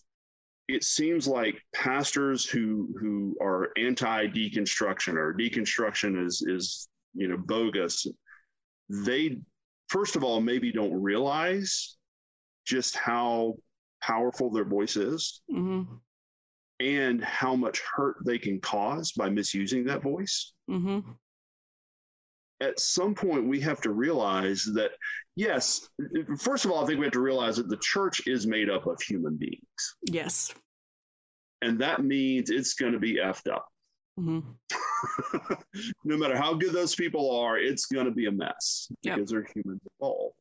It 0.68 0.84
seems 0.84 1.28
like 1.28 1.62
pastors 1.74 2.46
who 2.46 2.94
who 3.00 3.36
are 3.42 3.70
anti 3.78 4.28
deconstruction 4.28 5.16
or 5.16 5.34
deconstruction 5.34 6.26
is 6.26 6.42
is 6.48 6.88
you 7.14 7.28
know 7.28 7.38
bogus 7.38 8.08
they 8.90 9.42
first 9.90 10.16
of 10.16 10.24
all 10.24 10.40
maybe 10.40 10.72
don't 10.72 10.94
realize 10.94 11.98
just 12.66 12.96
how 12.96 13.56
powerful 14.02 14.50
their 14.50 14.66
voice 14.66 14.96
is 14.96 15.42
hmm 15.50 15.84
and 16.80 17.24
how 17.24 17.56
much 17.56 17.80
hurt 17.82 18.16
they 18.26 18.40
can 18.40 18.60
cause 18.60 19.12
by 19.12 19.30
misusing 19.30 19.84
that 19.86 20.02
voice. 20.02 20.54
Hmm 20.68 21.00
at 22.62 22.80
some 22.80 23.14
point 23.16 23.48
we 23.48 23.60
have 23.60 23.82
to 23.82 23.92
realize 23.92 24.64
that 24.74 24.92
yes 25.36 25.90
first 26.40 26.64
of 26.66 26.72
all 26.72 26.84
i 26.84 26.88
think 26.88 27.00
we 27.00 27.06
have 27.06 27.12
to 27.14 27.20
realize 27.22 27.58
that 27.58 27.68
the 27.70 27.78
church 27.82 28.28
is 28.28 28.46
made 28.48 28.70
up 28.70 28.86
of 28.88 29.02
human 29.02 29.36
beings 29.36 29.96
Yes. 30.06 30.54
and 31.62 31.80
that 31.80 32.04
means 32.04 32.50
it's 32.50 32.74
going 32.76 32.94
to 32.94 33.00
be 33.00 33.16
effed 33.16 33.52
up 33.52 33.66
hmm 34.18 34.40
no 36.04 36.16
matter 36.18 36.38
how 36.38 36.54
good 36.54 36.74
those 36.74 36.94
people 36.94 37.36
are, 37.40 37.58
it's 37.58 37.88
going 37.88 38.06
to 38.06 38.12
be 38.12 38.28
a 38.28 38.32
mess 38.32 38.88
Yep. 39.02 39.16
because 39.16 39.32
they're 39.32 39.48
humans 39.56 39.82
involved. 40.00 40.36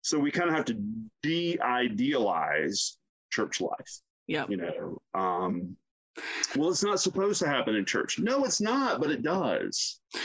So 0.00 0.18
we 0.18 0.30
kind 0.30 0.48
of 0.48 0.54
have 0.56 0.64
to 0.66 0.82
de-idealize 1.22 2.96
church 3.30 3.60
life. 3.60 4.00
yeah 4.26 4.46
You 4.48 4.56
know, 4.56 4.98
um, 5.14 5.76
well, 6.56 6.70
it's 6.70 6.82
not 6.84 7.00
supposed 7.00 7.40
to 7.40 7.48
happen 7.48 7.74
in 7.74 7.84
church. 7.84 8.18
No, 8.18 8.44
it's 8.44 8.60
not, 8.60 9.00
but 9.00 9.10
it 9.10 9.22
does. 9.22 10.00
And 10.14 10.22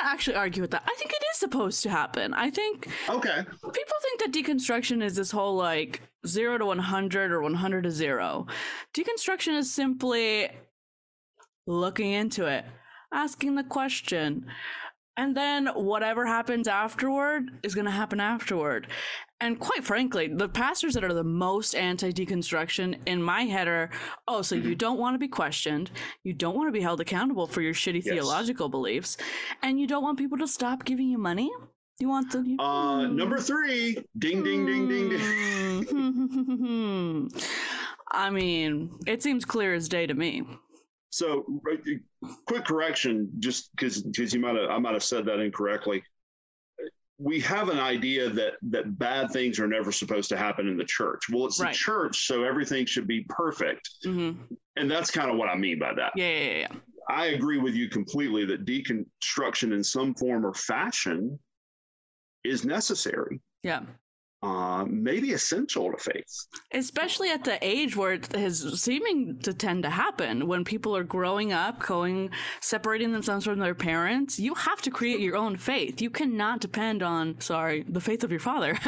I, 0.00 0.02
I'm 0.02 0.06
gonna 0.06 0.06
I'm 0.06 0.06
gonna 0.06 0.12
actually 0.12 0.36
argue 0.36 0.62
with 0.62 0.70
that. 0.72 0.82
I 0.86 0.94
think 0.98 1.10
it 1.12 1.24
is 1.32 1.38
supposed 1.38 1.82
to 1.82 1.90
happen. 1.90 2.34
I 2.34 2.50
think 2.50 2.88
Okay. 3.08 3.44
people 3.44 3.96
think 4.02 4.20
that 4.20 4.32
deconstruction 4.32 5.02
is 5.02 5.16
this 5.16 5.30
whole 5.30 5.56
like 5.56 6.02
zero 6.26 6.58
to 6.58 6.66
one 6.66 6.78
hundred 6.78 7.32
or 7.32 7.42
one 7.42 7.54
hundred 7.54 7.82
to 7.84 7.90
zero. 7.90 8.46
Deconstruction 8.94 9.56
is 9.56 9.72
simply 9.72 10.50
looking 11.66 12.12
into 12.12 12.46
it, 12.46 12.64
asking 13.12 13.54
the 13.54 13.64
question, 13.64 14.46
and 15.16 15.36
then 15.36 15.66
whatever 15.68 16.26
happens 16.26 16.66
afterward 16.68 17.50
is 17.62 17.74
gonna 17.74 17.90
happen 17.90 18.20
afterward. 18.20 18.86
And 19.42 19.58
quite 19.58 19.84
frankly, 19.84 20.28
the 20.28 20.48
pastors 20.48 20.94
that 20.94 21.04
are 21.04 21.14
the 21.14 21.24
most 21.24 21.74
anti 21.74 22.12
deconstruction 22.12 22.98
in 23.06 23.22
my 23.22 23.42
head 23.42 23.68
are 23.68 23.90
oh, 24.28 24.42
so 24.42 24.54
you 24.54 24.62
mm-hmm. 24.62 24.72
don't 24.74 24.98
want 24.98 25.14
to 25.14 25.18
be 25.18 25.28
questioned, 25.28 25.90
you 26.24 26.34
don't 26.34 26.54
want 26.54 26.68
to 26.68 26.72
be 26.72 26.80
held 26.80 27.00
accountable 27.00 27.46
for 27.46 27.62
your 27.62 27.74
shitty 27.74 28.02
Yes. 28.04 28.14
theological 28.14 28.68
beliefs, 28.68 29.16
and 29.62 29.80
you 29.80 29.86
don't 29.86 30.02
want 30.02 30.18
people 30.18 30.38
to 30.38 30.48
stop 30.48 30.84
giving 30.84 31.08
you 31.08 31.18
money? 31.18 31.50
You 31.98 32.08
want 32.08 32.32
the. 32.32 32.56
Uh, 32.58 33.06
number 33.06 33.36
hmm. 33.36 33.42
three, 33.42 34.04
ding, 34.18 34.42
ding, 34.42 34.66
ding, 34.66 34.88
ding, 34.88 35.08
ding. 35.10 35.84
ding. 35.84 35.84
Hmm. 35.84 37.26
I 38.10 38.30
mean, 38.30 38.90
it 39.06 39.22
seems 39.22 39.44
clear 39.44 39.74
as 39.74 39.88
day 39.88 40.06
to 40.06 40.14
me. 40.14 40.44
So, 41.10 41.44
quick 42.46 42.64
correction, 42.64 43.30
just 43.38 43.70
because 43.74 44.02
because 44.02 44.32
you 44.32 44.40
might 44.40 44.56
have 44.56 44.70
I 44.70 44.78
might 44.78 44.94
have 44.94 45.04
said 45.04 45.24
that 45.26 45.40
incorrectly. 45.40 46.02
We 47.22 47.38
have 47.40 47.68
an 47.68 47.78
idea 47.78 48.30
that 48.30 48.54
that 48.62 48.98
bad 48.98 49.30
things 49.30 49.60
are 49.60 49.66
never 49.68 49.92
supposed 49.92 50.30
to 50.30 50.38
happen 50.38 50.66
in 50.66 50.78
the 50.78 50.84
church. 50.86 51.24
Well, 51.30 51.44
it's 51.44 51.60
Right. 51.60 51.72
the 51.72 51.76
church, 51.76 52.26
so 52.26 52.44
everything 52.44 52.86
should 52.86 53.06
be 53.06 53.26
perfect, 53.28 53.88
hmm 54.02 54.32
and 54.76 54.90
that's 54.90 55.10
kind 55.10 55.30
of 55.30 55.36
what 55.36 55.50
I 55.50 55.56
mean 55.56 55.78
by 55.78 55.92
that. 55.94 56.12
Yeah, 56.16 56.30
yeah, 56.30 56.58
yeah. 56.60 56.72
I 57.10 57.26
agree 57.26 57.58
with 57.58 57.74
you 57.74 57.90
completely 57.90 58.46
that 58.46 58.64
deconstruction 58.64 59.74
in 59.74 59.84
some 59.84 60.14
form 60.14 60.46
or 60.46 60.54
fashion 60.54 61.38
is 62.44 62.64
necessary, 62.64 63.40
Yeah. 63.62 63.82
Uh, 64.42 64.84
maybe 64.88 65.32
essential 65.32 65.90
to 65.92 65.98
faith. 65.98 66.46
Especially 66.72 67.30
at 67.30 67.44
the 67.44 67.58
age 67.64 67.96
where 67.96 68.12
it 68.12 68.34
is 68.34 68.80
seeming 68.82 69.38
to 69.40 69.52
tend 69.52 69.82
to 69.82 69.90
happen 69.90 70.46
when 70.46 70.64
people 70.64 70.96
are 70.96 71.04
growing 71.04 71.52
up, 71.52 71.80
going, 71.80 72.30
separating 72.60 73.12
themselves 73.12 73.44
from 73.44 73.58
their 73.58 73.74
parents. 73.74 74.38
You 74.38 74.54
have 74.54 74.80
to 74.82 74.90
create 74.90 75.20
your 75.20 75.36
own 75.36 75.56
faith. 75.56 76.00
You 76.00 76.10
cannot 76.10 76.60
depend 76.60 77.02
on, 77.02 77.40
sorry, 77.40 77.84
the 77.88 78.00
faith 78.00 78.24
of 78.24 78.30
your 78.30 78.40
father. 78.40 78.78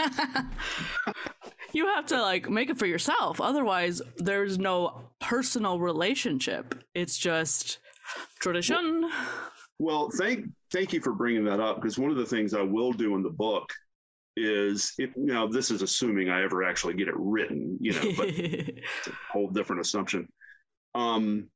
you 1.72 1.86
have 1.86 2.07
to 2.07 2.20
like 2.20 2.48
make 2.48 2.70
it 2.70 2.78
for 2.78 2.86
yourself. 2.86 3.40
Otherwise, 3.40 4.00
there's 4.16 4.59
no 4.59 5.11
personal 5.20 5.78
relationship. 5.78 6.82
It's 6.94 7.18
just 7.18 7.78
Tradition. 8.40 9.11
Well, 9.78 10.11
thank 10.18 10.46
thank 10.70 10.92
you 10.92 11.00
for 11.00 11.12
bringing 11.12 11.44
that 11.44 11.61
up 11.61 11.76
because 11.76 11.98
one 11.98 12.11
of 12.11 12.16
the 12.16 12.26
things 12.26 12.55
I 12.55 12.62
will 12.62 12.92
do 12.92 13.14
in 13.16 13.22
the 13.22 13.30
book 13.30 13.72
is 14.37 14.93
it 14.99 15.11
now 15.16 15.47
this 15.47 15.70
is 15.70 15.83
assuming 15.83 16.30
I 16.30 16.43
ever 16.43 16.62
actually 16.64 16.95
get 16.95 17.09
it 17.09 17.14
written, 17.16 17.76
you 17.80 17.93
know, 17.93 18.12
but 18.16 18.28
it's 18.28 19.09
a 19.09 19.12
whole 19.33 19.49
different 19.49 19.83
assumption. 19.83 20.28
Um, 20.95 21.49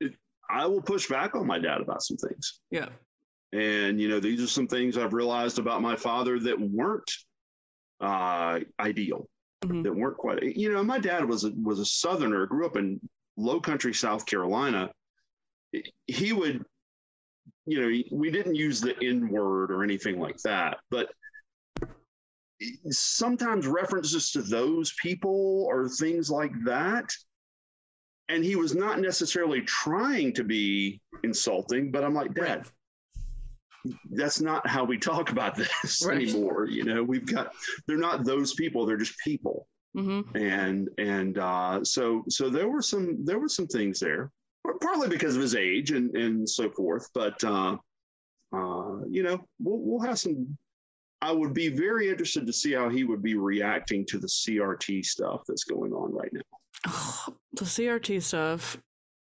it, 0.00 0.14
I 0.50 0.66
will 0.66 0.82
push 0.82 1.08
back 1.08 1.34
on 1.34 1.46
my 1.46 1.58
dad 1.58 1.80
about 1.80 2.02
some 2.02 2.16
things. 2.16 2.60
yeah. 2.70 2.88
And 3.52 3.98
you 4.00 4.08
know, 4.08 4.20
these 4.20 4.42
are 4.42 4.46
some 4.48 4.66
things 4.66 4.98
I've 4.98 5.12
realized 5.14 5.58
about 5.58 5.80
my 5.82 5.96
father 5.96 6.38
that 6.40 6.60
weren't 6.60 7.10
uh, 8.00 8.60
ideal, 8.78 9.26
Mhm. 9.64 9.82
that 9.84 9.94
weren't 9.94 10.16
quite. 10.18 10.42
You 10.42 10.72
know, 10.72 10.84
my 10.84 10.98
dad 10.98 11.24
was 11.24 11.44
a, 11.44 11.52
was 11.62 11.80
a 11.80 11.84
Southerner, 11.84 12.46
grew 12.46 12.66
up 12.66 12.76
in 12.76 13.00
Low 13.36 13.58
Country, 13.60 13.94
South 13.94 14.26
Carolina. 14.26 14.90
He 16.06 16.32
would, 16.32 16.64
you 17.66 17.80
know, 17.80 18.02
we 18.12 18.30
didn't 18.30 18.54
use 18.54 18.80
the 18.80 18.94
N 19.02 19.28
word 19.28 19.70
or 19.72 19.82
anything 19.82 20.20
like 20.20 20.36
that, 20.44 20.78
but 20.90 21.10
sometimes 22.90 23.66
references 23.66 24.30
to 24.32 24.42
those 24.42 24.92
people 25.00 25.66
or 25.68 25.88
things 25.88 26.30
like 26.30 26.52
that. 26.64 27.12
And 28.28 28.44
he 28.44 28.56
was 28.56 28.74
not 28.74 29.00
necessarily 29.00 29.62
trying 29.62 30.32
to 30.34 30.44
be 30.44 31.00
insulting, 31.24 31.90
but 31.90 32.04
I'm 32.04 32.14
like, 32.14 32.34
Dad, 32.34 32.68
that's 34.10 34.40
not 34.40 34.66
how 34.66 34.84
we 34.84 34.98
talk 34.98 35.30
about 35.30 35.56
this 35.56 36.04
Right. 36.04 36.28
anymore. 36.28 36.66
You 36.66 36.84
know, 36.84 37.02
we've 37.02 37.26
got 37.26 37.54
they're 37.86 37.96
not 37.96 38.24
those 38.24 38.54
people, 38.54 38.84
they're 38.84 38.96
just 38.96 39.18
people. 39.20 39.66
hmm 39.94 40.20
And 40.34 40.90
and 40.98 41.38
uh 41.38 41.82
so 41.84 42.24
so 42.28 42.50
there 42.50 42.68
were 42.68 42.82
some 42.82 43.24
there 43.24 43.38
were 43.38 43.48
some 43.48 43.66
things 43.66 43.98
there, 43.98 44.30
partly 44.82 45.08
because 45.08 45.36
of 45.36 45.42
his 45.42 45.54
age 45.54 45.92
and 45.92 46.14
and 46.16 46.48
so 46.48 46.70
forth. 46.70 47.08
But 47.14 47.42
uh 47.44 47.76
uh, 48.54 49.00
you 49.08 49.22
know, 49.22 49.44
we'll 49.60 49.78
we'll 49.78 50.06
have 50.06 50.18
some 50.18 50.56
I 51.20 51.32
would 51.32 51.52
be 51.52 51.68
very 51.68 52.08
interested 52.08 52.46
to 52.46 52.52
see 52.52 52.72
how 52.72 52.88
he 52.88 53.04
would 53.04 53.22
be 53.22 53.34
reacting 53.34 54.06
to 54.06 54.18
the 54.18 54.28
CRT 54.28 55.04
stuff 55.04 55.42
that's 55.48 55.64
going 55.64 55.92
on 55.92 56.12
right 56.12 56.32
now. 56.32 57.34
the 57.52 57.64
CRT 57.64 58.22
stuff 58.22 58.78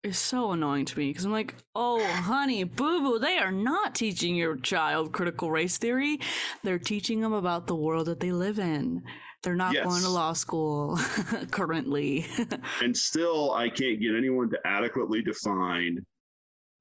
is 0.03 0.18
so 0.18 0.53
annoying 0.53 0.85
to 0.87 0.99
me 0.99 1.11
because 1.11 1.24
I'm 1.24 1.33
like, 1.33 1.55
oh, 1.74 2.03
honey, 2.05 2.64
boo 2.64 3.01
boo, 3.01 3.18
they 3.18 3.39
are 3.39 3.53
not 3.53 3.95
teaching 3.95 4.35
your 4.35 4.57
child 4.57 5.12
critical 5.12 5.51
race 5.51 5.78
theory. 5.78 6.20
They're 6.62 6.78
teaching 6.78 7.20
them 7.20 7.33
about 7.33 7.66
the 7.66 7.74
world 7.74 8.07
that 8.07 8.20
they 8.20 8.33
live 8.33 8.59
in. 8.59 9.03
They're 9.43 9.57
not 9.57 9.74
going 9.74 10.03
to 10.03 10.09
law 10.09 10.35
school 10.35 10.99
currently. 11.51 12.26
And 12.83 12.97
still, 12.97 13.53
I 13.53 13.68
can't 13.68 14.01
get 14.01 14.14
anyone 14.14 14.51
to 14.51 14.59
adequately 14.66 15.22
define. 15.22 16.05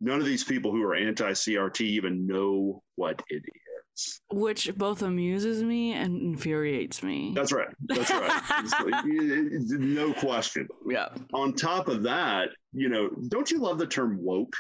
None 0.02 0.20
of 0.20 0.26
these 0.26 0.44
people 0.44 0.72
who 0.72 0.82
are 0.84 0.96
anti-CRT 0.96 1.82
even 1.82 2.26
know 2.26 2.82
what 2.96 3.22
it 3.30 3.44
is. 3.44 3.69
Which 4.32 4.76
both 4.78 5.02
amuses 5.02 5.64
me 5.64 5.94
and 5.94 6.22
infuriates 6.22 7.02
me. 7.04 7.34
That's 7.36 7.52
right. 7.52 7.68
That's 7.88 8.10
right. 8.12 8.42
Like, 8.92 9.06
it- 9.06 9.72
it- 9.72 9.80
no 9.80 10.14
question. 10.14 10.68
yeah. 10.88 11.10
On 11.34 11.54
top 11.54 11.88
of 11.88 12.04
that, 12.04 12.50
you 12.74 12.90
know, 12.90 13.10
don't 13.30 13.50
you 13.52 13.60
love 13.60 13.78
the 13.80 13.88
term 13.88 14.18
woke? 14.24 14.54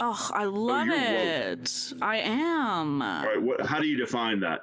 Oh, 0.00 0.30
I 0.32 0.44
love 0.44 0.88
woke. 0.88 0.96
it. 0.98 1.92
I 2.00 2.16
am. 2.18 3.02
All 3.02 3.24
right. 3.26 3.42
What? 3.42 3.66
How 3.66 3.80
do 3.80 3.86
you 3.86 3.96
define 3.98 4.40
that? 4.40 4.60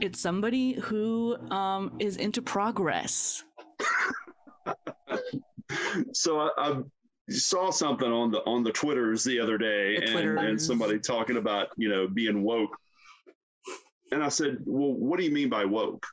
It's 0.00 0.20
somebody 0.20 0.74
who 0.74 1.36
um, 1.50 1.96
is 1.98 2.16
into 2.16 2.40
progress. 2.42 3.44
So 6.12 6.40
I, 6.40 6.50
I 6.58 6.80
saw 7.28 7.70
something 7.70 8.10
on 8.10 8.30
the 8.32 8.38
on 8.40 8.64
the 8.64 8.72
twitters 8.72 9.22
the 9.22 9.38
other 9.38 9.56
day, 9.56 9.98
The 9.98 10.16
and, 10.16 10.38
and 10.38 10.60
somebody 10.60 10.98
talking 10.98 11.36
about 11.36 11.68
you 11.76 11.88
know 11.88 12.08
being 12.08 12.42
woke, 12.42 12.76
and 14.12 14.22
I 14.22 14.28
said, 14.28 14.58
"Well, 14.64 14.92
what 14.92 15.18
do 15.18 15.24
you 15.24 15.30
mean 15.32 15.48
by 15.48 15.64
woke?" 15.64 16.06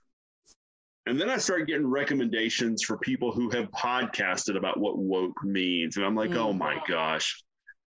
And 1.06 1.20
then 1.20 1.30
I 1.30 1.38
started 1.38 1.68
getting 1.68 1.88
recommendations 1.88 2.84
for 2.84 2.98
people 2.98 3.32
who 3.32 3.50
have 3.52 3.72
podcasted 3.72 4.58
about 4.58 4.78
what 4.80 4.98
woke 4.98 5.42
means, 5.44 5.96
and 5.98 6.06
I'm 6.06 6.16
like, 6.16 6.32
Mm. 6.32 6.38
"Oh 6.38 6.54
my 6.54 6.82
gosh." 6.88 7.42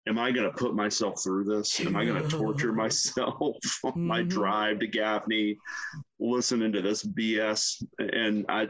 Am 0.06 0.18
I 0.18 0.32
going 0.32 0.44
to 0.44 0.54
put 0.58 0.74
myself 0.74 1.22
through 1.22 1.44
this? 1.44 1.80
Am 1.80 1.96
I 1.96 2.04
going 2.04 2.22
to 2.22 2.28
torture 2.28 2.74
myself 2.74 3.56
on 3.84 4.06
my 4.06 4.22
Mhm. 4.22 4.28
drive 4.28 4.78
to 4.80 4.86
Gaffney, 4.86 5.56
listening 6.18 6.72
to 6.72 6.82
this 6.82 7.02
BS? 7.02 7.82
And 7.98 8.44
I 8.50 8.68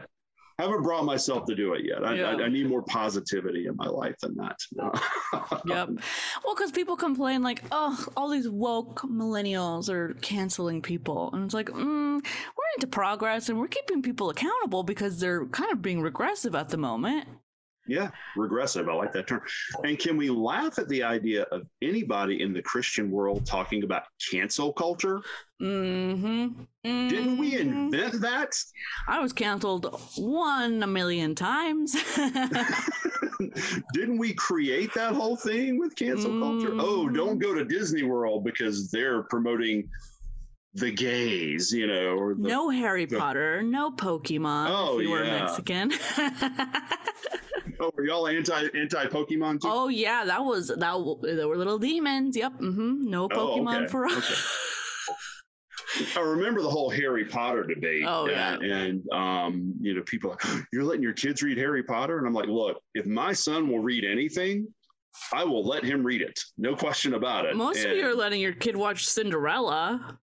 haven't 0.59 0.83
brought 0.83 1.05
myself 1.05 1.45
to 1.45 1.55
do 1.55 1.73
it 1.73 1.85
yet. 1.85 2.05
I, 2.05 2.15
Yeah. 2.15 2.29
I, 2.29 2.43
I 2.43 2.49
need 2.49 2.67
more 2.69 2.81
positivity 2.83 3.67
in 3.67 3.75
my 3.75 3.87
life 3.87 4.15
than 4.21 4.35
that. 4.35 4.57
Yep. 5.65 5.89
Well, 6.43 6.55
because 6.55 6.71
people 6.71 6.95
complain 6.95 7.41
like, 7.43 7.63
"Oh, 7.71 8.05
all 8.15 8.29
these 8.29 8.47
woke 8.47 9.01
millennials 9.01 9.89
are 9.89 10.13
canceling 10.21 10.81
people," 10.81 11.29
and 11.33 11.43
it's 11.45 11.53
like, 11.53 11.67
mm, 11.67 12.23
we're 12.23 12.71
into 12.75 12.87
progress 12.87 13.49
and 13.49 13.59
we're 13.59 13.67
keeping 13.67 14.01
people 14.01 14.29
accountable 14.29 14.83
because 14.83 15.19
they're 15.19 15.45
kind 15.47 15.71
of 15.71 15.81
being 15.81 16.01
regressive 16.01 16.55
at 16.55 16.69
the 16.69 16.77
moment. 16.77 17.27
Yeah, 17.87 18.09
regressive. 18.35 18.89
I 18.89 18.93
like 18.93 19.11
that 19.13 19.27
term. 19.27 19.41
And 19.83 19.97
can 19.99 20.17
we 20.17 20.29
laugh 20.29 20.79
at 20.79 20.87
the 20.89 21.03
idea 21.03 21.43
of 21.51 21.67
anybody 21.81 22.41
in 22.41 22.53
the 22.53 22.61
Christian 22.61 23.11
world 23.11 23.45
talking 23.45 23.83
about 23.83 24.03
cancel 24.31 24.73
culture? 24.73 25.21
Mm-hmm. 25.61 26.63
Didn't 26.83 27.37
we 27.37 27.53
Mhm. 27.53 27.59
invent 27.59 28.21
that? 28.21 28.55
I 29.07 29.19
was 29.19 29.33
canceled 29.33 29.85
one 30.17 30.83
a 30.83 30.87
million 30.87 31.35
times. 31.35 31.95
Didn't 33.93 34.17
we 34.17 34.33
create 34.33 34.93
that 34.93 35.13
whole 35.13 35.35
thing 35.37 35.79
with 35.79 35.95
cancel 35.95 36.39
culture? 36.39 36.73
Oh, 36.77 37.07
don't 37.09 37.39
go 37.39 37.53
to 37.53 37.63
Disney 37.65 38.03
World 38.03 38.43
because 38.43 38.89
they're 38.91 39.23
promoting 39.23 39.89
the 40.75 40.91
gays, 40.91 41.71
you 41.71 41.87
know, 41.87 42.17
or 42.17 42.35
the, 42.35 42.47
no 42.47 42.69
Harry 42.69 43.05
the- 43.05 43.17
Potter, 43.17 43.63
no 43.63 43.91
Pokemon. 43.91 44.67
Oh, 44.69 44.99
if 44.99 45.03
you 45.03 45.11
were 45.11 45.23
yeah. 45.23 45.39
Mexican. 45.45 45.91
oh, 47.79 47.91
are 47.97 48.03
y'all 48.03 48.27
anti 48.27 48.67
anti 48.75 49.05
Pokemon 49.05 49.59
oh 49.63 49.87
yeah, 49.87 50.25
that 50.25 50.43
was 50.43 50.67
that. 50.67 51.17
There 51.23 51.47
were 51.47 51.57
little 51.57 51.79
demons. 51.79 52.35
Yep. 52.35 52.59
Mm-hmm. 52.59 53.09
No 53.09 53.29
Pokemon 53.29 53.83
okay, 53.83 53.87
for 53.87 54.05
us. 54.05 54.17
okay. 54.17 56.09
I 56.17 56.19
remember 56.19 56.61
the 56.61 56.69
whole 56.69 56.89
Harry 56.89 57.23
Potter 57.23 57.63
debate. 57.63 58.03
Oh, 58.05 58.27
and, 58.27 58.63
and 58.63 59.03
um, 59.13 59.73
you 59.79 59.93
know, 59.93 60.01
people 60.01 60.31
like, 60.31 60.65
you're 60.73 60.83
letting 60.83 61.03
your 61.03 61.13
kids 61.13 61.41
read 61.41 61.57
Harry 61.57 61.83
Potter, 61.83 62.17
and 62.17 62.27
I'm 62.27 62.33
like, 62.33 62.49
look, 62.49 62.81
if 62.95 63.05
my 63.05 63.31
son 63.31 63.69
will 63.69 63.79
read 63.79 64.03
anything, 64.03 64.67
I 65.31 65.45
will 65.45 65.65
let 65.65 65.85
him 65.85 66.03
read 66.03 66.21
it, 66.21 66.37
no 66.57 66.75
question 66.75 67.13
about 67.13 67.45
it. 67.45 67.55
Most 67.55 67.85
of 67.85 67.95
you 67.95 68.05
are 68.05 68.13
letting 68.13 68.41
your 68.41 68.51
kid 68.51 68.75
watch 68.75 69.07
Cinderella. 69.07 70.19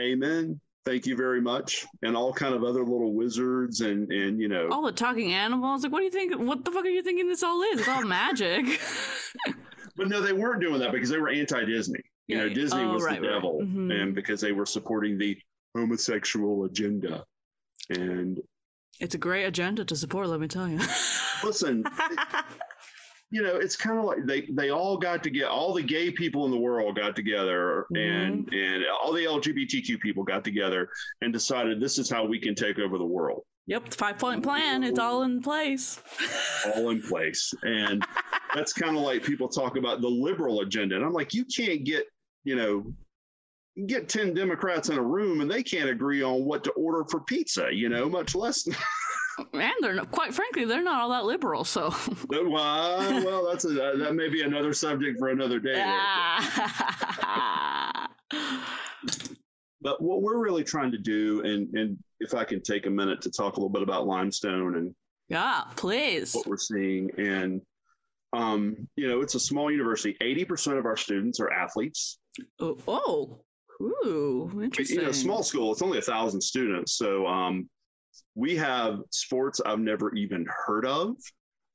Amen. 0.00 0.60
Thank 0.86 1.06
you 1.06 1.14
very 1.14 1.42
much, 1.42 1.86
and 2.02 2.16
all 2.16 2.32
kind 2.32 2.54
of 2.54 2.64
other 2.64 2.80
little 2.82 3.12
wizards, 3.12 3.82
and 3.82 4.10
and 4.10 4.40
you 4.40 4.48
know, 4.48 4.68
All 4.70 4.82
the 4.82 4.92
talking 4.92 5.32
animals. 5.34 5.82
Like, 5.82 5.92
what 5.92 5.98
do 5.98 6.04
you 6.06 6.10
think? 6.10 6.34
What 6.40 6.64
the 6.64 6.70
fuck 6.70 6.84
are 6.86 6.88
you 6.88 7.02
thinking 7.02 7.28
this 7.28 7.42
all 7.42 7.60
is? 7.62 7.80
It's 7.80 7.88
all 7.88 8.02
magic. 8.04 8.80
but 9.96 10.08
no, 10.08 10.22
they 10.22 10.32
weren't 10.32 10.62
doing 10.62 10.80
that 10.80 10.90
because 10.92 11.10
they 11.10 11.18
were 11.18 11.28
anti-Disney. 11.28 12.00
You 12.28 12.38
know, 12.38 12.48
Disney 12.48 12.80
Oh, 12.82 12.94
was 12.94 13.02
right, 13.04 13.20
the 13.20 13.28
right. 13.28 13.34
devil, 13.34 13.60
Mhm. 13.62 13.92
and 13.92 14.14
because 14.14 14.40
they 14.40 14.52
were 14.52 14.64
supporting 14.64 15.18
the 15.18 15.36
homosexual 15.76 16.64
agenda. 16.64 17.24
And 17.90 18.40
it's 19.00 19.14
a 19.14 19.18
great 19.18 19.44
agenda 19.44 19.84
to 19.84 19.94
support. 19.96 20.28
Let 20.28 20.40
me 20.40 20.48
tell 20.48 20.66
you. 20.68 20.78
listen, 21.44 21.84
you 23.30 23.42
know, 23.42 23.56
it's 23.56 23.76
kind 23.76 23.98
of 23.98 24.04
like 24.04 24.26
they 24.26 24.48
they 24.52 24.70
all 24.70 24.96
got 24.96 25.22
to 25.22 25.30
get 25.30 25.46
all 25.46 25.72
the 25.72 25.82
gay 25.82 26.10
people 26.10 26.44
in 26.46 26.50
the 26.50 26.58
world 26.58 26.96
got 26.96 27.14
together 27.14 27.86
and 27.94 28.46
Mm-hmm. 28.46 28.54
and 28.54 28.84
all 29.02 29.12
the 29.12 29.24
LGBTQ 29.24 30.00
people 30.00 30.24
got 30.24 30.44
together 30.44 30.88
and 31.20 31.32
decided 31.32 31.80
this 31.80 31.98
is 31.98 32.10
how 32.10 32.24
we 32.24 32.38
can 32.40 32.54
take 32.54 32.78
over 32.78 32.98
the 32.98 33.04
world, 33.04 33.42
yep, 33.66 33.92
five 33.94 34.18
point 34.18 34.42
plan. 34.42 34.82
It's 34.82 34.98
all 34.98 35.22
in 35.22 35.40
place. 35.40 36.00
all 36.74 36.90
in 36.90 37.00
place. 37.02 37.52
And 37.62 38.04
that's 38.54 38.72
kind 38.72 38.96
of 38.96 39.02
like 39.02 39.22
people 39.22 39.48
talk 39.48 39.76
about 39.76 40.00
the 40.00 40.08
liberal 40.08 40.60
agenda, 40.60 40.96
and 40.96 41.04
I'm 41.04 41.12
like, 41.12 41.32
you 41.32 41.44
can't 41.44 41.84
get 41.84 42.04
you 42.44 42.56
know. 42.56 42.92
Get 43.86 44.08
10 44.08 44.34
Democrats 44.34 44.88
in 44.90 44.98
a 44.98 45.02
room 45.02 45.40
and 45.40 45.50
they 45.50 45.62
can't 45.62 45.88
agree 45.88 46.22
on 46.22 46.44
what 46.44 46.64
to 46.64 46.70
order 46.72 47.04
for 47.08 47.20
pizza, 47.20 47.68
you 47.72 47.88
know, 47.88 48.10
much 48.10 48.34
less. 48.34 48.68
And 49.52 49.72
they're 49.80 49.94
not, 49.94 50.10
quite 50.10 50.34
frankly, 50.34 50.64
they're 50.64 50.82
not 50.82 51.02
all 51.02 51.10
that 51.10 51.24
liberal. 51.24 51.64
So. 51.64 51.94
well, 52.28 53.24
well, 53.24 53.46
that's 53.48 53.64
a, 53.64 53.68
that 53.68 54.14
may 54.14 54.28
be 54.28 54.42
another 54.42 54.72
subject 54.72 55.18
for 55.18 55.28
another 55.28 55.58
day. 55.58 55.74
But 59.82 60.02
what 60.02 60.22
we're 60.22 60.38
really 60.38 60.64
trying 60.64 60.92
to 60.92 60.98
do, 60.98 61.42
and 61.42 61.74
and 61.74 61.98
if 62.20 62.34
I 62.34 62.44
can 62.44 62.60
take 62.60 62.86
a 62.86 62.90
minute 62.90 63.22
to 63.22 63.30
talk 63.30 63.56
a 63.56 63.60
little 63.60 63.70
bit 63.70 63.82
about 63.82 64.06
limestone 64.06 64.76
and 64.76 64.94
yeah, 65.28 65.62
please. 65.76 66.34
what 66.34 66.46
we're 66.46 66.58
seeing, 66.58 67.10
and 67.16 67.62
um, 68.32 68.88
you 68.96 69.08
know, 69.08 69.22
it's 69.22 69.36
a 69.36 69.40
small 69.40 69.70
university. 69.70 70.16
Eighty 70.20 70.44
percent 70.44 70.76
of 70.76 70.84
our 70.84 70.96
students 70.96 71.40
are 71.40 71.50
athletes. 71.50 72.18
Oh, 72.60 72.76
oh. 72.86 73.40
ooh, 73.80 74.60
interesting. 74.62 74.98
You 74.98 75.06
know, 75.06 75.12
small 75.12 75.42
school. 75.42 75.72
It's 75.72 75.82
only 75.82 75.98
a 75.98 76.02
thousand 76.02 76.42
students, 76.42 76.92
so 76.92 77.26
um, 77.26 77.68
we 78.34 78.56
have 78.56 79.00
sports 79.10 79.60
I've 79.64 79.80
never 79.80 80.14
even 80.14 80.46
heard 80.66 80.86
of. 80.86 81.16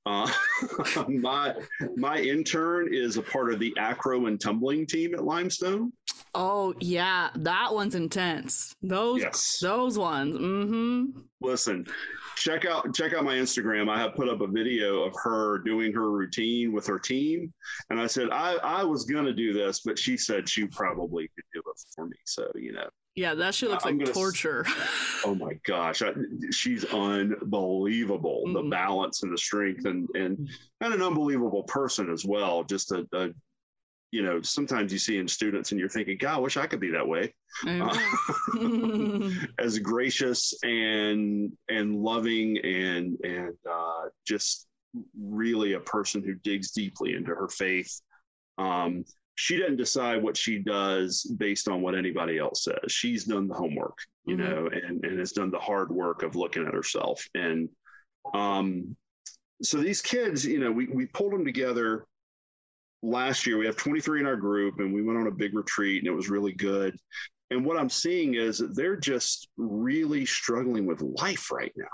Uh, 0.08 0.32
my 1.08 1.56
my 1.96 2.20
intern 2.20 2.94
is 2.94 3.18
a 3.18 3.24
part 3.24 3.52
of 3.52 3.60
the 3.60 3.74
acro 3.78 4.28
and 4.28 4.40
tumbling 4.40 4.86
team 4.86 5.16
at 5.16 5.24
Limestone. 5.24 5.92
Oh 6.36 6.76
yeah, 6.80 7.30
that 7.38 7.74
one's 7.74 7.96
intense. 7.96 8.76
Those 8.84 9.22
Yes. 9.22 9.58
those 9.60 9.98
ones. 9.98 10.38
Mm-hmm. 10.38 11.20
Listen, 11.42 11.86
check 12.36 12.66
out 12.66 12.94
check 12.94 13.14
out 13.16 13.24
my 13.24 13.34
Instagram. 13.34 13.90
I 13.90 13.98
have 13.98 14.14
put 14.14 14.30
up 14.30 14.42
a 14.42 14.48
video 14.48 15.02
of 15.04 15.16
her 15.24 15.58
doing 15.60 15.92
her 15.94 16.12
routine 16.12 16.72
with 16.72 16.86
her 16.86 17.00
team, 17.00 17.52
and 17.90 18.00
I 18.00 18.06
said 18.06 18.30
I 18.32 18.58
I 18.58 18.84
was 18.84 19.06
gonna 19.06 19.34
do 19.34 19.54
this, 19.54 19.82
but 19.84 19.98
she 19.98 20.18
said 20.18 20.48
she 20.48 20.68
probably 20.68 21.30
could 21.36 21.46
do 21.52 21.62
it 21.66 21.82
for 21.96 22.06
me. 22.06 22.18
So 22.26 22.52
you 22.54 22.74
know, 22.74 22.90
Yeah, 23.16 23.34
that 23.36 23.56
shit 23.56 23.70
looks 23.70 23.86
I'm 23.86 23.94
like 23.98 24.00
gonna 24.00 24.12
s- 24.12 24.16
torture. 24.16 24.66
oh 25.26 25.36
my 25.36 25.54
gosh, 25.66 26.02
I, 26.02 26.12
she's 26.52 26.84
unbelievable. 26.86 28.44
The 28.54 28.62
Mhm. 28.62 28.70
balance 28.72 29.24
and 29.24 29.32
the 29.32 29.38
strength, 29.38 29.86
and 29.86 30.08
and 30.16 30.50
and 30.82 30.94
an 30.94 31.02
unbelievable 31.02 31.64
person 31.64 32.10
as 32.12 32.26
well. 32.26 32.64
Just 32.66 32.92
a, 32.92 33.08
a 33.14 33.30
you 34.12 34.22
know, 34.22 34.42
sometimes 34.42 34.94
you 34.94 35.00
see 35.00 35.18
in 35.18 35.28
students 35.28 35.72
and 35.72 35.80
you're 35.80 35.90
thinking, 35.90 36.18
God, 36.18 36.36
I 36.36 36.40
wish 36.40 36.58
I 36.58 36.68
could 36.68 36.80
be 36.80 36.92
that 36.92 37.08
way. 37.08 37.34
Uh, 37.68 37.98
as 39.60 39.80
gracious 39.80 40.54
and 40.64 41.52
and 41.70 41.96
loving 41.96 42.58
and 42.60 43.18
and 43.24 43.56
uh, 43.70 44.04
just 44.28 44.68
really 45.20 45.74
a 45.74 45.80
person 45.80 46.24
who 46.24 46.36
digs 46.36 46.72
deeply 46.72 47.14
into 47.16 47.34
her 47.36 47.48
faith. 47.50 48.02
Um, 48.58 49.04
she 49.36 49.58
doesn't 49.58 49.78
decide 49.78 50.24
what 50.24 50.38
she 50.38 50.60
does 50.60 51.24
based 51.38 51.68
on 51.68 51.82
what 51.82 51.96
anybody 51.96 52.38
else 52.38 52.64
says. 52.64 52.92
She's 52.92 53.26
done 53.26 53.48
the 53.48 53.54
homework, 53.54 53.98
you 54.26 54.36
Mhm. 54.36 54.40
know, 54.40 54.68
and 54.68 55.04
and 55.06 55.20
has 55.20 55.34
done 55.34 55.52
the 55.52 55.60
hard 55.60 55.92
work 55.92 56.24
of 56.24 56.36
looking 56.36 56.66
at 56.66 56.74
herself. 56.74 57.28
And 57.36 57.70
um, 58.34 58.96
so 59.62 59.78
these 59.78 60.02
kids, 60.02 60.46
you 60.46 60.60
know, 60.60 60.72
we 60.72 60.88
we 60.88 61.06
pulled 61.06 61.34
them 61.34 61.46
together 61.46 62.06
last 63.04 63.46
year. 63.46 63.58
We 63.58 63.66
have 63.66 63.76
23 63.76 64.22
in 64.22 64.26
our 64.26 64.36
group, 64.38 64.80
and 64.80 64.94
we 64.94 65.04
went 65.04 65.20
on 65.20 65.28
a 65.28 65.32
big 65.32 65.54
retreat, 65.56 66.02
and 66.02 66.08
it 66.08 66.16
was 66.16 66.30
really 66.30 66.54
good. 66.54 66.98
And 67.52 67.64
what 67.64 67.78
I'm 67.78 67.90
seeing 67.90 68.34
is 68.34 68.64
they're 68.74 68.98
just 68.98 69.50
really 69.58 70.26
struggling 70.26 70.86
with 70.86 71.02
life 71.02 71.52
right 71.52 71.72
now. 71.76 71.86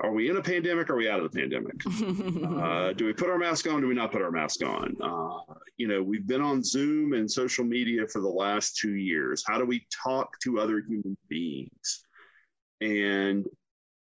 Are 0.00 0.12
we 0.12 0.30
in 0.30 0.36
a 0.36 0.42
pandemic? 0.42 0.88
Or 0.90 0.94
are 0.94 0.96
we 0.96 1.08
out 1.08 1.20
of 1.20 1.30
the 1.32 1.38
pandemic? 1.40 1.74
Uh, 2.62 2.92
do 2.92 3.04
we 3.06 3.12
put 3.12 3.28
our 3.28 3.38
mask 3.38 3.66
on? 3.66 3.80
Do 3.80 3.88
we 3.88 3.94
not 3.94 4.12
put 4.12 4.22
our 4.22 4.30
mask 4.30 4.62
on? 4.62 4.94
Uh, 5.02 5.54
you 5.76 5.88
know, 5.88 6.02
we've 6.02 6.26
been 6.26 6.40
on 6.40 6.62
Zoom 6.62 7.12
and 7.12 7.28
social 7.30 7.64
media 7.64 8.06
for 8.06 8.20
the 8.20 8.28
last 8.28 8.76
two 8.76 8.94
years. 8.94 9.42
How 9.46 9.58
do 9.58 9.64
we 9.64 9.86
talk 9.90 10.38
to 10.40 10.60
other 10.60 10.80
human 10.80 11.16
beings? 11.28 12.04
And 12.80 13.46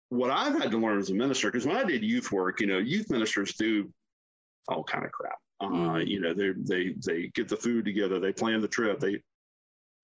what 0.10 0.30
I've 0.32 0.60
had 0.62 0.72
to 0.72 0.78
learn 0.78 1.00
as 1.00 1.10
a 1.10 1.14
minister, 1.14 1.50
because 1.50 1.66
when 1.66 1.78
I 1.78 1.84
did 1.84 2.04
youth 2.04 2.32
work, 2.32 2.60
you 2.60 2.68
know, 2.68 2.80
youth 2.80 3.10
ministers 3.10 3.54
do 3.54 3.90
all 4.68 4.84
kind 4.84 5.06
of 5.06 5.12
crap. 5.12 5.38
Uh, 5.62 5.68
Mhm. 5.68 6.08
You 6.08 6.20
know, 6.22 6.34
they 6.34 6.52
they 6.58 6.96
they 7.06 7.28
get 7.28 7.48
the 7.48 7.58
food 7.58 7.86
together, 7.86 8.20
they 8.20 8.34
plan 8.34 8.62
the 8.62 8.68
trip, 8.68 9.00
they, 9.00 9.22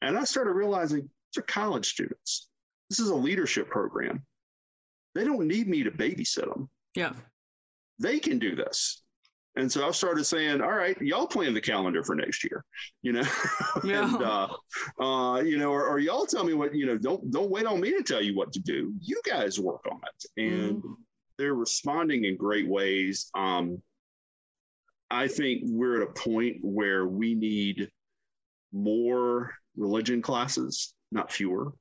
and 0.02 0.18
I 0.18 0.24
started 0.24 0.52
realizing 0.52 1.02
these 1.02 1.38
are 1.38 1.42
college 1.44 1.88
students. 1.90 2.50
This 2.90 3.00
is 3.00 3.10
a 3.10 3.16
leadership 3.16 3.70
program. 3.70 4.26
They 5.16 5.24
don't 5.24 5.48
need 5.48 5.68
me 5.68 5.84
to 5.84 5.92
babysit 5.92 6.54
them 6.54 6.70
yeah. 6.96 7.14
they 8.00 8.20
can 8.20 8.40
do 8.40 8.56
this. 8.56 9.02
And 9.58 9.72
so 9.72 9.88
I 9.88 9.92
started 9.92 10.26
saying, 10.26 10.62
all 10.62 10.74
right, 10.74 11.00
y'all 11.02 11.28
plan 11.28 11.54
the 11.54 11.62
calendar 11.62 12.04
for 12.04 12.14
next 12.14 12.44
year, 12.44 12.66
you 13.02 13.14
know, 13.14 13.24
Yeah. 13.84 14.14
and, 14.14 14.24
uh, 14.24 14.48
uh, 15.02 15.42
you 15.42 15.58
know, 15.58 15.72
or, 15.72 15.86
or 15.88 16.00
y'all 16.00 16.26
tell 16.26 16.44
me 16.44 16.54
what, 16.54 16.76
you 16.76 16.86
know, 16.86 16.98
don't, 16.98 17.32
don't 17.32 17.50
wait 17.50 17.66
on 17.66 17.80
me 17.80 17.92
to 17.92 18.04
tell 18.04 18.22
you 18.22 18.36
what 18.36 18.52
to 18.54 18.60
do. 18.60 18.94
You 19.02 19.22
guys 19.26 19.60
work 19.60 19.86
on 19.90 20.00
it. 20.04 20.44
And 20.44 20.84
they're 21.38 21.56
responding 21.56 22.26
in 22.26 22.36
great 22.38 22.68
ways. 22.68 23.30
Um, 23.36 23.82
I 25.10 25.28
think 25.28 25.64
we're 25.66 26.02
at 26.02 26.10
a 26.10 26.14
point 26.14 26.58
where 26.62 27.06
we 27.08 27.36
need 27.36 27.90
more 28.74 29.54
religion 29.78 30.22
classes, 30.22 30.94
not 31.12 31.32
fewer. 31.32 31.72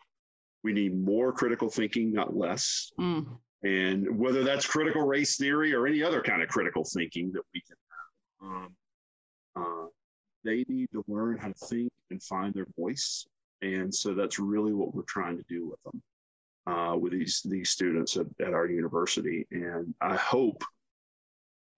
We 0.64 0.72
need 0.72 0.96
more 1.00 1.32
critical 1.32 1.68
thinking, 1.70 2.12
not 2.12 2.34
less 2.36 2.90
Mm. 2.98 3.38
and 3.62 4.18
whether 4.18 4.42
that's 4.42 4.66
critical 4.66 5.02
race 5.02 5.36
theory 5.36 5.72
or 5.74 5.86
any 5.86 6.02
other 6.02 6.20
kind 6.22 6.42
of 6.42 6.48
critical 6.48 6.84
thinking 6.84 7.30
that 7.32 7.42
we 7.54 7.60
can 7.60 7.76
have. 7.94 8.48
Um, 8.48 8.76
uh, 9.56 9.86
they 10.42 10.64
need 10.68 10.88
to 10.92 11.04
learn 11.06 11.38
how 11.38 11.48
to 11.48 11.54
think 11.54 11.90
and 12.10 12.22
find 12.22 12.52
their 12.52 12.66
voice, 12.76 13.26
and 13.62 13.94
so 13.94 14.12
that's 14.14 14.38
really 14.38 14.72
what 14.72 14.94
we're 14.94 15.02
trying 15.02 15.36
to 15.38 15.44
do 15.48 15.66
with 15.68 15.82
them, 15.84 16.02
uh, 16.66 16.96
with 16.96 17.12
these 17.12 17.40
these 17.44 17.70
students 17.70 18.16
at, 18.16 18.26
at 18.40 18.52
our 18.52 18.66
university. 18.66 19.46
And 19.50 19.94
I 20.00 20.16
hope, 20.16 20.62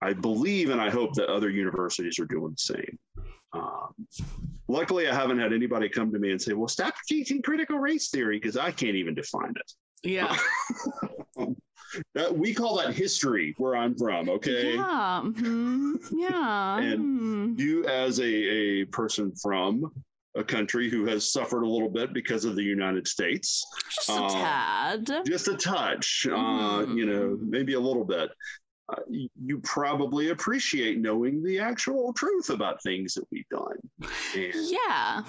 I 0.01 0.13
believe, 0.13 0.69
and 0.69 0.81
I 0.81 0.89
hope 0.89 1.13
that 1.15 1.29
other 1.29 1.49
universities 1.49 2.19
are 2.19 2.25
doing 2.25 2.51
the 2.51 2.57
same. 2.73 2.99
Um, 3.53 3.93
luckily, 4.67 5.07
I 5.07 5.15
haven't 5.15 5.39
had 5.39 5.53
anybody 5.53 5.89
come 5.89 6.11
to 6.11 6.19
me 6.19 6.31
and 6.31 6.41
say, 6.41 6.53
"Well, 6.53 6.67
stop 6.67 6.93
teaching 7.07 7.41
critical 7.41 7.79
race 7.79 8.09
theory," 8.09 8.37
because 8.39 8.57
I 8.57 8.71
can't 8.71 8.95
even 8.95 9.15
define 9.15 9.53
it. 9.55 9.73
Yeah. 10.03 10.35
That 12.15 12.37
we 12.37 12.53
call 12.53 12.77
that 12.79 12.93
history 12.93 13.55
where 13.57 13.73
I'm 13.75 13.95
from. 13.97 14.27
Okay. 14.27 14.75
Yeah. 14.75 15.21
mhm, 15.23 15.93
Yeah. 16.11 16.79
And 16.79 17.55
mm. 17.55 17.59
You, 17.59 17.85
as 17.85 18.19
a, 18.19 18.25
a 18.25 18.85
person 18.85 19.31
from 19.41 19.89
a 20.35 20.43
country 20.43 20.89
who 20.89 21.05
has 21.05 21.31
suffered 21.31 21.63
a 21.63 21.67
little 21.67 21.89
bit 21.89 22.13
because 22.13 22.43
of 22.43 22.57
the 22.57 22.61
United 22.63 23.07
States, 23.07 23.65
Just 23.95 24.09
a 24.09 24.13
uh, 24.13 24.29
tad. 24.29 25.09
just 25.25 25.47
a 25.47 25.55
touch, 25.55 26.27
uh, 26.29 26.35
Mhm. 26.35 26.97
you 26.97 27.05
know, 27.05 27.37
maybe 27.41 27.73
a 27.73 27.79
little 27.79 28.05
bit. 28.05 28.29
Uh, 28.89 29.01
you, 29.09 29.59
probably 29.63 30.29
appreciate 30.29 30.99
knowing 30.99 31.43
the 31.43 31.59
actual 31.59 32.13
truth 32.13 32.49
about 32.49 32.81
things 32.83 33.13
that 33.13 33.25
we've 33.31 33.49
done. 33.49 33.77
And 34.33 34.53
Yeah. 34.53 35.23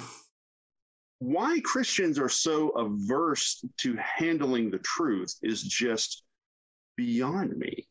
why 1.18 1.58
Christians 1.64 2.20
are 2.20 2.28
so 2.28 2.68
averse 2.70 3.64
to 3.78 3.96
handling 3.96 4.70
the 4.70 4.78
truth 4.78 5.34
is 5.42 5.62
just 5.62 6.22
beyond 6.96 7.56
me. 7.56 7.88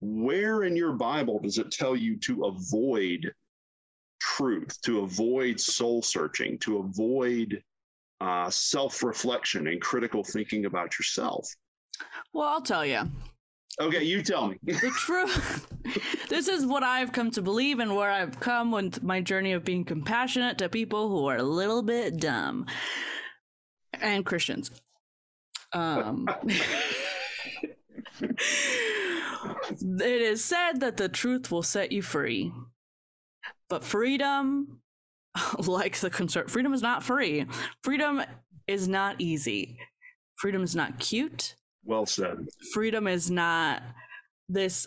Where 0.00 0.64
in 0.64 0.76
your 0.76 0.92
Bible 0.92 1.38
does 1.38 1.56
it 1.58 1.70
tell 1.70 1.96
you 1.96 2.18
to 2.18 2.44
avoid 2.44 3.32
truth, 4.20 4.78
to 4.82 5.00
avoid 5.00 5.58
soul 5.58 6.02
searching, 6.02 6.58
to 6.60 6.78
avoid 6.78 7.62
uh, 8.20 8.50
self 8.50 9.02
reflection 9.02 9.66
and 9.68 9.80
critical 9.80 10.22
thinking 10.22 10.66
about 10.66 10.98
yourself? 10.98 11.48
Well, 12.34 12.48
I'll 12.48 12.62
tell 12.62 12.84
you. 12.84 13.10
Okay, 13.78 14.02
you 14.02 14.22
tell 14.22 14.48
me. 14.48 14.58
The 14.62 14.90
truth. 14.96 15.66
this 16.28 16.48
is 16.48 16.66
what 16.66 16.82
I've 16.82 17.12
come 17.12 17.30
to 17.32 17.42
believe 17.42 17.78
and 17.78 17.94
where 17.94 18.10
I've 18.10 18.40
come 18.40 18.72
with 18.72 19.02
my 19.02 19.20
journey 19.20 19.52
of 19.52 19.64
being 19.64 19.84
compassionate 19.84 20.58
to 20.58 20.68
people 20.68 21.08
who 21.08 21.26
are 21.26 21.36
a 21.36 21.42
little 21.42 21.82
bit 21.82 22.18
dumb 22.18 22.66
and 23.94 24.26
Christians. 24.26 24.70
Um, 25.72 26.26
it 28.20 28.38
is 30.22 30.44
said 30.44 30.80
that 30.80 30.96
the 30.96 31.08
truth 31.08 31.50
will 31.50 31.62
set 31.62 31.92
you 31.92 32.02
free, 32.02 32.52
but 33.68 33.84
freedom, 33.84 34.80
like 35.58 35.96
the 36.00 36.10
concert, 36.10 36.50
freedom 36.50 36.74
is 36.74 36.82
not 36.82 37.04
free. 37.04 37.46
Freedom 37.84 38.22
is 38.66 38.88
not 38.88 39.16
easy. 39.20 39.78
Freedom 40.36 40.62
is 40.62 40.74
not 40.74 40.98
cute 40.98 41.54
well 41.84 42.06
said. 42.06 42.46
freedom 42.72 43.06
is 43.06 43.30
not 43.30 43.82
this 44.48 44.86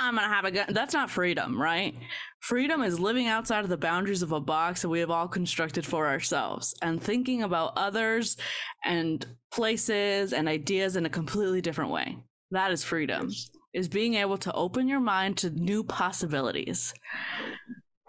I'm 0.00 0.14
gonna 0.14 0.28
have 0.28 0.44
a 0.44 0.50
gun. 0.52 0.66
That's 0.70 0.94
not 0.94 1.10
freedom, 1.10 1.60
right? 1.60 1.94
Freedom 2.40 2.82
is 2.82 3.00
living 3.00 3.26
outside 3.26 3.64
of 3.64 3.68
the 3.68 3.76
boundaries 3.76 4.22
of 4.22 4.30
a 4.30 4.40
box 4.40 4.82
that 4.82 4.88
we 4.88 5.00
have 5.00 5.10
all 5.10 5.26
constructed 5.26 5.84
for 5.84 6.06
ourselves 6.06 6.72
and 6.82 7.02
thinking 7.02 7.42
about 7.42 7.72
others 7.76 8.36
and 8.84 9.26
places 9.52 10.32
and 10.32 10.48
ideas 10.48 10.94
in 10.94 11.04
a 11.04 11.10
completely 11.10 11.60
different 11.60 11.90
way. 11.90 12.16
That 12.52 12.70
is 12.70 12.84
freedom, 12.84 13.30
is 13.74 13.88
being 13.88 14.14
able 14.14 14.38
to 14.38 14.52
open 14.52 14.86
your 14.86 15.00
mind 15.00 15.36
to 15.38 15.50
new 15.50 15.82
possibilities. 15.82 16.94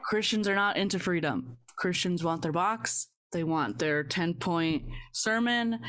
Christians 0.03 0.47
are 0.47 0.55
not 0.55 0.77
into 0.77 0.99
freedom. 0.99 1.57
Christians 1.75 2.23
want 2.23 2.43
their 2.43 2.51
box, 2.51 3.07
they 3.31 3.43
want 3.43 3.79
their 3.79 4.03
10 4.03 4.35
point 4.35 4.83
sermon, 5.13 5.79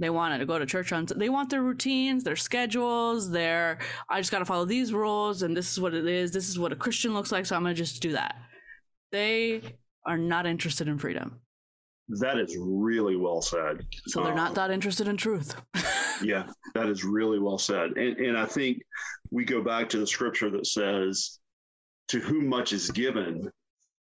they 0.00 0.10
want 0.10 0.38
to 0.38 0.46
go 0.46 0.58
to 0.58 0.66
church 0.66 0.92
on 0.92 1.06
they 1.16 1.28
want 1.28 1.50
their 1.50 1.62
routines 1.62 2.22
their 2.24 2.36
schedules 2.36 3.30
their 3.30 3.78
i 4.08 4.18
just 4.20 4.30
got 4.30 4.38
to 4.38 4.44
follow 4.44 4.64
these 4.64 4.92
rules 4.92 5.42
and 5.42 5.56
this 5.56 5.70
is 5.72 5.80
what 5.80 5.92
it 5.94 6.06
is 6.06 6.30
this 6.30 6.48
is 6.48 6.58
what 6.58 6.72
a 6.72 6.76
christian 6.76 7.12
looks 7.14 7.32
like 7.32 7.44
so 7.44 7.56
i'm 7.56 7.62
going 7.62 7.74
to 7.74 7.78
just 7.82 8.00
do 8.00 8.12
that 8.12 8.36
they 9.12 9.60
are 10.06 10.18
not 10.18 10.46
interested 10.46 10.86
in 10.88 10.98
freedom 10.98 11.40
That 12.20 12.38
is 12.38 12.56
really 12.58 13.16
well 13.16 13.42
said. 13.42 13.84
so 14.06 14.22
they're 14.22 14.34
not 14.34 14.50
Um, 14.50 14.54
that 14.54 14.70
interested 14.70 15.08
in 15.08 15.16
truth 15.16 15.54
Yeah, 16.22 16.46
that 16.74 16.88
is 16.88 17.04
really 17.04 17.38
well 17.38 17.58
said. 17.58 17.92
And 17.96 18.16
and 18.18 18.36
I 18.36 18.44
think 18.44 18.82
we 19.30 19.44
go 19.44 19.62
back 19.62 19.88
to 19.90 19.98
the 19.98 20.06
scripture 20.06 20.50
that 20.50 20.66
says, 20.66 21.38
"To 22.08 22.18
whom 22.18 22.48
much 22.48 22.72
is 22.72 22.90
given, 22.90 23.48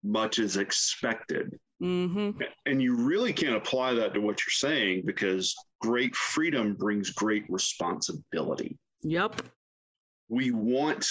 much 0.03 0.37
is 0.37 0.57
expected." 0.57 1.57
Hmm 1.83 2.31
And 2.65 2.81
you 2.81 2.95
really 2.95 3.33
can't 3.33 3.55
apply 3.55 3.93
that 3.95 4.13
to 4.13 4.21
what 4.21 4.39
you're 4.39 4.71
saying 4.71 5.03
because 5.05 5.53
great 5.81 6.15
freedom 6.15 6.75
brings 6.75 7.09
great 7.09 7.43
responsibility. 7.49 8.77
yep 9.01 9.41
we 10.29 10.51
want 10.51 11.07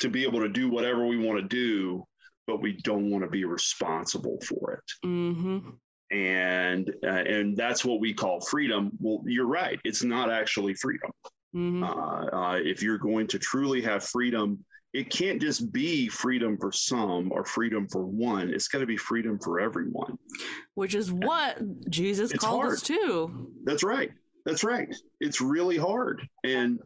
to 0.00 0.08
be 0.08 0.24
able 0.24 0.40
to 0.40 0.48
do 0.48 0.68
whatever 0.68 1.06
we 1.06 1.16
want 1.16 1.38
to 1.38 1.46
do, 1.46 2.04
but 2.46 2.60
we 2.60 2.72
don't 2.82 3.10
want 3.10 3.24
to 3.24 3.30
be 3.30 3.44
responsible 3.44 4.38
for 4.46 4.74
it. 4.74 5.06
Mm-hmm. 5.06 5.70
And 6.16 6.92
uh, 7.04 7.08
and 7.08 7.56
that's 7.56 7.84
what 7.84 8.00
we 8.00 8.14
call 8.14 8.40
freedom. 8.40 8.92
Well, 9.00 9.22
you're 9.26 9.46
right. 9.46 9.80
It's 9.84 10.04
not 10.04 10.30
actually 10.30 10.74
freedom. 10.74 11.10
Mm-hmm. 11.54 11.82
Uh, 11.82 12.26
uh, 12.26 12.58
if 12.62 12.82
you're 12.82 12.98
going 12.98 13.26
to 13.28 13.38
truly 13.38 13.82
have 13.82 14.04
freedom, 14.04 14.64
it 14.96 15.10
can't 15.10 15.42
just 15.42 15.70
be 15.72 16.08
freedom 16.08 16.56
for 16.56 16.72
some 16.72 17.30
or 17.30 17.44
freedom 17.44 17.86
for 17.86 18.06
one. 18.06 18.48
It's 18.48 18.66
got 18.66 18.78
to 18.78 18.86
be 18.86 18.96
freedom 18.96 19.38
for 19.38 19.60
everyone. 19.60 20.16
Which 20.72 20.94
is 20.94 21.12
what 21.12 21.58
Jesus 21.90 22.30
It's 22.30 22.42
called 22.42 22.62
hard. 22.62 22.72
us 22.76 22.82
to. 22.84 23.52
That's 23.64 23.84
right. 23.84 24.10
That's 24.46 24.64
right. 24.64 24.88
It's 25.20 25.42
really 25.42 25.76
hard. 25.76 26.26
And 26.44 26.80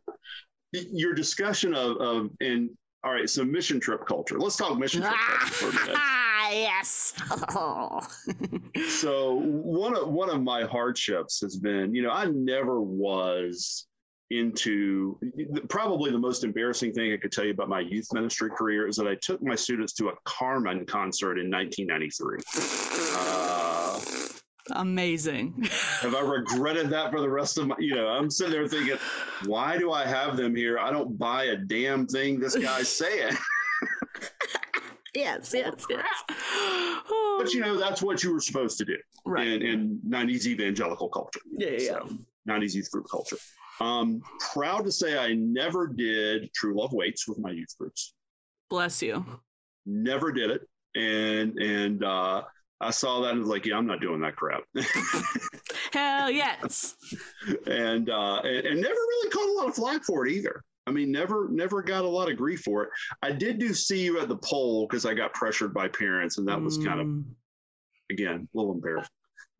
your 0.72 1.14
discussion 1.14 1.72
of, 1.72 1.98
of 1.98 2.30
and 2.40 2.70
all 3.04 3.12
right, 3.12 3.30
so 3.30 3.44
mission 3.44 3.78
trip 3.78 4.04
culture. 4.06 4.40
Let's 4.40 4.56
talk 4.56 4.76
mission 4.76 5.02
trip 5.02 5.14
culture 5.14 5.46
for 5.52 5.68
a 5.68 5.72
minute. 5.72 5.98
yes. 6.50 7.14
So 8.88 9.34
one 9.34 9.96
of 9.96 10.08
one 10.08 10.30
of 10.30 10.42
my 10.42 10.64
hardships 10.64 11.40
has 11.42 11.56
been, 11.56 11.94
you 11.94 12.02
know, 12.02 12.10
I 12.10 12.26
never 12.26 12.80
was 12.80 13.86
into 14.30 15.18
probably 15.68 16.10
the 16.10 16.18
most 16.18 16.44
embarrassing 16.44 16.92
thing 16.92 17.12
I 17.12 17.16
could 17.16 17.32
tell 17.32 17.44
you 17.44 17.50
about 17.50 17.68
my 17.68 17.80
youth 17.80 18.06
ministry 18.12 18.50
career 18.50 18.86
is 18.86 18.96
that 18.96 19.08
I 19.08 19.16
took 19.16 19.42
my 19.42 19.56
students 19.56 19.92
to 19.94 20.08
a 20.08 20.12
Carman 20.24 20.86
concert 20.86 21.38
in 21.38 21.50
1993. 21.50 22.38
Uh, 23.16 24.00
Amazing. 24.72 25.68
have 26.00 26.14
I 26.14 26.20
regretted 26.20 26.90
that 26.90 27.10
for 27.10 27.20
the 27.20 27.28
rest 27.28 27.58
of 27.58 27.66
my, 27.66 27.76
you 27.80 27.94
know, 27.96 28.06
I'm 28.06 28.30
sitting 28.30 28.52
there 28.52 28.68
thinking, 28.68 28.98
why 29.46 29.76
do 29.76 29.90
I 29.90 30.06
have 30.06 30.36
them 30.36 30.54
here? 30.54 30.78
I 30.78 30.92
don't 30.92 31.18
buy 31.18 31.44
a 31.44 31.56
damn 31.56 32.06
thing 32.06 32.38
this 32.38 32.56
guy's 32.56 32.88
saying. 32.96 33.36
yes, 35.14 35.52
yes, 35.52 35.86
yes. 35.88 36.06
But 37.38 37.52
you 37.52 37.60
know, 37.60 37.78
that's 37.78 38.00
what 38.00 38.22
you 38.22 38.32
were 38.32 38.40
supposed 38.40 38.78
to 38.78 38.84
do 38.84 38.96
right. 39.24 39.46
in, 39.48 39.62
in 39.62 40.00
90s 40.08 40.46
evangelical 40.46 41.08
culture. 41.08 41.40
Yeah, 41.50 41.70
yeah, 41.70 41.78
yeah. 41.78 41.86
So, 41.86 42.18
90s 42.48 42.74
youth 42.74 42.90
group 42.92 43.06
culture. 43.10 43.38
Um, 43.80 44.20
proud 44.52 44.84
to 44.84 44.92
say 44.92 45.18
I 45.18 45.32
never 45.34 45.86
did 45.86 46.52
True 46.54 46.78
Love 46.78 46.92
Waits 46.92 47.26
with 47.26 47.38
my 47.38 47.50
youth 47.50 47.74
groups. 47.78 48.14
Bless 48.68 49.02
you. 49.02 49.24
Never 49.86 50.30
did 50.32 50.50
it. 50.50 50.62
And 50.96 51.58
and 51.58 52.04
uh 52.04 52.42
I 52.82 52.90
saw 52.90 53.20
that 53.22 53.30
and 53.32 53.40
was 53.40 53.48
like, 53.48 53.66
yeah, 53.66 53.76
I'm 53.76 53.86
not 53.86 54.00
doing 54.00 54.20
that 54.20 54.36
crap. 54.36 54.62
Hell 55.92 56.30
yes. 56.30 56.94
and 57.66 58.08
uh 58.10 58.40
and, 58.42 58.66
and 58.66 58.80
never 58.80 58.94
really 58.94 59.30
caught 59.30 59.48
a 59.48 59.52
lot 59.52 59.68
of 59.68 59.74
flack 59.74 60.04
for 60.04 60.26
it 60.26 60.32
either. 60.32 60.62
I 60.86 60.92
mean, 60.92 61.10
never 61.12 61.48
never 61.50 61.82
got 61.82 62.04
a 62.04 62.08
lot 62.08 62.30
of 62.30 62.36
grief 62.36 62.60
for 62.60 62.84
it. 62.84 62.90
I 63.22 63.32
did 63.32 63.58
do 63.58 63.72
see 63.74 64.02
you 64.02 64.18
at 64.20 64.28
the 64.28 64.36
Pole 64.36 64.86
because 64.88 65.04
I 65.06 65.14
got 65.14 65.32
pressured 65.34 65.72
by 65.74 65.88
parents, 65.88 66.38
and 66.38 66.48
that 66.48 66.60
was 66.60 66.78
kind 66.78 67.00
of 67.00 67.06
Mm. 67.06 67.24
again 68.10 68.48
a 68.52 68.58
little 68.58 68.72
embarrassing. 68.72 69.10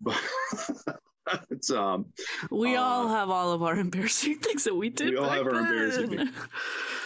But 0.01 0.21
it's 1.51 1.71
um 1.71 2.07
We 2.51 2.77
uh, 2.77 2.83
all 2.83 3.09
have 3.09 3.31
all 3.31 3.53
of 3.53 3.63
our 3.63 3.77
embarrassing 3.77 4.39
things 4.43 4.65
that 4.65 4.75
we 4.75 4.91
did. 4.91 5.11
we 5.11 5.17
all 5.17 5.29
have 5.29 5.47
our 5.47 5.59
embarrassing 5.59 6.11
then. 6.11 6.33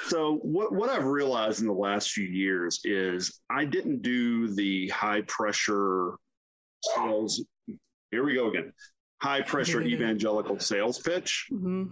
So 0.07 0.37
what 0.43 0.73
what 0.73 0.91
I've 0.91 1.05
realized 1.05 1.61
in 1.61 1.67
the 1.67 1.73
last 1.73 2.11
few 2.11 2.27
years 2.27 2.81
is 2.85 3.41
I 3.51 3.65
didn't 3.65 4.03
do 4.03 4.49
the 4.55 4.89
high 4.89 5.23
pressure 5.23 6.15
sales. 6.83 7.43
Here 8.11 8.25
we 8.25 8.35
go 8.35 8.49
again. 8.51 8.73
High 9.23 9.41
pressure 9.43 9.81
evangelical 9.95 10.59
sales 10.61 10.99
pitch, 10.99 11.47
Mhm. 11.51 11.91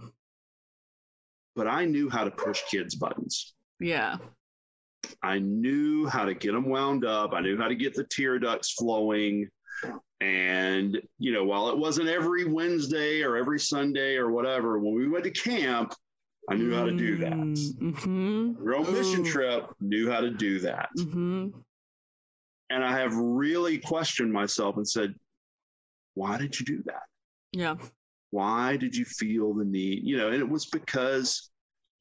but 1.55 1.67
I 1.67 1.85
knew 1.85 2.09
how 2.09 2.23
to 2.23 2.31
push 2.31 2.61
kids 2.69 2.95
buttons. 2.95 3.55
Yeah. 3.79 4.17
I 5.21 5.39
knew 5.39 6.05
how 6.07 6.23
to 6.25 6.33
get 6.33 6.53
them 6.53 6.69
wound 6.69 7.03
up. 7.03 7.33
I 7.33 7.41
knew 7.41 7.57
how 7.57 7.67
to 7.67 7.75
get 7.75 7.93
the 7.93 8.05
tear 8.05 8.39
ducts 8.39 8.71
flowing. 8.73 9.49
And, 10.23 11.01
you 11.19 11.33
know, 11.33 11.43
while 11.43 11.67
it 11.67 11.77
wasn't 11.77 12.07
every 12.07 12.45
Wednesday 12.45 13.23
or 13.23 13.35
every 13.35 13.59
Sunday 13.59 14.15
or 14.15 14.31
whatever, 14.31 14.79
when 14.79 14.95
we 14.95 15.09
went 15.09 15.25
to 15.25 15.31
camp, 15.31 15.93
I 16.49 16.55
knew 16.55 16.73
how 16.73 16.85
to 16.85 16.95
do 16.95 17.17
that. 17.17 17.33
Mm-hmm. 17.33 18.53
Real 18.57 18.89
mission 18.89 19.25
Ooh. 19.25 19.29
trip, 19.29 19.69
knew 19.81 20.09
how 20.09 20.21
to 20.21 20.29
do 20.29 20.59
that. 20.59 20.89
Mm-hmm. 20.97 21.47
And 22.69 22.83
I 22.85 22.97
have 22.99 23.13
really 23.15 23.77
questioned 23.79 24.31
myself 24.31 24.77
and 24.77 24.87
said, 24.87 25.13
why 26.13 26.37
did 26.37 26.57
you 26.57 26.65
do 26.65 26.83
that? 26.85 27.03
Yeah. 27.51 27.75
Why 28.31 28.77
did 28.77 28.95
you 28.95 29.03
feel 29.03 29.53
the 29.53 29.65
need? 29.65 30.03
You 30.03 30.17
know, 30.17 30.29
and 30.29 30.37
it 30.37 30.47
was 30.47 30.67
because, 30.67 31.49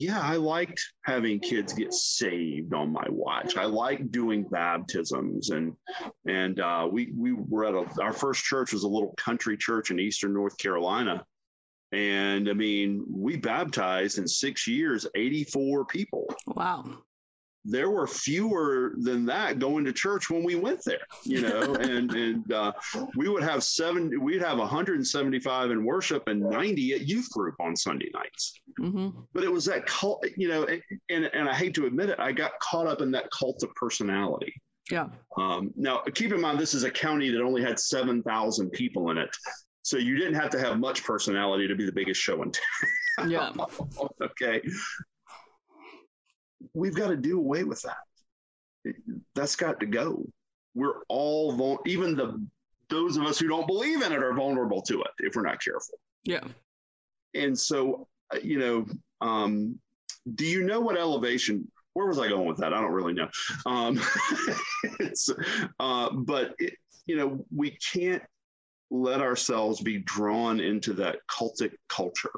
yeah, 0.02 0.20
I 0.20 0.34
liked 0.34 0.82
having 1.04 1.38
kids 1.38 1.72
get 1.72 1.94
saved 1.94 2.74
on 2.74 2.92
my 2.92 3.06
watch. 3.08 3.56
I 3.56 3.66
liked 3.66 4.10
doing 4.10 4.42
baptisms 4.42 5.50
and 5.50 5.74
and 6.26 6.58
uh, 6.58 6.88
we 6.90 7.12
we 7.16 7.32
were 7.32 7.66
at 7.66 7.74
a, 7.74 8.02
our 8.02 8.12
first 8.12 8.44
church 8.44 8.72
was 8.72 8.82
a 8.82 8.88
little 8.88 9.14
country 9.16 9.56
church 9.56 9.92
in 9.92 10.00
eastern 10.00 10.34
North 10.34 10.58
Carolina. 10.58 11.24
And 11.92 12.48
I 12.48 12.52
mean, 12.52 13.04
we 13.08 13.36
baptized 13.36 14.18
in 14.18 14.26
six 14.26 14.66
years 14.66 15.06
84 15.14 15.84
people. 15.84 16.26
Wow. 16.48 16.98
There 17.64 17.90
were 17.90 18.06
fewer 18.06 18.94
than 18.98 19.24
that 19.26 19.58
going 19.58 19.84
to 19.84 19.92
church 19.92 20.30
when 20.30 20.42
we 20.42 20.56
went 20.56 20.80
there, 20.84 21.06
you 21.24 21.40
know, 21.40 21.74
and 21.80 22.12
and 22.12 22.52
uh, 22.52 22.72
we 23.16 23.28
would 23.28 23.42
have 23.42 23.62
seven, 23.62 24.10
we'd 24.20 24.42
have 24.42 24.58
175 24.58 25.70
in 25.70 25.84
worship 25.84 26.26
and 26.26 26.40
90 26.40 26.94
at 26.94 27.06
youth 27.06 27.30
group 27.30 27.54
on 27.60 27.76
Sunday 27.76 28.10
nights. 28.12 28.60
Mm-hmm. 28.80 29.20
But 29.32 29.44
it 29.44 29.52
was 29.52 29.64
that 29.66 29.86
cult, 29.86 30.24
you 30.36 30.48
know, 30.48 30.66
and 31.08 31.24
and 31.32 31.48
I 31.48 31.54
hate 31.54 31.74
to 31.74 31.86
admit 31.86 32.10
it, 32.10 32.18
I 32.18 32.32
got 32.32 32.58
caught 32.60 32.86
up 32.86 33.00
in 33.00 33.10
that 33.12 33.30
cult 33.30 33.62
of 33.62 33.74
personality. 33.74 34.52
Yeah. 34.90 35.06
Um, 35.38 35.72
now, 35.76 36.02
keep 36.14 36.32
in 36.32 36.40
mind, 36.40 36.58
this 36.58 36.74
is 36.74 36.82
a 36.84 36.90
county 36.90 37.30
that 37.30 37.40
only 37.40 37.62
had 37.62 37.78
7,000 37.78 38.70
people 38.70 39.10
in 39.10 39.18
it. 39.18 39.34
So 39.82 39.96
you 39.96 40.16
didn't 40.16 40.34
have 40.34 40.50
to 40.50 40.58
have 40.58 40.78
much 40.78 41.04
personality 41.04 41.66
to 41.68 41.74
be 41.74 41.86
the 41.86 41.92
biggest 41.92 42.20
show 42.20 42.42
in 42.42 42.52
town. 42.52 43.30
Yeah. 43.30 43.52
okay. 44.22 44.62
We've 46.74 46.94
got 46.94 47.08
to 47.08 47.16
do 47.16 47.38
away 47.38 47.64
with 47.64 47.82
that. 47.82 48.94
That's 49.34 49.56
got 49.56 49.80
to 49.80 49.86
go. 49.86 50.24
We're 50.74 51.02
all 51.08 51.52
vul- 51.52 51.82
even 51.86 52.16
the 52.16 52.44
those 52.88 53.16
of 53.16 53.24
us 53.24 53.38
who 53.38 53.48
don't 53.48 53.66
believe 53.66 54.02
in 54.02 54.12
it 54.12 54.22
are 54.22 54.34
vulnerable 54.34 54.82
to 54.82 55.00
it 55.00 55.10
if 55.20 55.34
we're 55.34 55.42
not 55.42 55.62
careful. 55.62 55.98
Yeah. 56.24 56.44
And 57.34 57.58
so, 57.58 58.06
uh, 58.34 58.38
you 58.42 58.58
know, 58.58 58.86
um, 59.22 59.78
do 60.34 60.44
you 60.44 60.64
know 60.64 60.80
what 60.80 60.98
elevation? 60.98 61.70
Where 61.94 62.06
was 62.06 62.18
I 62.18 62.28
going 62.28 62.46
with 62.46 62.58
that? 62.58 62.74
I 62.74 62.80
don't 62.80 62.92
really 62.92 63.14
know. 63.14 63.28
Um, 63.64 64.00
it's, 65.00 65.30
uh, 65.80 66.10
but 66.12 66.54
it, 66.58 66.74
you 67.06 67.16
know, 67.16 67.44
we 67.54 67.78
can't 67.92 68.22
let 68.90 69.20
ourselves 69.22 69.80
be 69.80 69.98
drawn 69.98 70.60
into 70.60 70.92
that 70.94 71.16
cultic 71.30 71.72
culture. 71.88 72.32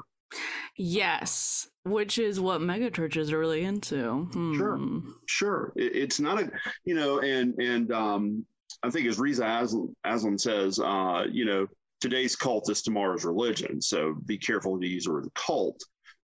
Yes. 0.77 1.69
Which 1.85 2.19
is 2.19 2.41
what 2.41 2.61
megachurches 2.61 3.31
are 3.33 3.39
really 3.39 3.65
into. 3.65 4.29
Sure. 4.33 4.77
Hmm. 4.77 5.11
Sure, 5.27 5.73
it, 5.77 5.95
it's 5.95 6.19
not 6.19 6.43
a 6.43 6.51
you 6.85 6.95
know, 6.95 7.21
and 7.21 7.55
and 7.61 7.93
um, 7.93 8.47
I 8.83 8.91
think 8.91 9.07
as 9.07 9.19
Reza 9.19 9.45
Aslan, 9.45 9.95
Aslan 10.05 10.39
says, 10.39 10.79
uh, 10.79 11.25
you 11.31 11.45
know, 11.45 11.67
today's 12.01 12.37
cult 12.37 12.71
is 12.71 12.83
tomorrow's 12.83 13.25
religion. 13.25 13.81
So 13.81 14.17
be 14.27 14.39
careful 14.39 14.81
to 14.81 14.87
use 14.87 15.05
the 15.05 15.13
word 15.13 15.29
cult. 15.35 15.81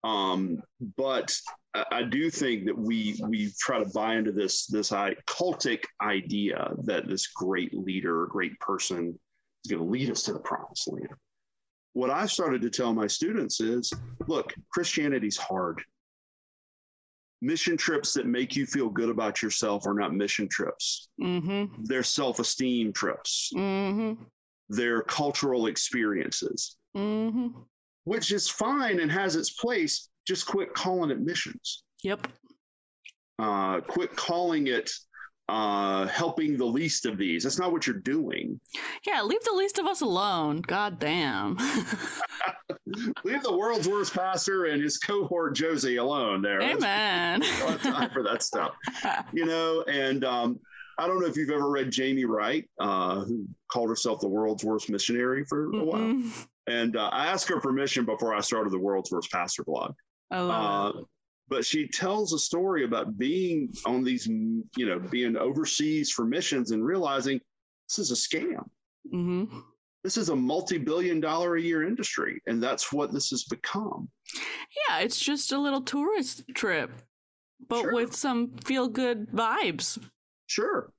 Um, 0.05 0.63
but 0.97 1.35
I, 1.75 1.85
I 1.91 2.03
do 2.03 2.31
think 2.31 2.67
that 2.67 2.79
we 2.79 3.21
we 3.29 3.53
try 3.59 3.83
to 3.83 3.91
buy 3.95 4.17
into 4.17 4.33
this 4.33 4.67
this 4.67 4.93
I, 4.93 5.15
cultic 5.27 5.85
idea 6.01 6.71
that 6.85 7.09
this 7.09 7.29
great 7.29 7.75
leader, 7.75 8.27
great 8.27 8.59
person, 8.61 9.19
is 9.65 9.71
going 9.71 9.83
to 9.83 9.89
lead 9.89 10.11
us 10.11 10.23
to 10.25 10.33
the 10.33 10.41
promised 10.41 10.89
land. 10.89 11.09
What 11.97 12.11
I've 12.11 12.31
started 12.31 12.61
to 12.61 12.69
tell 12.69 12.93
my 12.93 13.07
students 13.07 13.59
is, 13.63 13.91
look, 14.27 14.53
Christianity's 14.71 15.39
hard 15.39 15.81
mission 17.41 17.75
trips 17.79 18.13
that 18.13 18.27
make 18.27 18.55
you 18.55 18.67
feel 18.67 18.91
good 18.91 19.09
about 19.09 19.41
yourself 19.41 19.87
are 19.87 19.95
not 19.95 20.15
mission 20.15 20.47
trips. 20.47 21.09
Mm-hmm. 21.19 21.85
They're 21.85 22.03
self 22.03 22.39
esteem 22.39 22.93
trips, 22.93 23.51
Mm-hmm. 23.57 24.23
they're 24.69 25.01
cultural 25.05 25.69
experiences, 25.69 26.77
Mm-hmm. 26.95 27.49
which 28.05 28.31
is 28.31 28.47
fine 28.47 29.01
and 29.01 29.11
has 29.11 29.35
its 29.35 29.53
place. 29.53 30.11
Just 30.29 30.47
quit 30.47 30.75
calling 30.75 31.11
it 31.11 31.21
missions. 31.21 31.83
Yep. 32.03 32.29
Uh, 33.39 33.81
quit 33.81 34.15
calling 34.17 34.67
it 34.67 34.91
uh, 35.49 36.07
helping 36.09 36.57
the 36.57 36.65
least 36.65 37.07
of 37.07 37.17
these. 37.19 37.43
That's 37.45 37.59
not 37.59 37.71
what 37.73 37.87
you're 37.87 37.97
doing. 38.01 38.59
Yeah, 39.07 39.23
leave 39.23 39.43
the 39.45 39.53
least 39.55 39.79
of 39.79 39.87
us 39.87 40.01
alone. 40.01 40.61
God 40.61 40.99
damn. 40.99 41.57
Leave 43.25 43.43
the 43.43 43.57
world's 43.57 43.89
worst 43.89 44.15
pastor 44.15 44.67
and 44.67 44.83
his 44.83 44.99
cohort 44.99 45.55
Josie 45.55 45.97
alone 45.97 46.41
there. 46.43 46.61
Amen. 46.63 47.41
time 47.83 48.11
for 48.11 48.23
that 48.23 48.43
stuff. 48.43 48.75
you 49.33 49.45
know, 49.45 49.83
and 49.89 50.25
um, 50.25 50.59
I 50.99 51.07
don't 51.07 51.21
know 51.21 51.27
if 51.27 51.37
you've 51.37 51.51
ever 51.51 51.69
read 51.69 51.91
Jamie 51.91 52.25
Wright, 52.25 52.69
uh, 52.81 53.21
who 53.25 53.47
called 53.71 53.89
herself 53.89 54.21
the 54.21 54.29
world's 54.29 54.65
worst 54.65 54.89
missionary 54.89 55.45
for 55.45 55.67
a 55.75 55.85
while. 55.85 56.01
Mhm. 56.01 56.47
And 56.69 56.97
uh, 56.97 57.09
I 57.13 57.27
asked 57.27 57.49
her 57.49 57.61
permission 57.61 58.05
before 58.05 58.35
I 58.35 58.41
started 58.41 58.73
the 58.73 58.79
world's 58.79 59.11
worst 59.13 59.31
pastor 59.31 59.63
blog. 59.65 59.95
Love 60.33 60.97
Uh, 60.97 61.01
but 61.49 61.65
she 61.65 61.87
tells 61.89 62.33
a 62.33 62.39
story 62.39 62.85
about 62.85 63.17
being 63.19 63.73
on 63.85 64.03
these, 64.03 64.27
you 64.27 64.65
know, 64.87 64.99
being 64.99 65.37
overseas 65.37 66.11
for 66.11 66.25
missions 66.25 66.71
and 66.73 66.85
realizing 66.85 67.41
this 67.89 67.99
is 67.99 68.11
a 68.11 68.15
scam. 68.15 68.65
hmm 69.11 69.45
This 70.03 70.17
is 70.17 70.29
a 70.29 70.37
multi-billion 70.37 71.21
dollar 71.21 71.57
a 71.57 71.61
year 71.63 71.87
industry, 71.87 72.41
and 72.47 72.63
that's 72.63 72.93
what 72.93 73.13
this 73.13 73.31
has 73.31 73.45
become. 73.45 74.09
Yeah, 74.89 74.99
it's 74.99 75.21
just 75.21 75.53
a 75.53 75.59
little 75.59 75.83
tourist 75.83 76.43
trip, 76.55 76.91
but 77.69 77.83
Sure. 77.83 77.93
with 77.95 78.15
some 78.15 78.57
feel 78.65 78.89
good 78.89 79.29
vibes. 79.31 79.99
Sure. 80.47 80.93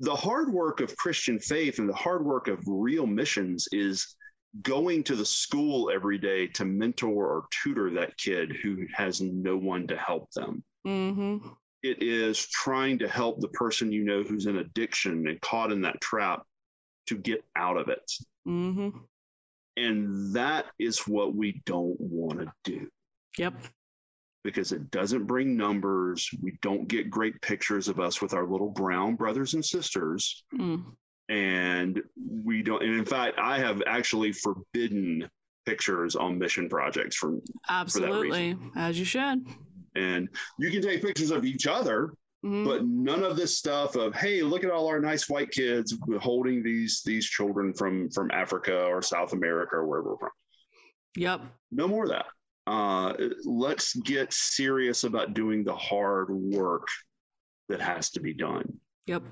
The 0.00 0.14
hard 0.14 0.52
work 0.52 0.80
of 0.80 0.96
Christian 0.96 1.40
faith 1.40 1.80
and 1.80 1.88
the 1.88 1.94
hard 1.94 2.24
work 2.24 2.46
of 2.46 2.62
real 2.66 3.04
missions 3.06 3.66
is 3.72 4.14
going 4.62 5.04
to 5.04 5.14
the 5.16 5.24
school 5.24 5.90
every 5.90 6.18
day 6.18 6.46
to 6.48 6.64
mentor 6.64 7.26
or 7.26 7.46
tutor 7.50 7.90
that 7.90 8.16
kid 8.16 8.56
who 8.62 8.86
has 8.94 9.20
no 9.20 9.56
one 9.56 9.86
to 9.86 9.96
help 9.96 10.30
them. 10.32 10.62
hmm 10.84 11.38
It 11.82 12.02
is 12.02 12.46
trying 12.48 12.98
to 13.00 13.08
help 13.08 13.40
the 13.40 13.48
person 13.48 13.92
you 13.92 14.04
know 14.04 14.22
who's 14.22 14.46
in 14.46 14.56
addiction 14.58 15.28
and 15.28 15.40
caught 15.40 15.70
in 15.72 15.82
that 15.82 16.00
trap 16.00 16.42
to 17.06 17.16
get 17.16 17.44
out 17.56 17.76
of 17.76 17.88
it. 17.88 18.10
hmm 18.44 18.88
And 19.76 20.34
that 20.34 20.66
is 20.78 21.06
what 21.06 21.34
we 21.34 21.62
don't 21.66 22.00
want 22.00 22.40
to 22.40 22.52
do 22.64 22.88
Yep. 23.38 23.54
because 24.42 24.72
it 24.72 24.90
doesn't 24.90 25.26
bring 25.26 25.56
numbers. 25.56 26.28
We 26.42 26.58
don't 26.62 26.88
get 26.88 27.10
great 27.10 27.40
pictures 27.42 27.86
of 27.88 28.00
us 28.00 28.20
with 28.20 28.34
our 28.34 28.46
little 28.46 28.70
brown 28.70 29.14
brothers 29.14 29.54
and 29.54 29.64
sisters. 29.64 30.44
Mm. 30.54 30.84
And 31.28 32.00
we 32.44 32.62
don't 32.62 32.82
and 32.82 32.94
in 32.94 33.04
fact 33.04 33.38
i 33.38 33.58
have 33.58 33.82
actually 33.86 34.32
forbidden 34.32 35.28
pictures 35.66 36.16
on 36.16 36.38
mission 36.38 36.68
projects 36.68 37.16
from 37.16 37.42
Absolutely, 37.68 38.56
as 38.76 38.98
you 38.98 39.04
should. 39.04 39.44
and 39.94 40.28
you 40.58 40.70
can 40.70 40.80
take 40.80 41.02
pictures 41.02 41.30
of 41.30 41.44
each 41.44 41.66
other 41.66 42.14
Mhm. 42.44 42.64
but 42.64 42.86
none 42.86 43.24
of 43.24 43.36
this 43.36 43.58
stuff 43.58 43.96
of 43.96 44.14
hey 44.14 44.42
look 44.42 44.62
at 44.62 44.70
all 44.70 44.86
our 44.86 45.00
nice 45.00 45.28
white 45.28 45.50
kids 45.50 45.94
holding 46.20 46.62
these 46.62 47.02
these 47.04 47.26
children 47.28 47.74
from 47.74 48.08
from 48.10 48.30
africa 48.30 48.84
or 48.84 49.02
south 49.02 49.32
america 49.32 49.74
or 49.74 49.86
wherever 49.88 50.10
we're 50.12 50.18
from 50.18 50.30
Yep. 51.16 51.40
no 51.72 51.88
more 51.88 52.04
of 52.04 52.10
that 52.10 52.26
uh 52.68 53.12
let's 53.44 53.92
get 53.96 54.32
serious 54.32 55.02
about 55.02 55.34
doing 55.34 55.64
the 55.64 55.74
hard 55.74 56.30
work 56.30 56.86
that 57.68 57.80
has 57.80 58.08
to 58.10 58.20
be 58.20 58.32
done 58.32 58.72
Yep. 59.06 59.24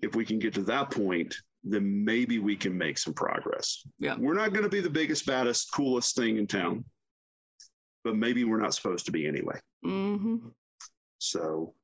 If 0.00 0.14
we 0.14 0.24
can 0.24 0.38
get 0.38 0.54
to 0.54 0.62
that 0.62 0.90
point, 0.90 1.34
then 1.64 2.04
maybe 2.04 2.38
we 2.38 2.56
can 2.56 2.76
make 2.76 2.98
some 2.98 3.14
progress. 3.14 3.82
Yeah. 3.98 4.16
We're 4.18 4.34
not 4.34 4.52
going 4.52 4.62
to 4.64 4.68
be 4.68 4.80
the 4.80 4.90
biggest, 4.90 5.26
baddest, 5.26 5.72
coolest 5.72 6.16
thing 6.16 6.38
in 6.38 6.46
town, 6.46 6.84
but 8.04 8.16
maybe 8.16 8.44
we're 8.44 8.60
not 8.60 8.74
supposed 8.74 9.06
to 9.06 9.12
be 9.12 9.26
anyway. 9.26 9.58
hmm 9.82 10.36
So, 11.18 11.74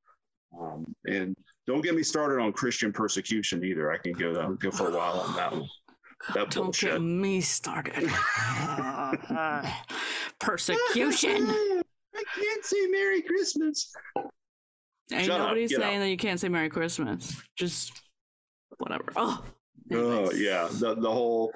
um, 0.58 0.94
and 1.06 1.36
don't 1.66 1.82
get 1.82 1.94
me 1.94 2.02
started 2.02 2.40
on 2.42 2.52
Christian 2.52 2.92
persecution 2.92 3.64
either. 3.64 3.90
I 3.90 3.98
can 3.98 4.12
go 4.12 4.54
go 4.54 4.70
for 4.70 4.88
a 4.88 4.96
while 4.96 5.20
on 5.20 5.34
that 5.36 5.52
one. 5.52 5.68
That 6.34 6.50
Don't 6.50 6.64
bullshit. 6.66 6.92
get 6.92 7.02
me 7.02 7.40
started. 7.42 7.94
Persecution. 10.40 11.46
I 12.16 12.22
can't 12.34 12.64
say 12.64 12.86
Merry 12.86 13.22
Christmas. 13.22 13.92
Ain't 15.12 15.26
Shut 15.26 15.38
nobody 15.38 15.68
saying 15.68 15.96
out. 15.96 16.00
that 16.00 16.10
you 16.10 16.16
can't 16.16 16.40
say 16.40 16.48
Merry 16.48 16.68
Christmas. 16.68 17.40
Just 17.56 18.00
whatever. 18.78 19.12
Oh. 19.16 19.44
Oh 19.92 20.32
yeah, 20.32 20.66
the 20.72 20.94
the 20.94 21.10
whole 21.10 21.52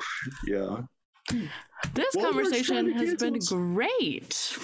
yeah. 0.46 0.82
This 1.94 2.14
Well, 2.14 2.26
conversation 2.32 2.92
has 2.92 3.14
been 3.14 3.38
great. 3.38 4.59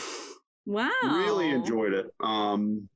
Wow. 0.67 0.91
Really 1.03 1.51
enjoyed 1.51 1.93
it. 1.95 2.11
Um, 2.21 2.89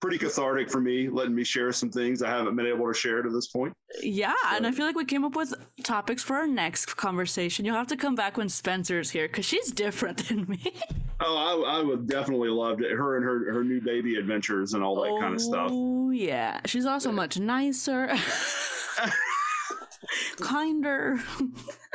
pretty 0.00 0.18
cathartic 0.18 0.70
for 0.70 0.80
me, 0.80 1.08
letting 1.08 1.34
me 1.34 1.44
share 1.44 1.72
some 1.72 1.90
things 1.90 2.22
I 2.22 2.30
haven't 2.30 2.56
been 2.56 2.66
able 2.66 2.86
to 2.86 2.94
share 2.94 3.22
to 3.22 3.30
this 3.30 3.48
point. 3.48 3.74
Yeah, 4.02 4.34
and 4.46 4.66
I 4.66 4.72
feel 4.72 4.86
like 4.86 4.96
we 4.96 5.04
came 5.04 5.24
up 5.24 5.36
with 5.36 5.54
topics 5.82 6.22
for 6.22 6.36
our 6.36 6.46
next 6.46 6.96
conversation. 6.96 7.64
You'll 7.64 7.76
have 7.76 7.86
to 7.88 7.96
come 7.96 8.14
back 8.14 8.36
when 8.36 8.48
Spencer's 8.48 9.10
here 9.10 9.28
because 9.28 9.44
she's 9.44 9.70
different 9.70 10.16
than 10.28 10.46
me. 10.48 10.72
Oh, 11.20 11.64
I, 11.66 11.78
I 11.78 11.82
would 11.82 12.08
definitely 12.08 12.48
love 12.48 12.80
it. 12.80 12.90
Her 12.92 13.16
and 13.16 13.24
her 13.24 13.52
her 13.52 13.62
new 13.62 13.80
baby 13.80 14.16
adventures 14.16 14.72
and 14.72 14.82
all 14.82 15.02
that 15.02 15.20
kind 15.20 15.34
of 15.34 15.40
stuff. 15.40 15.68
Oh 15.70 16.10
yeah, 16.10 16.60
she's 16.64 16.86
also 16.86 17.12
much 17.12 17.38
nicer, 17.38 18.16
kinder. 20.40 21.20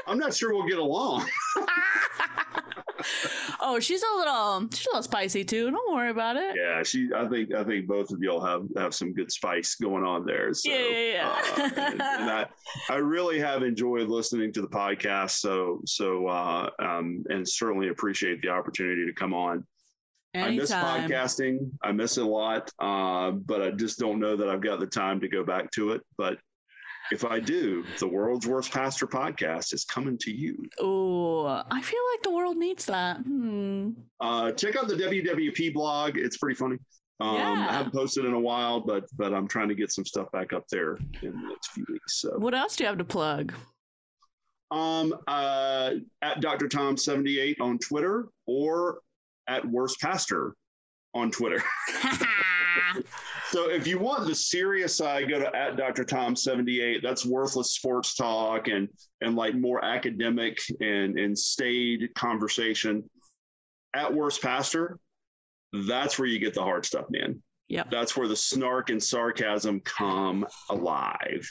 I'm 0.06 0.20
not 0.20 0.36
sure 0.36 0.54
we'll 0.54 0.68
get 0.68 0.78
along. 0.78 1.28
oh, 3.66 3.80
she's 3.80 4.02
a 4.04 4.18
little, 4.18 4.68
she's 4.72 4.86
a 4.86 4.90
little 4.92 5.04
spicy 5.04 5.44
too. 5.44 5.72
Don't 5.72 5.94
worry 5.94 6.12
about 6.12 6.38
it. 6.38 6.56
Yeah, 6.56 6.84
she. 6.84 7.10
I 7.16 7.28
think 7.28 7.54
I 7.54 7.64
think 7.64 7.88
both 7.88 8.12
of 8.12 8.20
y'all 8.22 8.44
have 8.44 8.64
have 8.78 8.94
some 8.94 9.14
good 9.14 9.32
spice 9.32 9.76
going 9.76 10.04
on 10.04 10.26
there. 10.26 10.54
So, 10.54 10.72
Yeah, 10.72 10.88
yeah, 10.88 11.14
yeah. 11.14 11.36
uh, 11.58 11.70
and, 11.76 12.02
and 12.02 12.30
I 12.32 12.46
I 12.90 12.96
really 12.98 13.40
have 13.40 13.64
enjoyed 13.64 14.08
listening 14.08 14.54
to 14.54 14.62
the 14.62 14.68
podcast. 14.68 15.32
So 15.32 15.82
so 15.86 16.28
uh, 16.28 16.70
um, 16.80 17.24
and 17.30 17.48
certainly 17.48 17.90
appreciate 17.90 18.42
the 18.42 18.50
opportunity 18.50 19.06
to 19.06 19.14
come 19.14 19.34
on. 19.34 19.66
Anytime. 20.34 20.86
I 20.86 21.08
miss 21.08 21.12
podcasting. 21.12 21.72
I 21.82 21.92
miss 21.94 22.18
it 22.18 22.24
a 22.24 22.28
lot, 22.28 22.70
uh, 22.80 23.32
but 23.32 23.62
I 23.62 23.72
just 23.72 23.98
don't 23.98 24.20
know 24.20 24.36
that 24.36 24.50
I've 24.50 24.62
got 24.62 24.82
the 24.82 24.86
time 24.86 25.22
to 25.22 25.30
go 25.30 25.46
back 25.46 25.72
to 25.72 25.92
it. 25.92 26.02
But 26.18 26.40
if 27.12 27.24
I 27.26 27.40
do, 27.40 27.84
the 28.00 28.08
world's 28.08 28.48
worst 28.48 28.72
pastor 28.72 29.06
podcast 29.08 29.74
is 29.74 29.86
coming 29.86 30.18
to 30.20 30.32
you. 30.32 30.58
Oh, 30.80 31.46
I 31.46 31.82
feel 31.82 32.00
like 32.14 32.24
the 32.24 32.32
world 32.32 32.58
needs 32.58 32.86
that. 32.86 33.18
Hmm. 33.18 33.92
Uh, 34.20 34.52
check 34.52 34.76
out 34.76 34.88
the 34.88 34.96
WWP 34.96 35.74
blog. 35.74 36.18
It's 36.18 36.38
pretty 36.38 36.56
funny. 36.56 36.78
Um, 37.20 37.36
Yeah. 37.36 37.68
I 37.70 37.74
haven't 37.74 37.94
posted 37.94 38.26
in 38.26 38.34
a 38.34 38.40
while, 38.40 38.80
but 38.82 39.06
but 39.18 39.34
I'm 39.34 39.48
trying 39.48 39.70
to 39.70 39.76
get 39.76 39.92
some 39.92 40.06
stuff 40.06 40.32
back 40.32 40.52
up 40.54 40.68
there 40.70 40.98
in 41.22 41.32
the 41.32 41.48
next 41.50 41.72
few 41.72 41.86
weeks. 41.90 42.20
So 42.22 42.38
What 42.38 42.54
else 42.54 42.76
do 42.76 42.84
you 42.84 42.88
have 42.90 42.98
to 42.98 43.06
plug? 43.06 43.54
um, 44.72 45.14
uh, 45.28 45.92
at 46.24 46.42
Dr. 46.42 46.68
Tom 46.68 46.98
78 46.98 47.62
on 47.62 47.78
Twitter 47.78 48.28
or 48.48 49.00
at 49.48 49.64
Worst 49.64 50.02
Pastor 50.02 50.56
on 51.14 51.30
Twitter. 51.32 51.64
So 53.50 53.70
if 53.70 53.88
you 53.88 54.00
want 54.00 54.26
the 54.26 54.36
serious 54.36 54.96
side, 54.96 55.30
go 55.30 55.40
to 55.40 55.56
at 55.56 55.78
Dr. 55.78 56.04
Tom 56.04 56.36
78. 56.36 57.02
That's 57.04 57.26
worthless 57.26 57.74
sports 57.74 58.16
talk 58.16 58.68
and 58.68 58.90
and 59.22 59.36
like 59.36 59.56
more 59.56 59.84
academic 59.84 60.60
and 60.82 61.18
and 61.18 61.38
staid 61.38 62.10
conversation. 62.16 63.10
At 63.94 64.14
worst 64.14 64.42
pastor, 64.42 65.00
that's 65.88 66.20
where 66.20 66.28
you 66.28 66.40
get 66.40 66.54
the 66.54 66.62
hard 66.62 66.86
stuff, 66.86 67.06
man. 67.10 67.42
Yep. 67.70 67.90
That's 67.90 68.16
where 68.16 68.28
the 68.28 68.36
snark 68.36 68.90
and 68.90 69.02
sarcasm 69.02 69.80
come 69.82 70.46
alive. 70.70 71.50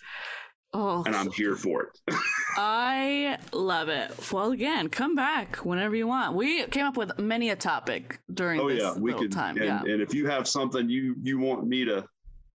Oh, 0.75 1.03
And 1.07 1.17
I'm 1.17 1.31
here 1.31 1.57
for 1.57 1.85
it. 1.85 2.01
I 2.57 3.39
love 3.53 3.89
it. 3.89 4.13
Well, 4.33 4.53
again, 4.53 4.89
come 4.89 5.15
back 5.15 5.57
whenever 5.57 5.97
you 5.97 6.07
want. 6.07 6.35
We 6.35 6.65
came 6.67 6.85
up 6.85 6.97
with 6.97 7.19
many 7.19 7.51
a 7.51 7.57
topic 7.57 8.21
during 8.33 8.61
oh 8.61 8.69
this 8.69 8.83
yeah, 8.83 8.95
we 8.95 9.15
could 9.15 9.33
time. 9.33 9.57
and, 9.57 9.65
yeah. 9.65 9.81
and 9.81 10.03
if 10.03 10.13
you 10.15 10.27
have 10.27 10.47
something 10.47 10.89
you 10.89 11.17
you 11.23 11.39
want 11.39 11.67
me 11.67 11.85
to 11.87 12.05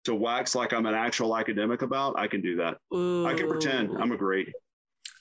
to 0.05 0.16
wax 0.16 0.55
like 0.55 0.74
I'm 0.74 0.86
an 0.86 0.93
actual 0.95 1.36
academic 1.36 1.82
about, 1.82 2.18
I 2.18 2.28
can 2.28 2.41
do 2.41 2.55
that. 2.57 2.78
I 2.93 3.34
can 3.36 3.49
pretend 3.49 3.97
I'm 3.97 4.11
a 4.11 4.18
great. 4.18 4.49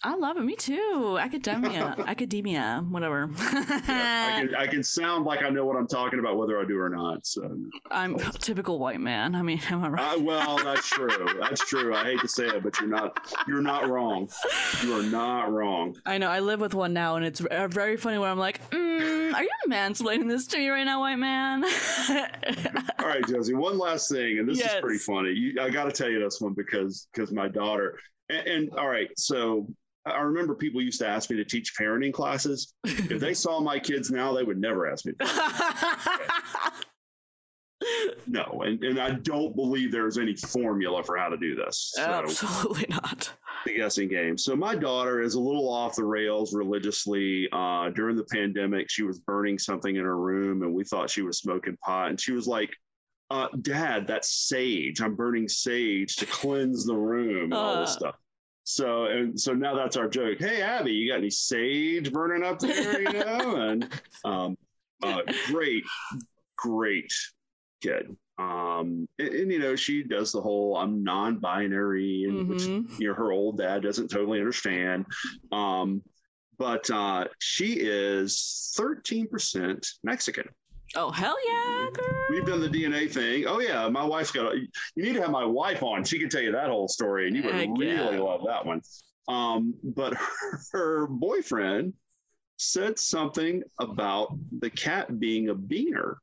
I 0.07 0.17
love 0.17 0.37
it. 0.37 0.43
Me 0.43 0.55
too. 0.55 1.17
Academia, 1.19 1.95
academia, 2.07 2.85
whatever. 2.91 3.31
I 3.39 4.35
can 4.39 4.55
I 4.55 4.67
can 4.67 4.83
sound 4.83 5.25
like 5.25 5.43
I 5.43 5.49
know 5.49 5.65
what 5.65 5.77
I'm 5.77 5.87
talking 5.87 6.19
about, 6.19 6.37
whether 6.37 6.61
I 6.61 6.67
do 6.67 6.79
or 6.79 6.91
not. 6.91 7.27
So, 7.27 7.57
I'm 7.91 8.17
a 8.17 8.33
typical 8.33 8.79
white 8.79 9.01
man. 9.01 9.35
I 9.35 9.41
mean, 9.41 9.63
am 9.71 9.83
I 9.83 9.89
right? 9.89 10.03
I, 10.03 10.17
well, 10.17 10.59
that's 10.59 10.87
true. 10.91 11.09
That's 11.41 11.67
true. 11.67 11.95
I 11.95 12.05
hate 12.05 12.21
to 12.21 12.29
say 12.29 12.47
it, 12.49 12.63
but 12.63 12.79
you're 12.79 12.91
not 12.91 13.35
you're 13.49 13.63
not 13.63 13.89
wrong. 13.89 14.29
You 14.83 14.95
are 14.99 15.03
not 15.03 15.51
wrong. 15.51 15.97
I 16.05 16.19
know. 16.19 16.29
I 16.29 16.41
live 16.41 16.61
with 16.61 16.75
one 16.75 16.93
now, 16.93 17.17
and 17.17 17.25
it's 17.25 17.41
very 17.41 17.97
funny 17.97 18.19
when 18.19 18.31
I'm 18.31 18.39
like, 18.39 18.61
mm, 18.71 19.35
"Are 19.35 19.43
you 19.43 19.51
mansplaining 19.69 20.29
this 20.29 20.47
to 20.49 20.59
me 20.59 20.69
right 20.69 20.85
now, 20.85 21.01
white 21.01 21.17
man?" 21.17 21.65
All 22.99 23.07
right, 23.07 23.27
Josie. 23.27 23.55
One 23.55 23.79
last 23.79 24.11
thing, 24.11 24.39
and 24.39 24.47
this 24.47 24.61
is 24.61 24.71
pretty 24.83 24.99
funny. 24.99 25.31
You, 25.31 25.63
I 25.63 25.71
got 25.71 25.85
to 25.85 25.93
tell 25.93 26.11
you 26.11 26.21
this 26.21 26.43
one 26.43 26.53
because 26.53 27.09
because 27.15 27.33
my 27.33 27.49
daughter. 27.49 27.99
And, 28.31 28.47
and 28.47 28.71
all 28.79 28.89
right, 28.89 29.11
so 29.19 29.67
I 30.07 30.21
remember 30.21 30.55
people 30.55 30.83
used 30.83 31.01
to 31.01 31.07
ask 31.09 31.31
me 31.31 31.37
to 31.37 31.45
teach 31.45 31.73
parenting 31.79 32.13
classes. 32.13 32.75
If 32.85 33.21
they 33.21 33.33
saw 33.35 33.61
my 33.61 33.79
kids 33.79 34.11
now, 34.11 34.35
they 34.35 34.43
would 34.45 34.59
never 34.61 34.87
ask 34.91 35.07
me. 35.07 35.13
No, 38.27 38.63
and, 38.65 38.83
and 38.83 38.99
I 38.99 39.11
don't 39.11 39.55
believe 39.55 39.93
there's 39.93 40.17
any 40.17 40.35
formula 40.35 41.03
for 41.03 41.19
how 41.19 41.29
to 41.29 41.37
do 41.37 41.55
this. 41.55 41.93
So 41.95 42.03
Absolutely 42.03 42.87
not. 42.89 43.31
the 43.67 43.75
guessing 43.77 44.09
game. 44.09 44.39
So 44.39 44.57
my 44.57 44.75
daughter 44.75 45.21
is 45.21 45.35
a 45.35 45.41
little 45.41 45.69
off 45.69 45.97
the 45.97 46.05
rails 46.05 46.55
religiously. 46.55 47.47
Uh, 47.53 47.91
during 47.91 48.17
the 48.17 48.25
pandemic, 48.25 48.91
she 48.91 49.03
was 49.03 49.19
burning 49.19 49.59
something 49.59 49.97
in 49.97 50.03
her 50.05 50.17
room, 50.17 50.63
and 50.63 50.73
we 50.73 50.85
thought 50.85 51.11
she 51.11 51.21
was 51.21 51.37
smoking 51.39 51.77
pot. 51.85 52.09
And 52.09 52.19
she 52.19 52.33
was 52.33 52.47
like, 52.47 52.71
uh, 53.31 53.49
"Dad, 53.61 54.07
that's 54.07 54.31
sage. 54.49 55.03
I'm 55.03 55.15
burning 55.15 55.47
sage 55.49 56.17
to 56.17 56.27
cleanse 56.27 56.87
the 56.87 56.97
room 56.97 57.45
and 57.45 57.55
all 57.55 57.81
this 57.81 57.91
Uh. 57.91 57.99
stuff." 57.99 58.15
So 58.65 59.05
and 59.05 59.39
so 59.39 59.53
now 59.53 59.75
that's 59.75 59.97
our 59.97 60.09
joke. 60.09 60.39
Hey 60.39 60.63
Abby, 60.63 60.93
you 60.93 61.11
got 61.11 61.19
any 61.19 61.31
sage 61.31 62.11
burning 62.13 62.43
up 62.43 62.59
there? 62.59 63.01
You 63.03 63.13
know, 63.13 63.57
and 63.57 63.89
um, 64.25 64.57
uh, 65.03 65.21
great, 65.47 65.85
great 66.57 67.13
kid. 67.83 68.17
Um, 68.37 69.07
and, 69.19 69.29
and, 69.29 69.53
you 69.53 69.59
know, 69.61 69.77
she 69.77 70.03
does 70.03 70.33
the 70.33 70.41
whole 70.41 70.77
I'm 70.77 71.05
non-binary, 71.05 72.25
and 72.25 72.49
which 72.49 72.63
Mhm. 72.63 72.99
you 72.99 73.09
know 73.09 73.15
her 73.15 73.31
old 73.33 73.59
dad 73.59 73.83
doesn't 73.83 74.09
totally 74.09 74.39
understand. 74.41 75.05
Um, 75.53 76.03
but 76.59 76.89
uh, 76.91 77.27
she 77.39 77.75
is 77.75 78.73
13% 78.79 79.87
Mexican. 80.03 80.49
Oh 80.97 81.11
hell 81.11 81.37
yeah, 81.47 81.91
girl. 81.93 82.25
We've 82.31 82.47
done 82.47 82.61
the 82.61 82.69
DNA 82.69 83.11
thing. 83.11 83.47
Oh 83.47 83.61
yeah, 83.61 83.89
my 83.89 84.05
wife's 84.05 84.31
got. 84.31 84.55
A, 84.55 84.57
you 84.57 85.03
need 85.03 85.15
to 85.15 85.21
have 85.21 85.31
my 85.31 85.45
wife 85.45 85.83
on. 85.83 86.05
She 86.05 86.19
can 86.19 86.29
tell 86.29 86.43
you 86.43 86.53
that 86.53 86.69
whole 86.69 86.89
story, 86.89 87.27
and 87.27 87.37
you 87.37 87.43
would 87.43 87.55
Heck 87.55 87.69
really 87.77 88.17
yeah. 88.17 88.19
love 88.19 88.43
that 88.47 88.65
one. 88.65 88.81
Um, 89.29 89.75
but 89.83 90.15
her, 90.15 90.61
her 90.73 91.07
boyfriend 91.07 91.95
said 92.57 92.99
something 92.99 93.63
about 93.81 94.37
the 94.61 94.71
cat 94.71 95.19
being 95.19 95.49
a 95.49 95.55
beaner. 95.55 96.17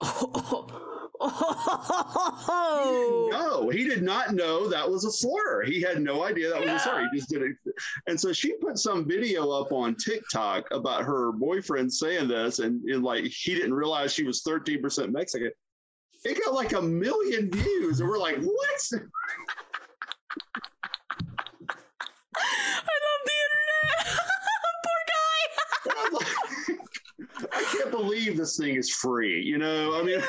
Oh, 1.20 3.28
No, 3.30 3.68
he 3.70 3.84
did 3.84 4.02
not 4.02 4.34
know 4.34 4.68
that 4.68 4.88
was 4.88 5.04
a 5.04 5.10
slur. 5.10 5.64
He 5.64 5.80
had 5.80 6.00
no 6.00 6.24
idea 6.24 6.50
that 6.50 6.60
was 6.60 6.70
a 6.70 6.78
slur. 6.78 7.08
He 7.10 7.18
just 7.18 7.30
did 7.30 7.42
it. 7.42 7.56
And 8.06 8.20
so 8.20 8.32
she 8.32 8.52
put 8.54 8.78
some 8.78 9.06
video 9.06 9.50
up 9.50 9.72
on 9.72 9.94
TikTok 9.96 10.68
about 10.70 11.04
her 11.04 11.32
boyfriend 11.32 11.92
saying 11.92 12.28
this, 12.28 12.58
and, 12.60 12.82
and 12.84 13.02
like 13.02 13.24
he 13.24 13.54
didn't 13.54 13.74
realize 13.74 14.12
she 14.12 14.24
was 14.24 14.42
13% 14.42 15.10
Mexican. 15.10 15.50
It 16.24 16.38
got 16.44 16.54
like 16.54 16.72
a 16.72 16.82
million 16.82 17.50
views, 17.50 18.00
and 18.00 18.08
we're 18.08 18.18
like, 18.18 18.38
what? 18.38 18.90
I 22.34 22.94
love 23.04 23.22
the 23.24 23.32
internet. 23.44 24.18
Poor 24.84 25.00
I'm 25.96 26.12
like, 26.12 26.28
I 27.52 27.60
can't 27.78 27.90
believe 27.90 28.36
this 28.36 28.56
thing 28.56 28.74
is 28.74 28.90
free. 28.90 29.42
You 29.42 29.58
know, 29.58 29.98
I 29.98 30.02
mean, 30.02 30.20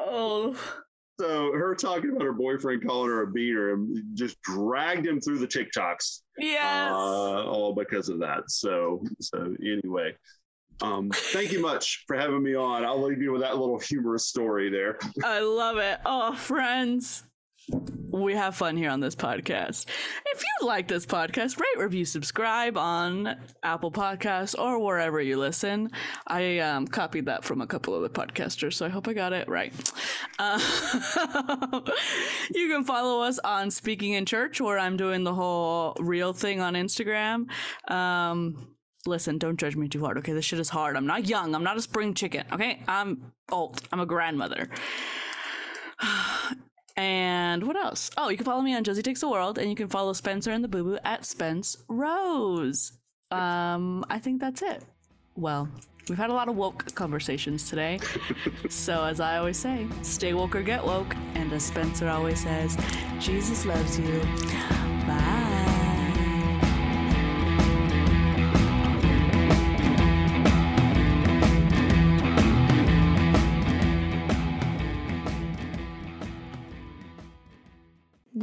oh, 0.00 0.56
so 1.20 1.52
her 1.52 1.74
talking 1.74 2.10
about 2.10 2.22
her 2.22 2.32
boyfriend 2.32 2.86
calling 2.86 3.10
her 3.10 3.22
a 3.22 3.26
beater 3.26 3.74
and 3.74 4.04
just 4.14 4.40
dragged 4.42 5.06
him 5.06 5.20
through 5.20 5.38
the 5.38 5.46
TikToks, 5.46 6.20
yes. 6.38 6.90
uh, 6.92 7.44
all 7.44 7.74
because 7.74 8.08
of 8.08 8.20
that. 8.20 8.44
So, 8.48 9.02
so 9.20 9.54
anyway, 9.60 10.14
um, 10.80 11.10
thank 11.12 11.52
you 11.52 11.60
much 11.60 12.04
for 12.06 12.16
having 12.16 12.42
me 12.42 12.54
on. 12.54 12.84
I'll 12.84 13.02
leave 13.02 13.20
you 13.20 13.32
with 13.32 13.40
that 13.42 13.58
little 13.58 13.78
humorous 13.78 14.28
story 14.28 14.70
there. 14.70 14.98
I 15.24 15.40
love 15.40 15.78
it. 15.78 15.98
Oh, 16.06 16.34
friends. 16.34 17.24
We 18.10 18.34
have 18.34 18.56
fun 18.56 18.76
here 18.76 18.90
on 18.90 19.00
this 19.00 19.14
podcast. 19.14 19.84
If 20.26 20.42
you 20.42 20.66
like 20.66 20.88
this 20.88 21.04
podcast, 21.04 21.58
rate, 21.60 21.82
review, 21.82 22.04
subscribe 22.04 22.78
on 22.78 23.36
Apple 23.62 23.92
Podcasts 23.92 24.58
or 24.58 24.78
wherever 24.78 25.20
you 25.20 25.36
listen. 25.36 25.90
I 26.26 26.58
um, 26.60 26.86
copied 26.86 27.26
that 27.26 27.44
from 27.44 27.60
a 27.60 27.66
couple 27.66 27.94
of 27.94 28.02
the 28.02 28.08
podcasters, 28.08 28.74
so 28.74 28.86
I 28.86 28.88
hope 28.88 29.08
I 29.08 29.12
got 29.12 29.32
it 29.32 29.48
right. 29.48 29.72
Uh, 30.40 30.60
you 32.54 32.68
can 32.68 32.84
follow 32.84 33.22
us 33.22 33.40
on 33.40 33.72
Speaking 33.72 34.12
in 34.12 34.24
Church, 34.24 34.60
where 34.60 34.78
I'm 34.78 34.96
doing 34.96 35.24
the 35.24 35.34
whole 35.34 35.96
real 35.98 36.32
thing 36.32 36.60
on 36.60 36.74
Instagram. 36.74 37.48
Um, 37.90 38.68
listen, 39.04 39.38
don't 39.38 39.58
judge 39.58 39.74
me 39.74 39.88
too 39.88 40.04
hard, 40.04 40.16
okay? 40.18 40.32
This 40.32 40.44
shit 40.44 40.60
is 40.60 40.68
hard. 40.68 40.96
I'm 40.96 41.06
not 41.08 41.26
young. 41.26 41.56
I'm 41.56 41.64
not 41.64 41.76
a 41.76 41.82
spring 41.82 42.14
chicken, 42.14 42.44
okay? 42.52 42.84
I'm 42.86 43.32
old. 43.50 43.82
I'm 43.90 43.98
a 43.98 44.06
grandmother. 44.06 44.68
And 46.98 47.62
what 47.62 47.76
else? 47.76 48.10
Oh, 48.16 48.28
you 48.28 48.36
can 48.36 48.44
follow 48.44 48.60
me 48.60 48.74
on 48.74 48.82
Josie 48.82 49.02
Takes 49.02 49.20
the 49.20 49.28
World, 49.28 49.56
and 49.56 49.70
you 49.70 49.76
can 49.76 49.86
follow 49.86 50.12
Spencer 50.12 50.50
and 50.50 50.64
the 50.64 50.68
Boo 50.68 50.82
Boo 50.82 50.98
at 51.04 51.24
Spence 51.24 51.76
Rose. 51.86 52.90
Um, 53.30 54.04
I 54.10 54.18
think 54.18 54.40
that's 54.40 54.62
it. 54.62 54.84
Well, 55.36 55.68
we've 56.08 56.18
had 56.18 56.30
a 56.30 56.32
lot 56.32 56.48
of 56.48 56.56
woke 56.56 56.92
conversations 56.96 57.70
today. 57.70 58.00
so, 58.68 59.04
as 59.04 59.20
I 59.20 59.38
always 59.38 59.56
say, 59.56 59.86
stay 60.02 60.34
woke 60.34 60.56
or 60.56 60.62
get 60.62 60.84
woke. 60.84 61.14
And 61.36 61.52
as 61.52 61.64
Spencer 61.64 62.08
always 62.08 62.42
says, 62.42 62.76
Jesus 63.20 63.64
loves 63.64 63.96
you. 63.96 64.87